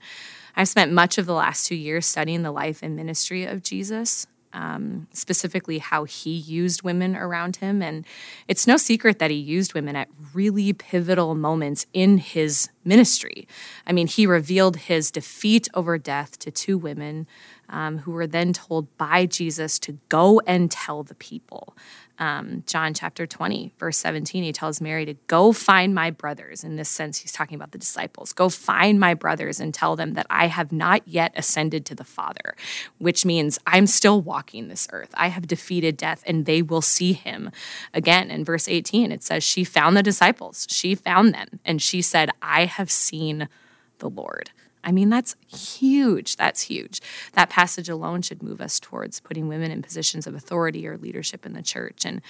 I've 0.55 0.69
spent 0.69 0.91
much 0.91 1.17
of 1.17 1.25
the 1.25 1.33
last 1.33 1.65
two 1.65 1.75
years 1.75 2.05
studying 2.05 2.43
the 2.43 2.51
life 2.51 2.83
and 2.83 2.95
ministry 2.95 3.45
of 3.45 3.63
Jesus 3.63 4.27
um, 4.53 5.07
specifically 5.13 5.79
how 5.79 6.03
he 6.03 6.31
used 6.31 6.83
women 6.83 7.15
around 7.15 7.57
him. 7.57 7.81
And 7.81 8.05
it's 8.47 8.67
no 8.67 8.77
secret 8.77 9.19
that 9.19 9.31
he 9.31 9.37
used 9.37 9.73
women 9.73 9.95
at 9.95 10.07
really 10.33 10.73
pivotal 10.73 11.35
moments 11.35 11.85
in 11.93 12.17
his 12.19 12.69
ministry. 12.85 13.47
I 13.85 13.91
mean, 13.91 14.07
he 14.07 14.25
revealed 14.27 14.77
his 14.77 15.11
defeat 15.11 15.67
over 15.73 15.97
death 15.97 16.39
to 16.39 16.51
two 16.51 16.77
women 16.77 17.27
um, 17.73 17.97
who 17.99 18.11
were 18.11 18.27
then 18.27 18.53
told 18.53 18.95
by 18.97 19.25
Jesus 19.25 19.77
to 19.79 19.97
go 20.07 20.39
and 20.47 20.71
tell 20.71 21.03
the 21.03 21.15
people 21.15 21.75
um, 22.19 22.63
John 22.67 22.93
chapter 22.93 23.25
20, 23.25 23.73
verse 23.79 23.97
17, 23.97 24.43
he 24.43 24.53
tells 24.53 24.79
Mary 24.79 25.05
to 25.05 25.15
go 25.27 25.51
find 25.51 25.95
my 25.95 26.11
brothers. 26.11 26.63
In 26.63 26.75
this 26.75 26.89
sense, 26.89 27.19
he's 27.19 27.31
talking 27.31 27.55
about 27.55 27.71
the 27.71 27.77
disciples. 27.77 28.33
Go 28.33 28.49
find 28.49 28.99
my 28.99 29.13
brothers 29.13 29.59
and 29.59 29.73
tell 29.73 29.95
them 29.95 30.13
that 30.13 30.27
I 30.29 30.47
have 30.47 30.71
not 30.71 31.07
yet 31.07 31.33
ascended 31.35 31.85
to 31.87 31.95
the 31.95 32.03
Father, 32.03 32.55
which 32.99 33.25
means 33.25 33.57
I'm 33.65 33.87
still 33.87 34.21
walking 34.21 34.67
this 34.67 34.87
earth. 34.91 35.09
I 35.15 35.29
have 35.29 35.47
defeated 35.47 35.97
death 35.97 36.23
and 36.27 36.45
they 36.45 36.61
will 36.61 36.81
see 36.81 37.13
him 37.13 37.49
again. 37.93 38.29
In 38.29 38.45
verse 38.45 38.67
18, 38.67 39.11
it 39.11 39.23
says, 39.23 39.43
She 39.43 39.63
found 39.63 39.97
the 39.97 40.03
disciples, 40.03 40.67
she 40.69 40.93
found 40.93 41.33
them, 41.33 41.59
and 41.65 41.81
she 41.81 42.01
said, 42.01 42.29
I 42.41 42.65
have 42.65 42.91
seen 42.91 43.49
the 43.97 44.09
Lord. 44.09 44.51
I 44.83 44.91
mean, 44.91 45.09
that's 45.09 45.35
huge. 45.47 46.35
That's 46.35 46.61
huge. 46.61 47.01
That 47.33 47.49
passage 47.49 47.89
alone 47.89 48.21
should 48.21 48.43
move 48.43 48.59
us 48.61 48.79
towards 48.79 49.19
putting 49.19 49.47
women 49.47 49.71
in 49.71 49.81
positions 49.81 50.27
of 50.27 50.35
authority 50.35 50.87
or 50.87 50.97
leadership 50.97 51.45
in 51.45 51.53
the 51.53 51.61
church. 51.61 52.05
And 52.05 52.21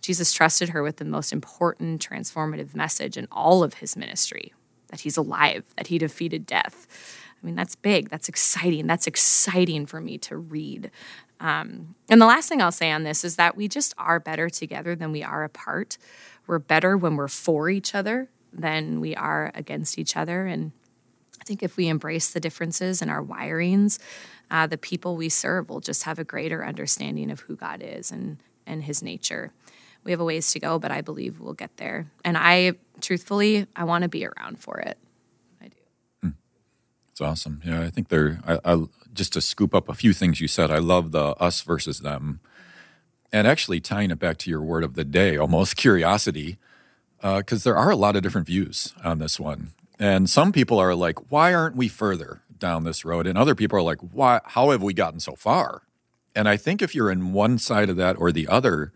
Jesus 0.00 0.32
trusted 0.32 0.70
her 0.70 0.82
with 0.82 0.96
the 0.96 1.04
most 1.04 1.32
important 1.32 2.06
transformative 2.06 2.74
message 2.74 3.16
in 3.16 3.28
all 3.30 3.62
of 3.62 3.74
his 3.74 3.96
ministry 3.96 4.52
that 4.88 5.00
he's 5.00 5.16
alive, 5.16 5.64
that 5.76 5.86
he 5.86 5.98
defeated 5.98 6.46
death. 6.46 6.86
I 7.40 7.46
mean, 7.46 7.54
that's 7.54 7.76
big. 7.76 8.10
That's 8.10 8.28
exciting. 8.28 8.86
That's 8.86 9.06
exciting 9.06 9.86
for 9.86 10.00
me 10.00 10.18
to 10.18 10.36
read. 10.36 10.90
Um, 11.38 11.94
and 12.10 12.20
the 12.20 12.26
last 12.26 12.48
thing 12.48 12.60
I'll 12.60 12.72
say 12.72 12.90
on 12.90 13.04
this 13.04 13.24
is 13.24 13.36
that 13.36 13.56
we 13.56 13.66
just 13.66 13.94
are 13.96 14.20
better 14.20 14.50
together 14.50 14.94
than 14.94 15.10
we 15.10 15.22
are 15.22 15.42
apart. 15.44 15.96
We're 16.46 16.58
better 16.58 16.96
when 16.96 17.16
we're 17.16 17.28
for 17.28 17.70
each 17.70 17.94
other 17.94 18.28
than 18.52 19.00
we 19.00 19.14
are 19.14 19.52
against 19.54 19.98
each 19.98 20.16
other. 20.16 20.46
And 20.46 20.72
I 21.40 21.44
think 21.44 21.62
if 21.62 21.76
we 21.76 21.88
embrace 21.88 22.30
the 22.30 22.40
differences 22.40 23.00
in 23.00 23.08
our 23.08 23.22
wirings, 23.22 23.98
uh, 24.50 24.66
the 24.66 24.78
people 24.78 25.16
we 25.16 25.28
serve 25.28 25.68
will 25.68 25.80
just 25.80 26.02
have 26.02 26.18
a 26.18 26.24
greater 26.24 26.64
understanding 26.64 27.30
of 27.30 27.40
who 27.40 27.56
God 27.56 27.82
is 27.82 28.10
and, 28.10 28.38
and 28.66 28.84
his 28.84 29.02
nature. 29.02 29.52
We 30.04 30.10
have 30.10 30.20
a 30.20 30.24
ways 30.24 30.52
to 30.52 30.60
go, 30.60 30.78
but 30.78 30.90
I 30.90 31.00
believe 31.00 31.40
we'll 31.40 31.54
get 31.54 31.76
there. 31.76 32.10
And 32.24 32.36
I, 32.36 32.72
truthfully, 33.00 33.66
I 33.76 33.84
want 33.84 34.02
to 34.02 34.08
be 34.08 34.26
around 34.26 34.58
for 34.58 34.78
it. 34.78 34.98
I 35.62 35.68
do. 35.68 36.28
Mm. 36.28 36.34
It's 37.10 37.20
awesome. 37.20 37.60
Yeah, 37.64 37.82
I 37.82 37.90
think 37.90 38.08
there, 38.08 38.40
I, 38.46 38.58
I, 38.64 38.84
just 39.12 39.32
to 39.34 39.40
scoop 39.40 39.74
up 39.74 39.88
a 39.88 39.94
few 39.94 40.12
things 40.12 40.40
you 40.40 40.48
said, 40.48 40.70
I 40.70 40.78
love 40.78 41.12
the 41.12 41.34
us 41.36 41.60
versus 41.62 42.00
them. 42.00 42.40
And 43.32 43.46
actually 43.46 43.80
tying 43.80 44.10
it 44.10 44.18
back 44.18 44.38
to 44.38 44.50
your 44.50 44.62
word 44.62 44.82
of 44.82 44.94
the 44.94 45.04
day, 45.04 45.36
almost 45.36 45.76
curiosity, 45.76 46.58
because 47.18 47.66
uh, 47.66 47.70
there 47.70 47.76
are 47.76 47.90
a 47.90 47.96
lot 47.96 48.16
of 48.16 48.22
different 48.22 48.46
views 48.46 48.94
on 49.04 49.18
this 49.18 49.38
one. 49.38 49.72
And 50.00 50.30
some 50.30 50.50
people 50.50 50.78
are 50.78 50.94
like, 50.94 51.30
why 51.30 51.52
aren't 51.52 51.76
we 51.76 51.86
further 51.86 52.40
down 52.58 52.84
this 52.84 53.04
road? 53.04 53.26
And 53.26 53.36
other 53.36 53.54
people 53.54 53.78
are 53.78 53.82
like, 53.82 53.98
why, 53.98 54.40
how 54.44 54.70
have 54.70 54.82
we 54.82 54.94
gotten 54.94 55.20
so 55.20 55.36
far? 55.36 55.82
And 56.34 56.48
I 56.48 56.56
think 56.56 56.80
if 56.80 56.94
you're 56.94 57.10
in 57.10 57.34
one 57.34 57.58
side 57.58 57.90
of 57.90 57.96
that 57.96 58.16
or 58.16 58.32
the 58.32 58.48
other, 58.48 58.92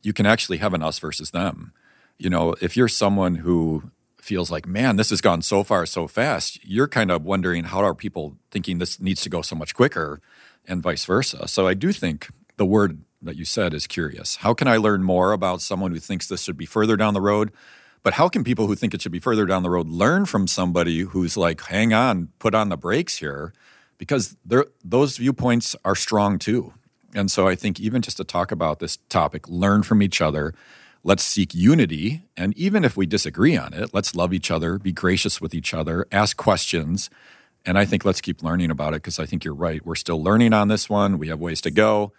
you 0.00 0.14
can 0.14 0.24
actually 0.24 0.56
have 0.56 0.72
an 0.72 0.82
us 0.82 0.98
versus 0.98 1.32
them. 1.32 1.74
You 2.16 2.30
know, 2.30 2.54
if 2.62 2.78
you're 2.78 2.88
someone 2.88 3.36
who 3.36 3.90
feels 4.22 4.50
like, 4.50 4.66
man, 4.66 4.96
this 4.96 5.10
has 5.10 5.20
gone 5.20 5.42
so 5.42 5.62
far 5.62 5.84
so 5.84 6.06
fast, 6.06 6.58
you're 6.64 6.88
kind 6.88 7.10
of 7.10 7.24
wondering 7.24 7.64
how 7.64 7.80
are 7.80 7.94
people 7.94 8.36
thinking 8.50 8.78
this 8.78 8.98
needs 8.98 9.20
to 9.22 9.28
go 9.28 9.42
so 9.42 9.54
much 9.54 9.74
quicker 9.74 10.20
and 10.66 10.82
vice 10.82 11.04
versa. 11.04 11.46
So 11.46 11.66
I 11.66 11.74
do 11.74 11.92
think 11.92 12.28
the 12.56 12.66
word 12.66 13.02
that 13.20 13.36
you 13.36 13.44
said 13.44 13.74
is 13.74 13.86
curious. 13.86 14.36
How 14.36 14.54
can 14.54 14.66
I 14.68 14.76
learn 14.78 15.02
more 15.02 15.32
about 15.32 15.60
someone 15.60 15.92
who 15.92 15.98
thinks 15.98 16.26
this 16.26 16.42
should 16.42 16.56
be 16.56 16.66
further 16.66 16.96
down 16.96 17.14
the 17.14 17.20
road? 17.20 17.52
But 18.02 18.14
how 18.14 18.28
can 18.28 18.44
people 18.44 18.66
who 18.66 18.74
think 18.74 18.94
it 18.94 19.02
should 19.02 19.12
be 19.12 19.18
further 19.18 19.44
down 19.44 19.62
the 19.62 19.70
road 19.70 19.88
learn 19.88 20.24
from 20.24 20.46
somebody 20.46 21.00
who's 21.00 21.36
like, 21.36 21.60
hang 21.62 21.92
on, 21.92 22.28
put 22.38 22.54
on 22.54 22.68
the 22.68 22.76
brakes 22.76 23.18
here? 23.18 23.52
Because 23.98 24.36
those 24.84 25.16
viewpoints 25.16 25.74
are 25.84 25.96
strong 25.96 26.38
too. 26.38 26.72
And 27.14 27.30
so 27.30 27.48
I 27.48 27.54
think 27.54 27.80
even 27.80 28.02
just 28.02 28.18
to 28.18 28.24
talk 28.24 28.52
about 28.52 28.78
this 28.78 28.98
topic, 29.08 29.48
learn 29.48 29.82
from 29.82 30.02
each 30.02 30.20
other. 30.20 30.54
Let's 31.04 31.24
seek 31.24 31.54
unity. 31.54 32.22
And 32.36 32.56
even 32.56 32.84
if 32.84 32.96
we 32.96 33.06
disagree 33.06 33.56
on 33.56 33.72
it, 33.72 33.94
let's 33.94 34.14
love 34.14 34.32
each 34.32 34.50
other, 34.50 34.78
be 34.78 34.92
gracious 34.92 35.40
with 35.40 35.54
each 35.54 35.72
other, 35.72 36.06
ask 36.12 36.36
questions. 36.36 37.08
And 37.64 37.78
I 37.78 37.84
think 37.84 38.04
let's 38.04 38.20
keep 38.20 38.42
learning 38.42 38.70
about 38.70 38.94
it 38.94 39.02
because 39.02 39.18
I 39.18 39.26
think 39.26 39.44
you're 39.44 39.54
right. 39.54 39.84
We're 39.84 39.94
still 39.94 40.22
learning 40.22 40.52
on 40.52 40.68
this 40.68 40.88
one. 40.88 41.18
We 41.18 41.28
have 41.28 41.40
ways 41.40 41.60
to 41.62 41.70
go. 41.70 42.12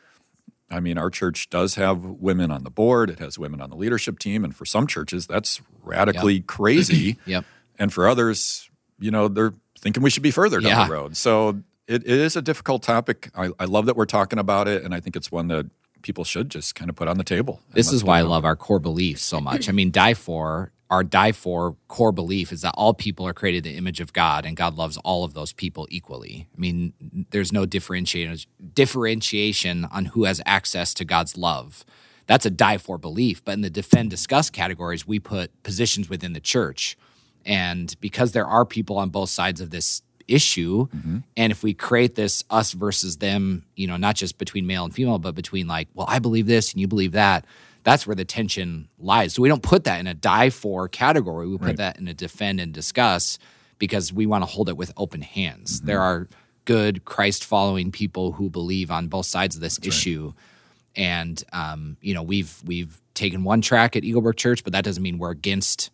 I 0.72 0.80
mean, 0.80 0.98
our 0.98 1.10
church 1.10 1.50
does 1.50 1.76
have 1.76 2.04
women 2.04 2.52
on 2.52 2.64
the 2.64 2.70
board. 2.70 3.10
It 3.10 3.20
has 3.20 3.40
women 3.40 3.62
on 3.62 3.70
the 3.70 3.76
leadership 3.76 4.20
team, 4.20 4.44
and 4.44 4.56
for 4.56 4.66
some 4.66 4.88
churches, 4.88 5.28
that's 5.28 5.62
radically 5.84 6.36
yep. 6.36 6.48
crazy. 6.48 7.18
yep. 7.26 7.46
And 7.78 7.92
for 7.92 8.08
others, 8.08 8.70
you 9.00 9.12
know, 9.12 9.28
they're 9.28 9.54
thinking 9.80 10.04
we 10.04 10.10
should 10.10 10.24
be 10.24 10.32
further 10.32 10.60
down 10.60 10.72
yeah. 10.72 10.88
the 10.88 10.94
road. 10.94 11.18
So 11.18 11.62
it, 11.88 12.04
it 12.04 12.08
is 12.08 12.36
a 12.36 12.42
difficult 12.42 12.84
topic. 12.84 13.30
I, 13.36 13.50
I 13.60 13.66
love 13.66 13.88
that 13.88 13.96
we're 13.96 14.06
talking 14.06 14.40
about 14.40 14.68
it, 14.68 14.84
and 14.84 14.94
I 14.94 15.00
think 15.00 15.16
it's 15.16 15.32
one 15.32 15.48
that 15.48 15.68
people 16.02 16.24
should 16.24 16.50
just 16.50 16.76
kind 16.76 16.90
of 16.90 16.96
put 16.96 17.08
on 17.08 17.18
the 17.18 17.24
table. 17.24 17.62
This 17.74 17.92
is 17.92 18.04
why 18.04 18.20
I 18.20 18.22
love 18.22 18.46
our 18.46 18.56
core 18.56 18.80
beliefs 18.80 19.24
so 19.24 19.42
much. 19.42 19.68
I 19.68 19.72
mean, 19.72 19.92
die 19.92 20.14
for 20.14 20.72
our 20.90 21.04
die 21.04 21.32
for 21.32 21.76
core 21.88 22.12
belief 22.12 22.52
is 22.52 22.62
that 22.62 22.74
all 22.76 22.94
people 22.94 23.28
are 23.28 23.34
created 23.34 23.66
in 23.66 23.74
the 23.74 23.78
image 23.78 24.00
of 24.00 24.12
God 24.12 24.46
and 24.46 24.58
God 24.58 24.76
loves 24.76 24.98
all 24.98 25.24
of 25.24 25.34
those 25.34 25.54
people 25.54 25.88
equally. 25.92 26.48
I 26.56 26.60
mean, 26.60 26.94
there's 27.30 27.54
no 27.54 27.66
differentiation 27.66 28.40
differentiation 28.74 29.86
on 29.86 30.06
who 30.06 30.24
has 30.24 30.42
access 30.46 30.94
to 30.96 31.06
God's 31.06 31.38
love. 31.38 31.86
That's 32.26 32.46
a 32.46 32.52
die 32.52 32.78
for 32.78 32.98
belief. 32.98 33.44
But 33.44 33.54
in 33.54 33.62
the 33.62 33.70
defend 33.70 34.10
discuss 34.10 34.50
categories, 34.50 35.08
we 35.08 35.20
put 35.20 35.64
positions 35.64 36.10
within 36.10 36.34
the 36.34 36.40
church. 36.40 36.98
And 37.46 37.96
because 38.02 38.32
there 38.32 38.46
are 38.46 38.66
people 38.66 38.98
on 38.98 39.10
both 39.10 39.30
sides 39.30 39.62
of 39.62 39.70
this 39.70 40.02
issue, 40.28 40.88
mm-hmm. 40.88 41.20
and 41.38 41.52
if 41.52 41.64
we 41.64 41.74
create 41.74 42.16
this 42.16 42.44
us 42.50 42.74
versus 42.74 43.18
them, 43.18 43.66
you 43.76 43.88
know, 43.88 43.98
not 43.98 44.16
just 44.16 44.38
between 44.38 44.68
male 44.68 44.86
and 44.86 44.94
female, 44.94 45.20
but 45.20 45.36
between 45.36 45.68
like, 45.68 45.88
well, 45.94 46.06
I 46.10 46.20
believe 46.20 46.48
this 46.48 46.72
and 46.72 46.82
you 46.82 46.88
believe 46.88 47.14
that 47.14 47.46
that's 47.84 48.06
where 48.06 48.16
the 48.16 48.26
tension 48.26 48.90
lies. 48.98 49.34
So 49.34 49.42
we 49.42 49.50
don't 49.50 49.64
put 49.64 49.86
that 49.86 50.00
in 50.00 50.08
a 50.08 50.14
die 50.14 50.50
for 50.50 50.88
category. 50.88 51.48
We 51.48 51.58
put 51.58 51.68
right. 51.68 51.78
that 51.78 52.00
in 52.00 52.08
a 52.08 52.14
defend 52.14 52.60
and 52.60 52.74
discuss 52.74 53.40
because 53.78 54.12
we 54.12 54.26
want 54.26 54.44
to 54.44 54.46
hold 54.46 54.70
it 54.70 54.78
with 54.78 54.92
open 54.98 55.22
hands. 55.22 55.78
Mm-hmm. 55.78 55.88
There 55.88 56.02
are 56.02 56.28
good 56.66 57.06
Christ 57.06 57.46
following 57.46 57.92
people 57.92 58.34
who 58.34 58.50
believe 58.50 58.92
on 58.92 59.08
both 59.08 59.26
sides 59.26 59.56
of 59.56 59.62
this 59.62 59.78
that's 59.78 59.88
issue. 59.88 60.26
Right. 60.26 61.04
And 61.04 61.44
um, 61.54 61.98
you 62.02 62.14
know, 62.14 62.24
we've 62.24 62.62
we've 62.66 63.00
taken 63.14 63.44
one 63.44 63.62
track 63.62 63.96
at 63.96 64.04
Eaglebrook 64.04 64.38
Church, 64.38 64.64
but 64.64 64.74
that 64.74 64.84
doesn't 64.84 65.02
mean 65.02 65.18
we're 65.18 65.32
against 65.32 65.92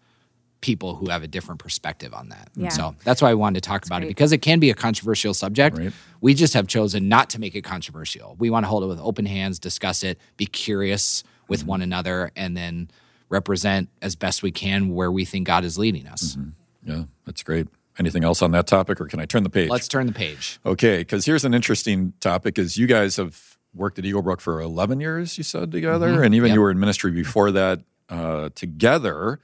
people 0.62 0.96
who 0.96 1.10
have 1.10 1.22
a 1.22 1.28
different 1.28 1.60
perspective 1.60 2.14
on 2.14 2.30
that. 2.30 2.50
Yeah. 2.56 2.70
So 2.70 2.96
that's 3.04 3.22
why 3.22 3.30
I 3.30 3.36
wanted 3.36 3.62
to 3.62 3.68
talk 3.68 3.86
about 3.86 4.02
it 4.04 4.08
because 4.08 4.32
it 4.32 4.40
can 4.40 4.60
be 4.60 4.72
a 4.72 4.74
controversial 4.74 5.34
subject. 5.34 5.78
Right. 5.78 5.94
We 6.22 6.34
just 6.34 6.56
have 6.56 6.66
chosen 6.66 7.08
not 7.08 7.30
to 7.32 7.40
make 7.40 7.56
it 7.56 7.62
controversial. 7.62 8.36
We 8.40 8.50
want 8.50 8.64
to 8.64 8.68
hold 8.68 8.84
it 8.84 8.88
with 8.88 9.00
open 9.00 9.28
hands, 9.28 9.60
discuss 9.60 10.04
it, 10.04 10.20
be 10.38 10.48
curious 10.48 11.24
with 11.48 11.62
Mm-hmm. 11.62 11.70
one 11.70 11.82
another, 11.82 12.32
and 12.36 12.56
then 12.56 12.90
represent 13.30 13.90
as 14.02 14.16
best 14.16 14.44
we 14.44 14.52
can 14.52 14.90
where 14.94 15.12
we 15.12 15.26
think 15.26 15.48
God 15.48 15.64
is 15.66 15.78
leading 15.78 16.08
us. 16.08 16.36
Mm-hmm. 16.36 16.92
Yeah, 16.92 17.04
that's 17.26 17.42
great. 17.44 17.68
Anything 17.98 18.24
else 18.24 18.42
on 18.42 18.52
that 18.52 18.68
topic, 18.68 19.00
or 19.00 19.06
can 19.06 19.20
I 19.20 19.26
turn 19.26 19.44
the 19.44 19.50
page? 19.50 19.70
Let's 19.70 19.88
turn 19.88 20.06
the 20.08 20.14
page. 20.14 20.60
Okay, 20.66 20.98
because 21.00 21.26
here's 21.26 21.46
an 21.46 21.54
interesting 21.54 22.14
topic: 22.20 22.60
is 22.60 22.78
you 22.78 22.88
guys 22.88 23.16
have 23.16 23.58
worked 23.74 23.98
at 24.00 24.06
Eagle 24.06 24.22
Brook 24.22 24.40
for 24.42 24.62
11 24.62 25.00
years, 25.02 25.38
you 25.38 25.44
said 25.44 25.72
together, 25.72 26.22
and 26.24 26.34
even 26.36 26.48
Yep. 26.50 26.56
you 26.56 26.62
were 26.62 26.72
in 26.72 26.80
ministry 26.80 27.12
before 27.12 27.52
that 27.52 27.82
uh, 28.10 28.50
together. 28.56 29.40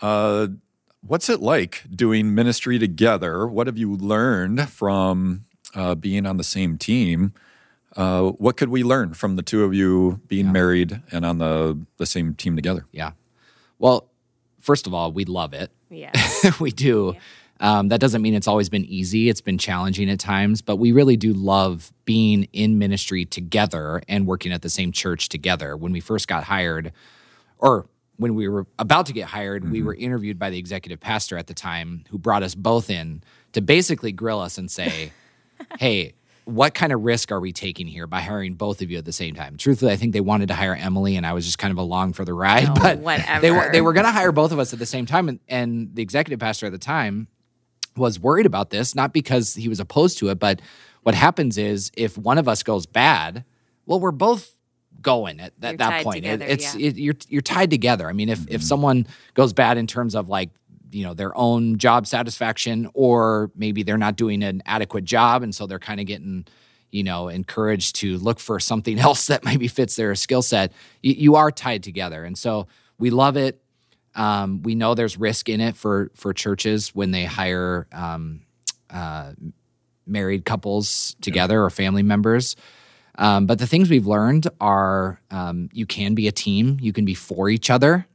Uh, 0.00 0.48
what's 1.06 1.28
it 1.28 1.40
like 1.40 1.82
doing 1.94 2.34
ministry 2.34 2.78
together? 2.78 3.46
What 3.46 3.66
have 3.66 3.76
you 3.78 3.94
learned 3.96 4.68
from 4.70 5.44
uh, 5.74 5.94
being 5.94 6.24
on 6.26 6.36
the 6.36 6.44
same 6.44 6.78
team? 6.78 7.32
Uh, 7.98 8.30
what 8.30 8.56
could 8.56 8.68
we 8.68 8.84
learn 8.84 9.12
from 9.12 9.34
the 9.34 9.42
two 9.42 9.64
of 9.64 9.74
you 9.74 10.20
being 10.28 10.52
married 10.52 11.02
and 11.10 11.26
on 11.26 11.38
the 11.38 11.76
the 11.96 12.06
same 12.06 12.32
team 12.32 12.54
together? 12.54 12.86
Yeah. 12.92 13.10
Well, 13.80 14.08
first 14.60 14.86
of 14.86 14.94
all, 14.94 15.10
we 15.10 15.24
love 15.24 15.52
it. 15.52 15.72
Yes. 15.90 16.60
we 16.60 16.70
do. 16.70 17.16
Um, 17.60 17.88
that 17.88 18.00
doesn't 18.00 18.22
mean 18.22 18.34
it's 18.34 18.46
always 18.46 18.68
been 18.68 18.84
easy. 18.84 19.28
It's 19.28 19.40
been 19.40 19.58
challenging 19.58 20.08
at 20.10 20.20
times, 20.20 20.62
but 20.62 20.76
we 20.76 20.92
really 20.92 21.16
do 21.16 21.32
love 21.32 21.92
being 22.04 22.44
in 22.52 22.78
ministry 22.78 23.24
together 23.24 24.00
and 24.06 24.28
working 24.28 24.52
at 24.52 24.62
the 24.62 24.70
same 24.70 24.92
church 24.92 25.28
together. 25.28 25.76
When 25.76 25.90
we 25.90 25.98
first 25.98 26.28
got 26.28 26.44
hired, 26.44 26.92
or 27.58 27.88
when 28.16 28.36
we 28.36 28.46
were 28.46 28.68
about 28.78 29.06
to 29.06 29.12
get 29.12 29.26
hired, 29.26 29.68
we 29.72 29.82
were 29.82 29.94
interviewed 29.94 30.38
by 30.38 30.50
the 30.50 30.58
executive 30.58 31.00
pastor 31.00 31.36
at 31.36 31.48
the 31.48 31.54
time 31.54 32.04
who 32.10 32.18
brought 32.18 32.44
us 32.44 32.54
both 32.54 32.90
in 32.90 33.24
to 33.54 33.60
basically 33.60 34.12
grill 34.12 34.40
us 34.40 34.56
and 34.56 34.70
say, 34.70 35.10
hey, 35.80 36.14
what 36.48 36.72
kind 36.72 36.92
of 36.92 37.02
risk 37.02 37.30
are 37.30 37.40
we 37.40 37.52
taking 37.52 37.86
here 37.86 38.06
by 38.06 38.22
hiring 38.22 38.54
both 38.54 38.80
of 38.80 38.90
you 38.90 38.96
at 38.96 39.04
the 39.04 39.12
same 39.12 39.34
time? 39.34 39.58
Truthfully, 39.58 39.92
I 39.92 39.96
think 39.96 40.14
they 40.14 40.22
wanted 40.22 40.48
to 40.48 40.54
hire 40.54 40.74
Emily, 40.74 41.16
and 41.16 41.26
I 41.26 41.34
was 41.34 41.44
just 41.44 41.58
kind 41.58 41.70
of 41.70 41.76
along 41.76 42.14
for 42.14 42.24
the 42.24 42.32
ride. 42.32 42.70
Oh, 42.70 42.74
but 42.74 42.82
they 43.42 43.50
were 43.50 43.56
whatever. 43.58 43.72
they 43.72 43.80
were 43.82 43.92
going 43.92 44.06
to 44.06 44.12
hire 44.12 44.32
both 44.32 44.50
of 44.50 44.58
us 44.58 44.72
at 44.72 44.78
the 44.78 44.86
same 44.86 45.04
time, 45.04 45.28
and, 45.28 45.40
and 45.46 45.94
the 45.94 46.00
executive 46.00 46.40
pastor 46.40 46.64
at 46.64 46.72
the 46.72 46.78
time 46.78 47.28
was 47.98 48.18
worried 48.18 48.46
about 48.46 48.70
this, 48.70 48.94
not 48.94 49.12
because 49.12 49.54
he 49.54 49.68
was 49.68 49.78
opposed 49.78 50.16
to 50.18 50.30
it, 50.30 50.38
but 50.38 50.62
what 51.02 51.14
happens 51.14 51.58
is 51.58 51.90
if 51.98 52.16
one 52.16 52.38
of 52.38 52.48
us 52.48 52.62
goes 52.62 52.86
bad, 52.86 53.44
well, 53.84 54.00
we're 54.00 54.10
both 54.10 54.56
going 55.02 55.40
at 55.40 55.52
that, 55.60 55.72
You're 55.72 55.76
that 55.76 55.90
tied 55.90 56.04
point. 56.04 56.24
It- 56.24 56.30
together, 56.30 56.44
it's 56.46 56.74
yeah. 56.76 56.88
it, 56.88 56.96
you're 56.96 57.16
you're 57.28 57.42
tied 57.42 57.68
together. 57.68 58.08
I 58.08 58.14
mean, 58.14 58.30
if 58.30 58.40
if 58.40 58.46
mm-hmm. 58.46 58.60
someone 58.60 59.06
goes 59.34 59.52
bad 59.52 59.76
in 59.76 59.86
terms 59.86 60.14
of 60.14 60.30
like 60.30 60.48
you 60.90 61.04
know 61.04 61.14
their 61.14 61.36
own 61.36 61.78
job 61.78 62.06
satisfaction, 62.06 62.88
or 62.94 63.50
maybe 63.54 63.82
they're 63.82 63.98
not 63.98 64.16
doing 64.16 64.42
an 64.42 64.62
adequate 64.66 65.04
job, 65.04 65.42
and 65.42 65.54
so 65.54 65.66
they're 65.66 65.78
kind 65.78 66.00
of 66.00 66.06
getting 66.06 66.46
you 66.90 67.02
know 67.02 67.28
encouraged 67.28 67.96
to 67.96 68.18
look 68.18 68.40
for 68.40 68.60
something 68.60 68.98
else 69.08 69.26
that 69.26 69.44
maybe 69.44 69.68
fits 69.68 69.96
their 69.96 70.14
skill 70.14 70.42
set. 70.42 70.72
You, 71.02 71.14
you 71.14 71.34
are 71.36 71.50
tied 71.50 71.82
together, 71.82 72.24
and 72.24 72.36
so 72.36 72.66
we 72.98 73.10
love 73.10 73.36
it. 73.36 73.60
Um, 74.14 74.62
we 74.62 74.74
know 74.74 74.94
there's 74.94 75.16
risk 75.18 75.48
in 75.48 75.60
it 75.60 75.76
for 75.76 76.10
for 76.14 76.32
churches 76.32 76.94
when 76.94 77.10
they 77.10 77.24
hire 77.24 77.86
um, 77.92 78.42
uh, 78.90 79.32
married 80.06 80.44
couples 80.44 81.16
together 81.20 81.62
or 81.62 81.70
family 81.70 82.02
members. 82.02 82.56
Um, 83.16 83.46
but 83.46 83.58
the 83.58 83.66
things 83.66 83.90
we've 83.90 84.06
learned 84.06 84.46
are 84.60 85.20
um, 85.30 85.68
you 85.72 85.86
can 85.86 86.14
be 86.14 86.28
a 86.28 86.32
team, 86.32 86.78
you 86.80 86.92
can 86.92 87.04
be 87.04 87.14
for 87.14 87.50
each 87.50 87.68
other, 87.68 88.06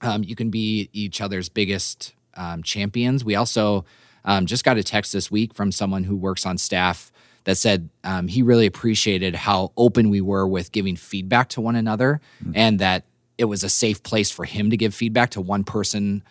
um, 0.00 0.22
you 0.22 0.34
can 0.34 0.50
be 0.50 0.88
each 0.92 1.20
other's 1.20 1.48
biggest 1.48 2.14
um, 2.34 2.62
champions. 2.62 3.24
We 3.24 3.34
also 3.34 3.84
um, 4.24 4.46
just 4.46 4.64
got 4.64 4.78
a 4.78 4.82
text 4.82 5.12
this 5.12 5.30
week 5.30 5.54
from 5.54 5.72
someone 5.72 6.04
who 6.04 6.16
works 6.16 6.46
on 6.46 6.58
staff 6.58 7.10
that 7.44 7.56
said 7.56 7.88
um, 8.04 8.28
he 8.28 8.42
really 8.42 8.66
appreciated 8.66 9.34
how 9.34 9.72
open 9.76 10.10
we 10.10 10.20
were 10.20 10.46
with 10.46 10.70
giving 10.72 10.96
feedback 10.96 11.48
to 11.50 11.60
one 11.60 11.76
another 11.76 12.20
and 12.54 12.78
that 12.78 13.04
it 13.38 13.46
was 13.46 13.64
a 13.64 13.68
safe 13.68 14.02
place 14.02 14.30
for 14.30 14.44
him 14.44 14.70
to 14.70 14.76
give 14.76 14.94
feedback 14.94 15.30
to 15.30 15.40
one 15.40 15.64
person 15.64 16.22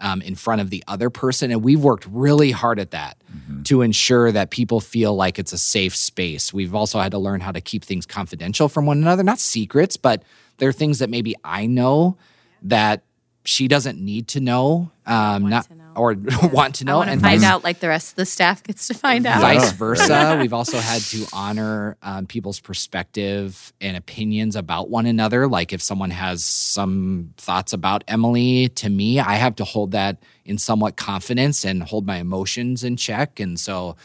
um, 0.00 0.20
in 0.22 0.34
front 0.34 0.60
of 0.60 0.70
the 0.70 0.82
other 0.88 1.10
person. 1.10 1.50
And 1.50 1.62
we've 1.62 1.82
worked 1.82 2.06
really 2.10 2.50
hard 2.50 2.80
at 2.80 2.90
that 2.90 3.16
to 3.64 3.82
ensure 3.82 4.32
that 4.32 4.50
people 4.50 4.80
feel 4.80 5.14
like 5.14 5.38
it's 5.38 5.52
a 5.52 5.58
safe 5.58 5.94
space. 5.94 6.52
We've 6.52 6.74
also 6.74 6.98
had 6.98 7.12
to 7.12 7.18
learn 7.18 7.40
how 7.40 7.52
to 7.52 7.60
keep 7.60 7.84
things 7.84 8.04
confidential 8.04 8.68
from 8.68 8.86
one 8.86 8.98
another, 8.98 9.22
not 9.22 9.38
secrets, 9.38 9.96
but 9.96 10.22
there 10.58 10.68
are 10.68 10.72
things 10.72 10.98
that 10.98 11.10
maybe 11.10 11.34
I 11.44 11.66
know 11.66 12.16
that 12.62 13.02
she 13.44 13.68
doesn't 13.68 13.98
need 13.98 14.28
to 14.28 14.40
know, 14.40 14.90
um, 15.06 15.48
not 15.50 15.68
to 15.68 15.74
know. 15.74 15.92
or 15.96 16.16
want 16.52 16.76
to 16.76 16.84
know, 16.84 17.02
and 17.02 17.20
find 17.20 17.40
vice- 17.40 17.44
out 17.44 17.62
like 17.62 17.80
the 17.80 17.88
rest 17.88 18.12
of 18.12 18.16
the 18.16 18.24
staff 18.26 18.62
gets 18.62 18.88
to 18.88 18.94
find 18.94 19.26
out. 19.26 19.40
vice 19.42 19.72
versa. 19.84 20.38
We've 20.40 20.54
also 20.54 20.78
had 20.78 21.02
to 21.02 21.26
honor 21.32 21.96
um, 22.02 22.26
people's 22.26 22.58
perspective 22.60 23.72
and 23.80 23.96
opinions 23.96 24.56
about 24.56 24.88
one 24.88 25.06
another. 25.06 25.46
Like 25.46 25.72
if 25.72 25.82
someone 25.82 26.10
has 26.10 26.42
some 26.44 27.34
thoughts 27.36 27.72
about 27.72 28.02
Emily 28.08 28.68
to 28.70 28.88
me, 28.88 29.20
I 29.20 29.34
have 29.34 29.56
to 29.56 29.64
hold 29.64 29.90
that 29.92 30.16
in 30.46 30.56
somewhat 30.58 30.96
confidence 30.96 31.64
and 31.64 31.82
hold 31.82 32.06
my 32.06 32.16
emotions 32.16 32.82
in 32.84 32.96
check. 32.96 33.40
And 33.40 33.60
so 33.60 33.96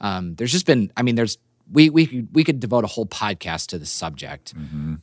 um, 0.00 0.34
there's 0.36 0.52
just 0.52 0.66
been, 0.66 0.92
I 0.96 1.02
mean, 1.02 1.14
there's 1.14 1.38
we 1.72 1.88
we 1.90 2.06
could, 2.06 2.28
we 2.34 2.44
could 2.44 2.60
devote 2.60 2.84
a 2.84 2.88
whole 2.88 3.06
podcast 3.06 3.68
to 3.68 3.78
the 3.78 3.86
subject, 3.86 4.52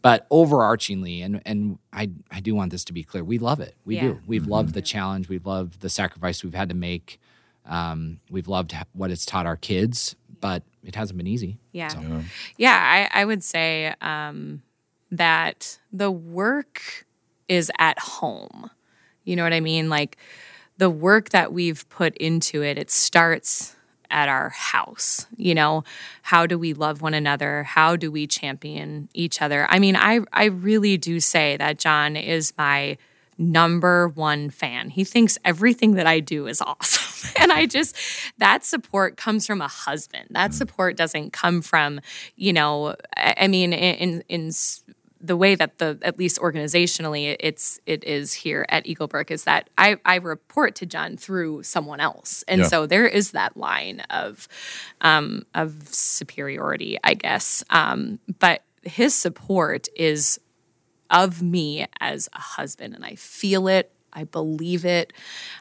but 0.02 0.30
overarchingly, 0.30 1.24
and 1.26 1.42
and 1.46 1.80
I 1.92 2.12
I 2.30 2.40
do 2.40 2.54
want 2.56 2.72
this 2.72 2.86
to 2.86 2.94
be 2.94 3.04
clear, 3.04 3.24
we 3.24 3.38
love 3.40 3.60
it. 3.60 3.76
We 3.86 3.96
Yeah. 3.96 4.02
do. 4.02 4.20
We've 4.28 4.46
loved 4.48 4.74
the 4.74 4.82
challenge. 4.82 5.28
We've 5.30 5.46
loved 5.46 5.82
the 5.82 5.90
sacrifice 5.90 6.44
we've 6.44 6.54
had 6.54 6.70
to 6.70 6.76
make. 6.76 7.20
Um, 7.66 8.20
we've 8.30 8.48
loved 8.48 8.76
what 8.94 9.12
it's 9.12 9.26
taught 9.26 9.46
our 9.46 9.58
kids, 9.58 10.16
but 10.40 10.64
it 10.84 10.96
hasn't 10.96 11.18
been 11.18 11.28
easy. 11.28 11.58
Yeah. 11.72 11.90
So- 11.90 12.24
Yeah, 12.58 13.08
I, 13.14 13.22
I 13.22 13.26
would 13.26 13.44
say 13.44 13.94
um, 14.02 14.64
that 15.12 15.80
the 15.94 16.10
work 16.12 17.06
is 17.48 17.72
at 17.78 18.00
home. 18.00 18.72
You 19.26 19.36
know 19.36 19.44
what 19.44 19.54
I 19.54 19.60
mean? 19.60 19.90
Like 19.90 20.18
the 20.78 20.90
work 20.90 21.30
that 21.30 21.54
we've 21.54 21.88
put 21.90 22.18
into 22.18 22.64
it, 22.64 22.80
it 22.80 22.90
starts 22.90 23.76
at 24.12 24.30
our 24.30 24.50
house. 24.50 25.26
You 25.38 25.56
know, 25.56 25.84
how 26.22 26.46
do 26.46 26.60
we 26.60 26.74
love 26.74 27.02
one 27.02 27.14
another? 27.14 27.64
How 27.64 27.96
do 27.96 28.12
we 28.12 28.28
champion 28.28 29.10
each 29.14 29.42
other? 29.42 29.66
I 29.70 29.80
mean, 29.80 29.96
I 29.96 30.20
I 30.32 30.46
really 30.46 30.98
do 30.98 31.20
say 31.20 31.58
that 31.58 31.80
John 31.80 32.16
is 32.16 32.54
my 32.58 32.98
number 33.38 34.08
one 34.10 34.50
fan. 34.50 34.90
He 34.90 35.04
thinks 35.04 35.38
everything 35.44 35.96
that 35.96 36.06
I 36.06 36.20
do 36.20 36.48
is 36.48 36.62
awesome. 36.62 37.32
and 37.40 37.52
I 37.52 37.66
just, 37.66 37.96
that 38.38 38.64
support 38.64 39.18
comes 39.18 39.48
from 39.48 39.62
a 39.62 39.68
husband. 39.68 40.28
That 40.32 40.52
mm. 40.52 40.54
support 40.54 40.96
doesn't 40.96 41.34
come 41.34 41.62
from, 41.62 42.00
you 42.36 42.54
know, 42.54 42.96
I, 43.18 43.48
mean, 43.48 43.74
in, 43.74 44.24
in, 44.30 44.52
the 45.22 45.38
way 45.38 45.56
that 45.56 45.78
the 45.78 46.00
at 46.02 46.18
least 46.18 46.40
organizationally 46.40 47.36
it's 47.40 47.80
it 47.86 48.04
is 48.04 48.34
here 48.34 48.66
at 48.70 48.86
Eaglebrook 48.86 49.32
is 49.32 49.44
that 49.46 49.70
I, 49.78 49.98
I 50.06 50.16
report 50.16 50.76
to 50.76 50.86
John 50.86 51.18
through 51.18 51.64
someone 51.64 52.00
else. 52.00 52.44
And 52.48 52.62
Yeah. 52.62 52.68
so 52.68 52.86
there 52.88 53.08
is 53.08 53.32
that 53.32 53.56
line 53.56 54.02
of 54.10 54.48
um, 55.02 55.46
of 55.54 55.88
superiority 55.88 56.98
I 57.04 57.14
guess. 57.14 57.64
Um, 57.70 58.20
but 58.40 58.64
his 58.84 59.14
support 59.14 59.88
is 59.96 60.40
of 61.10 61.42
me 61.42 61.86
as 62.00 62.30
a 62.34 62.40
husband 62.40 62.96
and 62.96 63.06
I 63.06 63.16
feel 63.16 63.68
it 63.68 63.92
I 64.14 64.26
believe 64.26 64.84
it. 64.84 65.14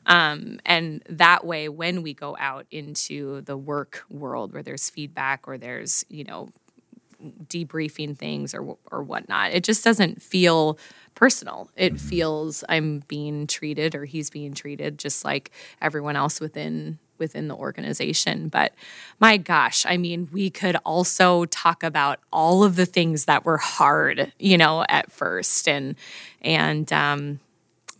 Um, 0.07 0.59
and 0.67 1.05
that 1.09 1.47
way 1.47 1.69
when 1.69 2.03
we 2.03 2.15
go 2.15 2.37
out 2.39 2.67
into 2.73 3.43
the 3.43 3.57
work 3.57 4.03
world 4.11 4.53
where 4.53 4.63
there's 4.63 4.91
feedback 4.91 5.47
or 5.47 5.57
there's 5.57 6.05
you 6.09 6.25
know 6.25 6.49
debriefing 7.47 8.17
things 8.17 8.55
or 8.55 8.77
or 8.91 9.03
whatnot. 9.03 9.53
It 9.53 9.65
just 9.65 9.85
doesn't 9.85 10.23
feel 10.23 10.79
personal. 11.15 11.71
It 11.77 12.01
feels 12.01 12.65
I'm 12.69 13.03
being 13.09 13.47
treated 13.47 13.95
or 13.95 14.05
he's 14.05 14.31
being 14.31 14.55
treated 14.55 14.99
just 14.99 15.25
like 15.25 15.51
everyone 15.83 16.17
else 16.17 16.41
within 16.41 16.99
within 17.19 17.49
the 17.49 17.55
organization. 17.55 18.49
But 18.49 18.73
my 19.21 19.37
gosh, 19.37 19.85
I 19.87 19.99
mean, 19.99 20.29
we 20.33 20.51
could 20.51 20.77
also 20.85 21.45
talk 21.47 21.83
about 21.83 22.19
all 22.33 22.65
of 22.65 22.77
the 22.77 22.87
things 22.87 23.27
that 23.27 23.45
were 23.45 23.59
hard, 23.59 24.33
you 24.39 24.57
know, 24.57 24.85
at 24.89 25.13
first 25.13 25.69
and 25.69 25.97
and 26.41 26.91
um 26.93 27.41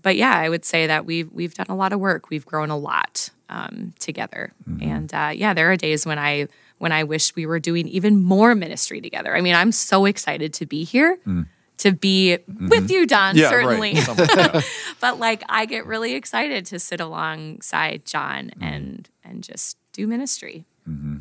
but 0.03 0.17
yeah, 0.17 0.35
I 0.35 0.49
would 0.49 0.65
say 0.65 0.87
that 0.87 1.05
we've 1.05 1.31
we've 1.33 1.55
done 1.55 1.67
a 1.69 1.77
lot 1.77 1.93
of 1.93 2.01
work. 2.01 2.31
We've 2.31 2.47
grown 2.47 2.71
a 2.71 2.77
lot 2.77 3.31
um, 3.49 3.93
together, 3.99 4.53
and 4.81 5.13
uh, 5.13 5.33
yeah, 5.35 5.53
there 5.53 5.71
are 5.71 5.77
days 5.77 6.07
when 6.07 6.19
I 6.19 6.49
when 6.81 6.93
I 6.93 7.05
wish 7.05 7.37
we 7.37 7.45
were 7.45 7.61
doing 7.61 7.87
even 7.89 8.23
more 8.23 8.55
ministry 8.55 9.03
together. 9.03 9.37
I 9.37 9.43
mean, 9.43 9.55
I'm 9.55 9.71
so 9.71 10.07
excited 10.07 10.55
to 10.55 10.67
be 10.67 10.83
here, 10.83 11.19
mm. 11.27 11.47
to 11.79 11.93
be 11.93 12.39
mm-hmm. 12.39 12.69
with 12.69 12.91
you, 12.91 13.07
Don. 13.07 13.37
Yeah, 13.37 13.51
certainly, 13.51 13.95
right. 14.09 14.19
Yeah. 14.19 14.63
but 15.01 15.21
like 15.21 15.43
I 15.51 15.67
get 15.67 15.85
really 15.85 16.15
excited 16.15 16.65
to 16.67 16.79
sit 16.79 16.99
alongside 16.99 18.07
John 18.07 18.51
mm. 18.57 18.63
and 18.63 19.09
and 19.23 19.45
just 19.45 19.77
do 19.93 20.07
ministry. 20.07 20.65
Mm-hmm. 20.89 21.19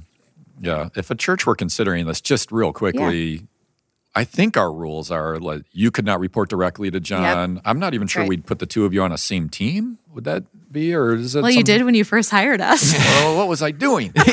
Yeah. 0.62 0.89
If 0.95 1.12
a 1.12 1.16
church 1.16 1.45
were 1.45 1.55
considering 1.55 2.05
this, 2.05 2.22
just 2.22 2.53
real 2.53 2.72
quickly, 2.72 3.45
I 4.16 4.24
think 4.24 4.55
our 4.55 4.72
rules 4.72 5.12
are 5.12 5.39
like 5.39 5.64
you 5.74 5.91
could 5.91 6.05
not 6.05 6.22
report 6.22 6.49
directly 6.49 6.89
to 6.89 7.01
John. 7.01 7.60
I'm 7.66 7.80
not 7.80 7.93
even 7.93 8.07
sure 8.07 8.22
right. 8.22 8.30
we'd 8.30 8.45
put 8.45 8.60
the 8.60 8.66
two 8.66 8.86
of 8.86 8.93
you 8.93 9.03
on 9.03 9.12
a 9.12 9.18
same 9.18 9.49
team. 9.49 9.99
Would 10.14 10.24
that 10.24 10.43
be, 10.72 10.93
or 10.95 11.14
is 11.14 11.36
it? 11.36 11.41
Well, 11.41 11.51
you 11.51 11.57
something- 11.60 11.78
did 11.78 11.84
when 11.86 11.93
you 11.95 12.03
first 12.03 12.32
hired 12.32 12.62
us. 12.62 12.93
Oh, 13.22 13.38
what 13.38 13.47
was 13.47 13.62
I 13.62 13.72
doing? 13.72 14.12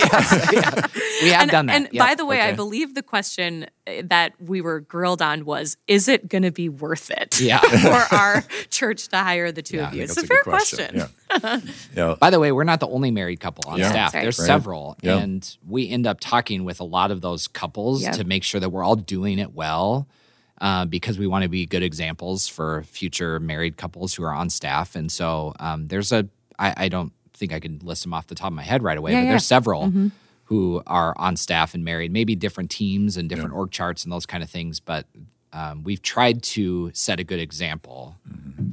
We 1.23 1.31
have 1.31 1.43
and, 1.43 1.51
done 1.51 1.67
that. 1.67 1.77
and 1.77 1.89
Yep. 1.93 2.07
by 2.07 2.15
the 2.15 2.27
way, 2.27 2.43
I 2.43 2.53
believe 2.53 2.95
the 2.95 3.03
question 3.03 3.67
uh, 3.87 4.03
that 4.05 4.35
we 4.39 4.61
were 4.61 4.81
grilled 4.81 5.23
on 5.23 5.47
was, 5.47 5.79
"Is 5.89 6.09
it 6.09 6.29
going 6.29 6.43
to 6.43 6.51
be 6.51 6.69
worth 6.69 7.11
it 7.11 7.41
Yeah. 7.41 7.59
for 7.61 8.15
our 8.15 8.45
church 8.69 9.09
to 9.09 9.17
hire 9.17 9.51
the 9.51 9.63
two 9.63 9.79
Yeah, 9.79 9.89
of 9.89 9.95
you?" 9.95 10.07
think 10.07 10.11
It's 10.11 10.19
a 10.19 10.21
that's 10.21 10.29
fair 10.29 10.43
good 10.45 10.51
question. 10.51 11.09
Yeah. 11.43 11.61
yeah. 11.97 12.15
By 12.21 12.29
the 12.31 12.39
way, 12.39 12.53
we're 12.53 12.65
not 12.65 12.81
the 12.81 12.89
only 12.89 13.11
married 13.11 13.41
couple 13.41 13.65
on 13.71 13.79
Yeah. 13.79 13.89
staff. 13.91 14.13
Right. 14.15 14.23
There's 14.23 14.39
Right. 14.39 14.47
several. 14.47 14.97
Yeah. 15.03 15.17
And 15.17 15.57
we 15.67 15.89
end 15.89 16.07
up 16.07 16.21
talking 16.21 16.65
with 16.65 16.81
a 16.81 16.85
lot 16.85 17.11
of 17.11 17.23
those 17.23 17.49
couples 17.49 18.03
Yep. 18.03 18.17
to 18.17 18.25
make 18.25 18.45
sure 18.45 18.61
that 18.61 18.69
we're 18.69 18.85
all 18.85 18.97
doing 18.97 19.39
it 19.39 19.55
well 19.55 20.07
uh, 20.61 20.85
because 20.85 21.19
we 21.19 21.27
want 21.27 21.43
to 21.43 21.49
be 21.49 21.67
good 21.67 21.83
examples 21.83 22.49
for 22.49 22.83
future 22.85 23.39
married 23.41 23.77
couples 23.77 24.15
who 24.15 24.23
are 24.25 24.33
on 24.35 24.51
staff. 24.51 24.97
And 24.97 25.11
so 25.11 25.53
um, 25.61 25.89
there's 25.89 26.13
a, 26.13 26.29
I, 26.59 26.75
I 26.77 26.89
don't 26.89 27.13
think 27.35 27.53
I 27.53 27.61
can 27.61 27.79
list 27.83 28.03
them 28.03 28.15
off 28.15 28.27
the 28.27 28.35
top 28.35 28.49
of 28.49 28.55
my 28.55 28.63
head 28.63 28.83
right 28.83 28.97
away, 28.97 29.13
Yeah, 29.13 29.21
but 29.21 29.25
yeah. 29.25 29.31
there's 29.31 29.47
several 29.47 29.93
who 30.45 30.83
are 30.87 31.13
on 31.19 31.37
staff 31.37 31.75
and 31.75 31.85
married, 31.85 32.13
maybe 32.13 32.35
different 32.37 32.71
teams 32.71 33.17
and 33.17 33.29
different 33.29 33.53
org 33.53 33.71
charts 33.71 34.05
and 34.05 34.13
those 34.13 34.27
kind 34.27 34.43
of 34.43 34.49
things. 34.49 34.79
But 34.81 35.07
um, 35.53 35.83
we've 35.83 36.03
tried 36.03 36.43
to 36.45 36.91
set 36.95 37.19
a 37.21 37.25
good 37.25 37.41
example 37.41 38.17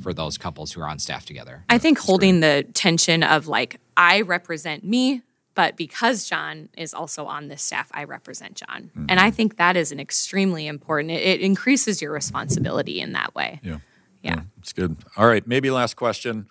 for 0.02 0.14
those 0.14 0.38
couples 0.38 0.72
who 0.72 0.82
are 0.82 0.88
on 0.88 1.00
staff 1.00 1.26
together. 1.26 1.64
I 1.70 1.78
think 1.80 1.98
holding 1.98 2.42
the 2.42 2.66
tension 2.74 3.24
of 3.24 3.48
like, 3.48 3.80
I 3.98 4.22
represent 4.22 4.84
me, 4.84 5.24
but 5.56 5.78
because 5.78 6.28
John 6.28 6.70
is 6.78 6.94
also 6.94 7.26
on 7.26 7.48
this 7.48 7.62
staff, 7.62 7.90
I 7.94 8.04
represent 8.06 8.56
John. 8.56 8.92
And 8.96 9.10
Mm-hmm. 9.10 9.20
I 9.20 9.32
think 9.32 9.58
that 9.58 9.78
is 9.78 9.92
an 9.92 10.00
extremely 10.00 10.68
important, 10.68 11.12
it, 11.12 11.22
it 11.24 11.42
increases 11.42 12.02
your 12.02 12.12
responsibility 12.12 13.00
in 13.00 13.14
that 13.14 13.34
way. 13.36 13.60
Yeah. 13.64 13.78
Yeah. 14.22 14.42
It's 14.60 14.74
good. 14.74 14.96
All 15.18 15.28
right. 15.28 15.46
Maybe 15.46 15.70
last 15.70 15.96
question. 15.96 16.48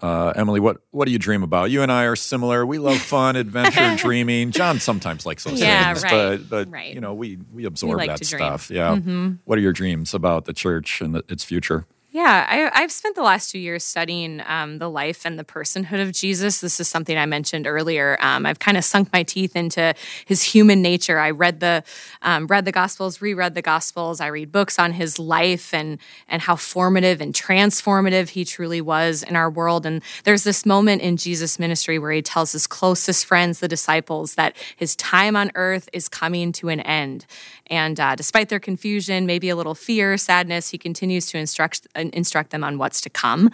Uh, 0.00 0.32
Emily, 0.36 0.60
what, 0.60 0.78
what 0.90 1.06
do 1.06 1.12
you 1.12 1.18
dream 1.18 1.42
about? 1.42 1.70
You 1.70 1.80
and 1.82 1.90
I 1.90 2.04
are 2.04 2.16
similar. 2.16 2.66
We 2.66 2.78
love 2.78 2.98
fun, 3.00 3.36
adventure, 3.36 3.94
dreaming. 3.96 4.50
John 4.50 4.80
sometimes 4.80 5.24
likes 5.24 5.44
those 5.44 5.60
Yeah, 5.60 5.94
things, 5.94 6.02
right, 6.04 6.10
but, 6.36 6.50
but 6.50 6.70
right. 6.70 6.92
you 6.92 7.00
know, 7.00 7.14
we, 7.14 7.38
we 7.52 7.64
absorb 7.64 7.96
like 7.98 8.08
that. 8.08 8.20
Mm-hmm. 8.20 8.36
stuff. 8.36 8.70
Yeah. 8.70 8.96
What 9.44 9.56
are 9.58 9.62
your 9.62 9.72
dreams 9.72 10.12
about 10.12 10.44
the 10.44 10.52
church 10.52 11.00
and 11.00 11.14
the, 11.14 11.24
its 11.28 11.44
future? 11.44 11.86
Yeah, 12.14 12.46
I, 12.48 12.80
I've 12.80 12.92
spent 12.92 13.16
the 13.16 13.24
last 13.24 13.50
two 13.50 13.58
years 13.58 13.82
studying 13.82 14.40
um, 14.46 14.78
the 14.78 14.88
life 14.88 15.26
and 15.26 15.36
the 15.36 15.42
personhood 15.42 16.00
of 16.00 16.12
Jesus. 16.12 16.60
This 16.60 16.78
is 16.78 16.86
something 16.86 17.18
I 17.18 17.26
mentioned 17.26 17.66
earlier. 17.66 18.16
Um, 18.20 18.46
I've 18.46 18.60
kind 18.60 18.76
of 18.76 18.84
sunk 18.84 19.12
my 19.12 19.24
teeth 19.24 19.56
into 19.56 19.92
his 20.24 20.40
human 20.40 20.80
nature. 20.80 21.18
I 21.18 21.32
read 21.32 21.58
the 21.58 21.82
um, 22.22 22.46
read 22.46 22.66
the 22.66 22.70
Gospels, 22.70 23.20
reread 23.20 23.54
the 23.56 23.62
Gospels. 23.62 24.20
I 24.20 24.28
read 24.28 24.52
books 24.52 24.78
on 24.78 24.92
his 24.92 25.18
life 25.18 25.74
and 25.74 25.98
and 26.28 26.40
how 26.40 26.54
formative 26.54 27.20
and 27.20 27.34
transformative 27.34 28.28
he 28.28 28.44
truly 28.44 28.80
was 28.80 29.24
in 29.24 29.34
our 29.34 29.50
world. 29.50 29.84
And 29.84 30.00
there's 30.22 30.44
this 30.44 30.64
moment 30.64 31.02
in 31.02 31.16
Jesus' 31.16 31.58
ministry 31.58 31.98
where 31.98 32.12
he 32.12 32.22
tells 32.22 32.52
his 32.52 32.68
closest 32.68 33.26
friends, 33.26 33.58
the 33.58 33.66
disciples, 33.66 34.36
that 34.36 34.54
his 34.76 34.94
time 34.94 35.34
on 35.34 35.50
earth 35.56 35.88
is 35.92 36.08
coming 36.08 36.52
to 36.52 36.68
an 36.68 36.78
end. 36.78 37.26
And 37.68 37.98
uh, 37.98 38.14
despite 38.14 38.50
their 38.50 38.60
confusion, 38.60 39.26
maybe 39.26 39.48
a 39.48 39.56
little 39.56 39.74
fear, 39.74 40.16
sadness, 40.18 40.70
he 40.70 40.78
continues 40.78 41.26
to 41.28 41.38
instruct 41.38 41.88
uh, 42.04 42.10
instruct 42.12 42.50
them 42.50 42.64
on 42.64 42.78
what's 42.78 43.00
to 43.02 43.10
come. 43.10 43.50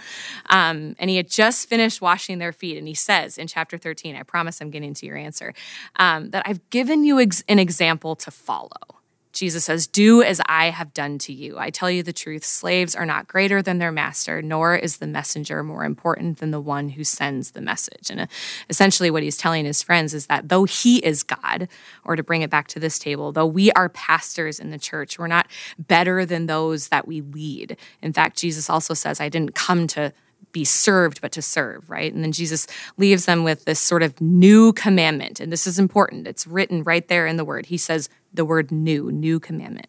Um, 0.46 0.96
and 0.98 1.10
he 1.10 1.16
had 1.16 1.28
just 1.28 1.68
finished 1.68 2.00
washing 2.00 2.38
their 2.38 2.52
feet, 2.52 2.76
and 2.76 2.86
he 2.88 2.94
says 2.94 3.38
in 3.38 3.46
chapter 3.46 3.78
13, 3.78 4.16
I 4.16 4.22
promise 4.22 4.60
I'm 4.60 4.70
getting 4.70 4.94
to 4.94 5.06
your 5.06 5.16
answer, 5.16 5.54
um, 5.96 6.30
that 6.30 6.42
I've 6.46 6.68
given 6.70 7.04
you 7.04 7.20
ex- 7.20 7.44
an 7.48 7.58
example 7.58 8.16
to 8.16 8.30
follow. 8.30 8.99
Jesus 9.32 9.64
says, 9.64 9.86
Do 9.86 10.22
as 10.22 10.40
I 10.46 10.70
have 10.70 10.92
done 10.92 11.18
to 11.18 11.32
you. 11.32 11.58
I 11.58 11.70
tell 11.70 11.90
you 11.90 12.02
the 12.02 12.12
truth 12.12 12.44
slaves 12.44 12.96
are 12.96 13.06
not 13.06 13.28
greater 13.28 13.62
than 13.62 13.78
their 13.78 13.92
master, 13.92 14.42
nor 14.42 14.74
is 14.74 14.98
the 14.98 15.06
messenger 15.06 15.62
more 15.62 15.84
important 15.84 16.38
than 16.38 16.50
the 16.50 16.60
one 16.60 16.90
who 16.90 17.04
sends 17.04 17.52
the 17.52 17.60
message. 17.60 18.10
And 18.10 18.22
uh, 18.22 18.26
essentially, 18.68 19.10
what 19.10 19.22
he's 19.22 19.36
telling 19.36 19.64
his 19.64 19.82
friends 19.82 20.14
is 20.14 20.26
that 20.26 20.48
though 20.48 20.64
he 20.64 20.98
is 20.98 21.22
God, 21.22 21.68
or 22.04 22.16
to 22.16 22.22
bring 22.22 22.42
it 22.42 22.50
back 22.50 22.66
to 22.68 22.80
this 22.80 22.98
table, 22.98 23.32
though 23.32 23.46
we 23.46 23.70
are 23.72 23.88
pastors 23.88 24.58
in 24.58 24.70
the 24.70 24.78
church, 24.78 25.18
we're 25.18 25.26
not 25.26 25.46
better 25.78 26.26
than 26.26 26.46
those 26.46 26.88
that 26.88 27.06
we 27.06 27.20
lead. 27.20 27.76
In 28.02 28.12
fact, 28.12 28.36
Jesus 28.36 28.68
also 28.68 28.94
says, 28.94 29.20
I 29.20 29.28
didn't 29.28 29.54
come 29.54 29.86
to 29.88 30.12
be 30.52 30.64
served, 30.64 31.20
but 31.20 31.32
to 31.32 31.42
serve, 31.42 31.88
right? 31.88 32.12
And 32.12 32.24
then 32.24 32.32
Jesus 32.32 32.66
leaves 32.96 33.26
them 33.26 33.44
with 33.44 33.64
this 33.64 33.80
sort 33.80 34.02
of 34.02 34.20
new 34.20 34.72
commandment. 34.72 35.40
And 35.40 35.52
this 35.52 35.66
is 35.66 35.78
important. 35.78 36.26
It's 36.26 36.46
written 36.46 36.82
right 36.82 37.06
there 37.06 37.26
in 37.26 37.36
the 37.36 37.44
word. 37.44 37.66
He 37.66 37.76
says 37.76 38.08
the 38.32 38.44
word 38.44 38.72
new, 38.72 39.12
new 39.12 39.38
commandment, 39.38 39.88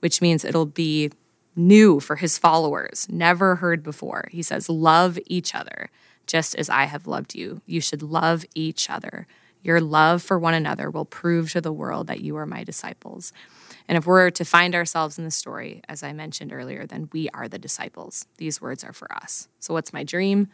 which 0.00 0.20
means 0.20 0.44
it'll 0.44 0.66
be 0.66 1.10
new 1.56 2.00
for 2.00 2.16
his 2.16 2.38
followers, 2.38 3.06
never 3.10 3.56
heard 3.56 3.82
before. 3.82 4.28
He 4.30 4.42
says, 4.42 4.68
Love 4.68 5.18
each 5.26 5.54
other 5.54 5.90
just 6.26 6.54
as 6.54 6.70
I 6.70 6.84
have 6.84 7.06
loved 7.06 7.34
you. 7.34 7.60
You 7.66 7.80
should 7.80 8.02
love 8.02 8.44
each 8.54 8.88
other. 8.88 9.26
Your 9.62 9.80
love 9.80 10.22
for 10.22 10.38
one 10.38 10.54
another 10.54 10.90
will 10.90 11.04
prove 11.04 11.52
to 11.52 11.60
the 11.60 11.72
world 11.72 12.06
that 12.08 12.20
you 12.20 12.36
are 12.36 12.46
my 12.46 12.64
disciples. 12.64 13.32
And 13.92 13.98
if 13.98 14.06
we're 14.06 14.30
to 14.30 14.44
find 14.46 14.74
ourselves 14.74 15.18
in 15.18 15.24
the 15.26 15.30
story, 15.30 15.82
as 15.86 16.02
I 16.02 16.14
mentioned 16.14 16.50
earlier, 16.50 16.86
then 16.86 17.10
we 17.12 17.28
are 17.34 17.46
the 17.46 17.58
disciples. 17.58 18.24
These 18.38 18.58
words 18.58 18.82
are 18.84 18.94
for 18.94 19.12
us. 19.12 19.48
So, 19.60 19.74
what's 19.74 19.92
my 19.92 20.02
dream 20.02 20.48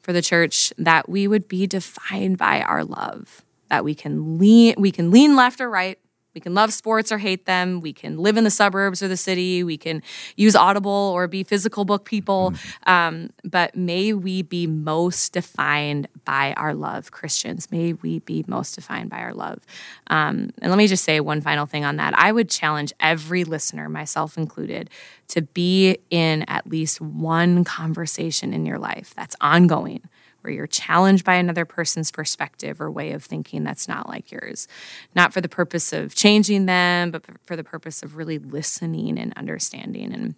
for 0.00 0.12
the 0.12 0.22
church? 0.22 0.72
That 0.78 1.08
we 1.08 1.26
would 1.26 1.48
be 1.48 1.66
defined 1.66 2.38
by 2.38 2.60
our 2.60 2.84
love, 2.84 3.44
that 3.68 3.82
we 3.82 3.96
can 3.96 4.38
lean, 4.38 4.76
we 4.78 4.92
can 4.92 5.10
lean 5.10 5.34
left 5.34 5.60
or 5.60 5.68
right. 5.68 5.98
We 6.38 6.40
can 6.40 6.54
love 6.54 6.72
sports 6.72 7.10
or 7.10 7.18
hate 7.18 7.46
them. 7.46 7.80
We 7.80 7.92
can 7.92 8.16
live 8.16 8.36
in 8.36 8.44
the 8.44 8.50
suburbs 8.50 9.02
or 9.02 9.08
the 9.08 9.16
city. 9.16 9.64
We 9.64 9.76
can 9.76 10.04
use 10.36 10.54
Audible 10.54 10.92
or 10.92 11.26
be 11.26 11.42
physical 11.42 11.84
book 11.84 12.04
people. 12.04 12.54
Um, 12.86 13.30
but 13.42 13.74
may 13.74 14.12
we 14.12 14.42
be 14.42 14.68
most 14.68 15.32
defined 15.32 16.06
by 16.24 16.52
our 16.52 16.74
love, 16.74 17.10
Christians. 17.10 17.72
May 17.72 17.94
we 17.94 18.20
be 18.20 18.44
most 18.46 18.76
defined 18.76 19.10
by 19.10 19.18
our 19.18 19.34
love. 19.34 19.58
Um, 20.06 20.50
and 20.62 20.70
let 20.70 20.78
me 20.78 20.86
just 20.86 21.02
say 21.02 21.18
one 21.18 21.40
final 21.40 21.66
thing 21.66 21.84
on 21.84 21.96
that. 21.96 22.16
I 22.16 22.30
would 22.30 22.48
challenge 22.48 22.92
every 23.00 23.42
listener, 23.42 23.88
myself 23.88 24.38
included, 24.38 24.90
to 25.30 25.42
be 25.42 25.98
in 26.08 26.44
at 26.46 26.68
least 26.68 27.00
one 27.00 27.64
conversation 27.64 28.54
in 28.54 28.64
your 28.64 28.78
life 28.78 29.12
that's 29.16 29.34
ongoing 29.40 30.08
where 30.48 30.54
you're 30.54 30.66
challenged 30.66 31.26
by 31.26 31.34
another 31.34 31.66
person's 31.66 32.10
perspective 32.10 32.80
or 32.80 32.90
way 32.90 33.12
of 33.12 33.22
thinking 33.22 33.64
that's 33.64 33.86
not 33.86 34.08
like 34.08 34.32
yours. 34.32 34.66
Not 35.14 35.34
for 35.34 35.42
the 35.42 35.48
purpose 35.48 35.92
of 35.92 36.14
changing 36.14 36.64
them, 36.64 37.10
but 37.10 37.22
for 37.44 37.54
the 37.54 37.62
purpose 37.62 38.02
of 38.02 38.16
really 38.16 38.38
listening 38.38 39.18
and 39.18 39.34
understanding. 39.36 40.10
And 40.10 40.36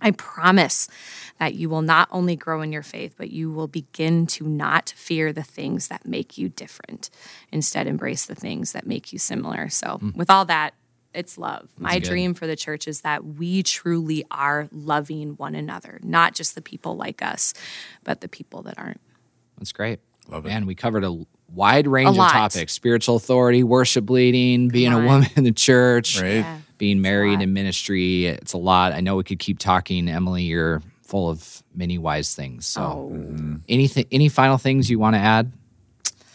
I 0.00 0.12
promise 0.12 0.86
that 1.40 1.54
you 1.54 1.68
will 1.68 1.82
not 1.82 2.06
only 2.12 2.36
grow 2.36 2.62
in 2.62 2.70
your 2.70 2.84
faith, 2.84 3.16
but 3.18 3.30
you 3.30 3.50
will 3.50 3.66
begin 3.66 4.28
to 4.28 4.46
not 4.46 4.90
fear 4.96 5.32
the 5.32 5.42
things 5.42 5.88
that 5.88 6.06
make 6.06 6.38
you 6.38 6.48
different. 6.48 7.10
Instead, 7.50 7.88
embrace 7.88 8.26
the 8.26 8.36
things 8.36 8.70
that 8.70 8.86
make 8.86 9.12
you 9.12 9.18
similar. 9.18 9.68
So, 9.68 9.98
hmm. 9.98 10.10
with 10.14 10.30
all 10.30 10.44
that, 10.44 10.74
it's 11.12 11.36
love. 11.36 11.68
My 11.76 11.94
good. 11.94 12.04
dream 12.04 12.34
for 12.34 12.46
the 12.46 12.54
church 12.54 12.86
is 12.86 13.00
that 13.00 13.24
we 13.24 13.64
truly 13.64 14.24
are 14.30 14.68
loving 14.70 15.30
one 15.30 15.56
another, 15.56 15.98
not 16.04 16.36
just 16.36 16.54
the 16.54 16.62
people 16.62 16.96
like 16.96 17.20
us, 17.20 17.52
but 18.04 18.20
the 18.20 18.28
people 18.28 18.62
that 18.62 18.78
aren't. 18.78 19.00
That's 19.60 19.70
great. 19.72 20.00
Love 20.28 20.44
it. 20.46 20.48
Man, 20.48 20.66
we 20.66 20.74
covered 20.74 21.04
a 21.04 21.24
wide 21.52 21.86
range 21.86 22.10
of 22.10 22.16
topics 22.16 22.72
spiritual 22.72 23.16
authority, 23.16 23.62
worship 23.62 24.10
leading, 24.10 24.68
being 24.68 24.92
a 24.92 24.98
woman 25.04 25.28
in 25.36 25.44
the 25.44 25.52
church, 25.52 26.20
Right? 26.20 26.36
Yeah. 26.36 26.58
being 26.78 27.00
married 27.02 27.40
in 27.40 27.52
ministry. 27.52 28.26
It's 28.26 28.52
a 28.54 28.58
lot. 28.58 28.92
I 28.92 29.00
know 29.00 29.16
we 29.16 29.24
could 29.24 29.38
keep 29.38 29.58
talking. 29.58 30.08
Emily, 30.08 30.44
you're 30.44 30.82
full 31.02 31.28
of 31.28 31.62
many 31.74 31.98
wise 31.98 32.34
things. 32.34 32.66
So, 32.66 32.82
Oh. 32.82 33.10
Mm-hmm. 33.14 33.56
anything, 33.68 34.06
any 34.10 34.28
final 34.28 34.56
things 34.58 34.88
you 34.90 34.98
want 34.98 35.14
to 35.14 35.20
add? 35.20 35.52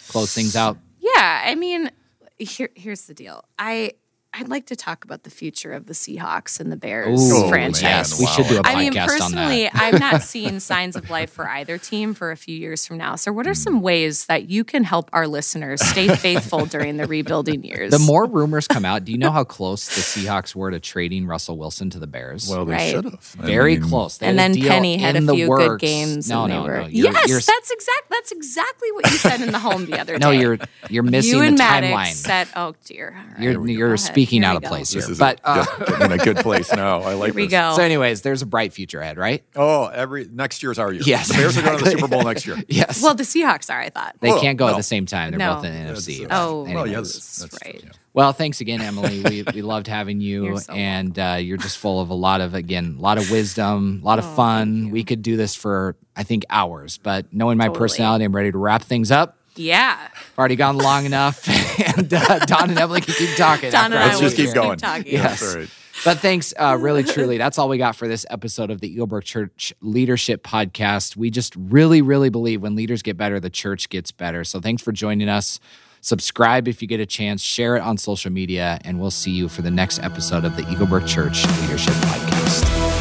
Close 0.10 0.34
things 0.34 0.56
out. 0.56 0.78
Yeah, 1.00 1.44
I 1.46 1.56
mean, 1.56 1.90
here, 2.38 2.70
here's 2.76 3.06
the 3.08 3.14
deal. 3.14 3.44
I 3.58 3.94
I'd 4.38 4.50
like 4.50 4.66
to 4.68 4.76
talk 4.76 5.06
about 5.06 5.24
the 5.24 5.30
future 5.30 5.72
of 5.72 5.86
the 5.86 5.94
Seahawks 5.94 6.60
and 6.60 6.70
the 6.72 6.76
Bears 6.76 7.32
Ooh, 7.32 7.48
franchise. 7.48 7.82
Yes, 7.82 8.20
we 8.20 8.26
should 8.26 8.48
do 8.48 8.60
a 8.60 8.64
podcast 8.64 8.66
I 8.66 8.76
mean, 8.76 8.98
on 8.98 9.08
personally, 9.08 9.64
that. 9.64 9.76
I've 9.76 10.00
not 10.00 10.22
seen 10.24 10.60
signs 10.60 10.98
of 10.98 11.10
life 11.10 11.30
for 11.30 11.48
either 11.48 11.78
team 11.78 12.14
for 12.14 12.32
a 12.32 12.36
few 12.38 12.56
years 12.58 12.86
from 12.86 12.98
now. 12.98 13.16
So, 13.16 13.32
what 13.32 13.48
are 13.48 13.52
hmm. 13.52 13.54
some 13.54 13.82
ways 13.82 14.26
that 14.26 14.50
you 14.50 14.64
can 14.66 14.84
help 14.84 15.10
our 15.14 15.26
listeners 15.28 15.82
stay 15.82 16.08
faithful 16.16 16.66
during 16.66 16.98
the 16.98 17.08
rebuilding 17.08 17.64
years? 17.64 17.92
The 17.92 18.00
more 18.00 18.26
rumors 18.26 18.68
come 18.68 18.84
out, 18.84 19.06
do 19.06 19.14
you 19.14 19.18
know 19.18 19.32
how 19.32 19.46
close 19.46 19.88
the 19.88 20.02
Seahawks 20.02 20.54
were 20.54 20.70
to 20.72 20.80
trading 20.82 21.26
Russell 21.28 21.58
Wilson 21.58 21.90
to 21.92 22.00
the 22.00 22.08
Bears? 22.08 22.50
Well, 22.50 22.66
they 22.66 22.74
Right. 22.74 22.92
should 22.92 23.06
have. 23.06 23.36
I 23.40 23.46
very 23.46 23.80
mean, 23.80 23.90
close. 23.90 24.18
They 24.18 24.28
and 24.28 24.38
then 24.38 24.54
Penny 24.60 24.98
had 24.98 25.16
a 25.16 25.22
few 25.34 25.48
works. 25.48 25.66
good 25.66 25.80
games. 25.80 26.30
No, 26.30 26.44
and 26.44 26.54
no, 26.54 26.64
they 26.64 26.70
were, 26.70 26.78
no. 26.82 26.88
You're- 26.88 27.14
yes, 27.14 27.30
you're- 27.30 27.42
that's 27.42 27.72
exact. 27.72 28.10
That's 28.10 28.32
exactly 28.34 28.92
what 28.92 29.10
you 29.12 29.18
said 29.18 29.40
in 29.42 29.52
the 29.52 29.60
home 29.60 29.86
the 29.86 30.00
other 30.02 30.14
day. 30.18 30.20
no, 30.20 30.32
you're 30.32 30.58
you're 30.90 31.04
missing 31.04 31.36
you 31.38 31.42
and 31.42 31.58
the 31.58 31.64
Maddox 31.64 31.94
timeline. 31.94 32.14
said, 32.14 32.48
"Oh 32.56 32.76
dear, 32.86 33.16
All 33.18 33.32
right, 33.34 33.40
you're 33.42 33.68
you're 33.68 33.88
ahead. 33.88 34.00
Speaking 34.26 34.42
Here 34.42 34.50
out 34.52 34.56
of 34.58 34.64
go. 34.64 34.70
place 34.70 34.92
here. 34.92 35.02
This 35.02 35.10
is 35.12 35.20
But 35.20 35.40
a, 35.44 35.50
uh, 35.50 35.98
in 36.06 36.12
a 36.12 36.18
good 36.18 36.38
place 36.38 36.74
now. 36.74 37.02
I 37.02 37.14
like 37.16 37.28
Here 37.28 37.34
we 37.36 37.44
this. 37.44 37.52
go. 37.52 37.74
so, 37.76 37.82
anyways, 37.84 38.22
there's 38.24 38.42
a 38.42 38.46
bright 38.46 38.74
future 38.74 39.00
ahead, 39.00 39.18
right? 39.18 39.44
Oh, 39.56 39.86
every 39.86 40.28
next 40.32 40.64
year's 40.64 40.80
our 40.80 40.92
year. 40.92 41.04
Yes, 41.06 41.28
the 41.28 41.36
Bears 41.36 41.58
are 41.58 41.62
going 41.62 41.78
to 41.78 41.84
the. 41.84 41.92
Super 41.92 42.08
Bowl 42.08 42.24
next 42.32 42.48
year. 42.48 42.58
Yes. 42.68 43.02
Well, 43.04 43.14
the 43.16 43.24
Seahawks 43.24 43.70
are. 43.72 43.80
I 43.80 43.90
thought. 43.90 44.16
they 44.20 44.30
Well, 44.30 44.42
can't 44.42 44.58
go 44.58 44.68
at 44.68 44.78
the 44.78 44.84
same 44.84 45.06
time. 45.06 45.32
They're 45.32 45.40
No. 45.40 45.56
both 45.56 45.66
in 45.66 45.74
the 45.74 45.92
NFC. 45.94 46.28
but 46.28 46.36
Oh, 46.36 46.64
well, 46.64 46.86
anyways. 46.86 46.92
yes, 46.92 47.38
that's 47.40 47.64
right. 47.64 47.80
true, 47.82 47.90
Well, 48.14 48.34
thanks 48.34 48.62
again, 48.62 48.82
Emily. 48.82 49.22
we, 49.22 49.44
we 49.54 49.62
loved 49.62 49.88
having 49.88 50.22
you, 50.22 50.46
You're 50.46 50.58
so 50.58 50.74
and 50.74 51.18
uh, 51.20 51.38
you're 51.40 51.58
just 51.58 51.78
full 51.78 52.02
of 52.02 52.10
a 52.10 52.14
lot 52.16 52.42
of 52.42 52.54
again, 52.56 52.96
a 52.98 53.02
lot 53.02 53.18
of 53.18 53.30
wisdom, 53.32 54.00
a 54.02 54.06
lot 54.06 54.20
of 54.20 54.26
Oh, 54.26 54.36
fun. 54.36 54.90
We 54.90 55.04
could 55.04 55.22
do 55.22 55.38
this 55.38 55.56
for 55.56 55.96
I 56.16 56.24
think 56.24 56.46
hours, 56.50 56.98
but 56.98 57.26
knowing 57.34 57.58
my 57.58 57.68
Totally. 57.68 57.80
personality, 57.84 58.26
I'm 58.26 58.36
ready 58.36 58.52
to 58.52 58.58
wrap 58.58 58.84
things 58.84 59.12
up. 59.12 59.35
Yeah. 59.56 59.98
I've 60.14 60.34
already 60.38 60.56
gone 60.56 60.78
long 60.78 61.06
enough, 61.06 61.48
and 61.98 62.14
uh, 62.14 62.40
Don 62.46 62.70
and 62.72 62.80
Emily 62.80 63.02
can 63.02 63.14
keep 63.16 63.36
talking. 63.38 63.72
Don 63.72 63.94
after 63.94 63.96
and 63.96 64.04
I 64.04 64.08
I 64.08 64.08
Let's 64.10 64.20
just 64.22 64.36
keep 64.36 64.48
keep 64.48 64.56
going. 64.56 64.78
talking. 64.78 65.12
Yes. 65.12 65.40
That's 65.42 65.54
all 65.56 65.62
right. 65.62 65.70
But 66.04 66.20
thanks, 66.20 66.54
uh, 66.60 66.78
really, 66.80 67.04
truly. 67.04 67.38
That's 67.38 67.58
all 67.58 67.70
we 67.70 67.78
got 67.78 67.96
for 67.96 68.08
this 68.08 68.26
episode 68.30 68.70
of 68.70 68.82
the 68.82 68.98
Eaglebrook 68.98 69.24
Church 69.24 69.74
Leadership 69.80 70.44
Podcast. 70.44 71.16
We 71.16 71.30
just 71.30 71.56
really, 71.56 72.02
really 72.02 72.30
believe 72.30 72.62
when 72.62 72.76
leaders 72.76 73.02
get 73.02 73.16
better, 73.16 73.40
the 73.40 73.50
church 73.50 73.88
gets 73.88 74.12
better. 74.12 74.44
So 74.44 74.60
thanks 74.60 74.84
for 74.84 74.92
joining 74.92 75.30
us. 75.30 75.60
Subscribe 76.02 76.68
if 76.68 76.82
you 76.82 76.88
get 76.88 77.00
a 77.00 77.06
chance, 77.06 77.42
share 77.42 77.78
it 77.78 77.80
on 77.82 77.98
social 77.98 78.30
media, 78.32 78.78
and 78.84 79.00
we'll 79.00 79.10
see 79.10 79.32
you 79.32 79.48
for 79.48 79.62
the 79.62 79.72
next 79.72 80.00
episode 80.04 80.44
of 80.44 80.56
the 80.58 80.64
Eaglebrook 80.64 81.08
Church 81.08 81.46
Leadership 81.62 81.94
Podcast. 81.94 82.95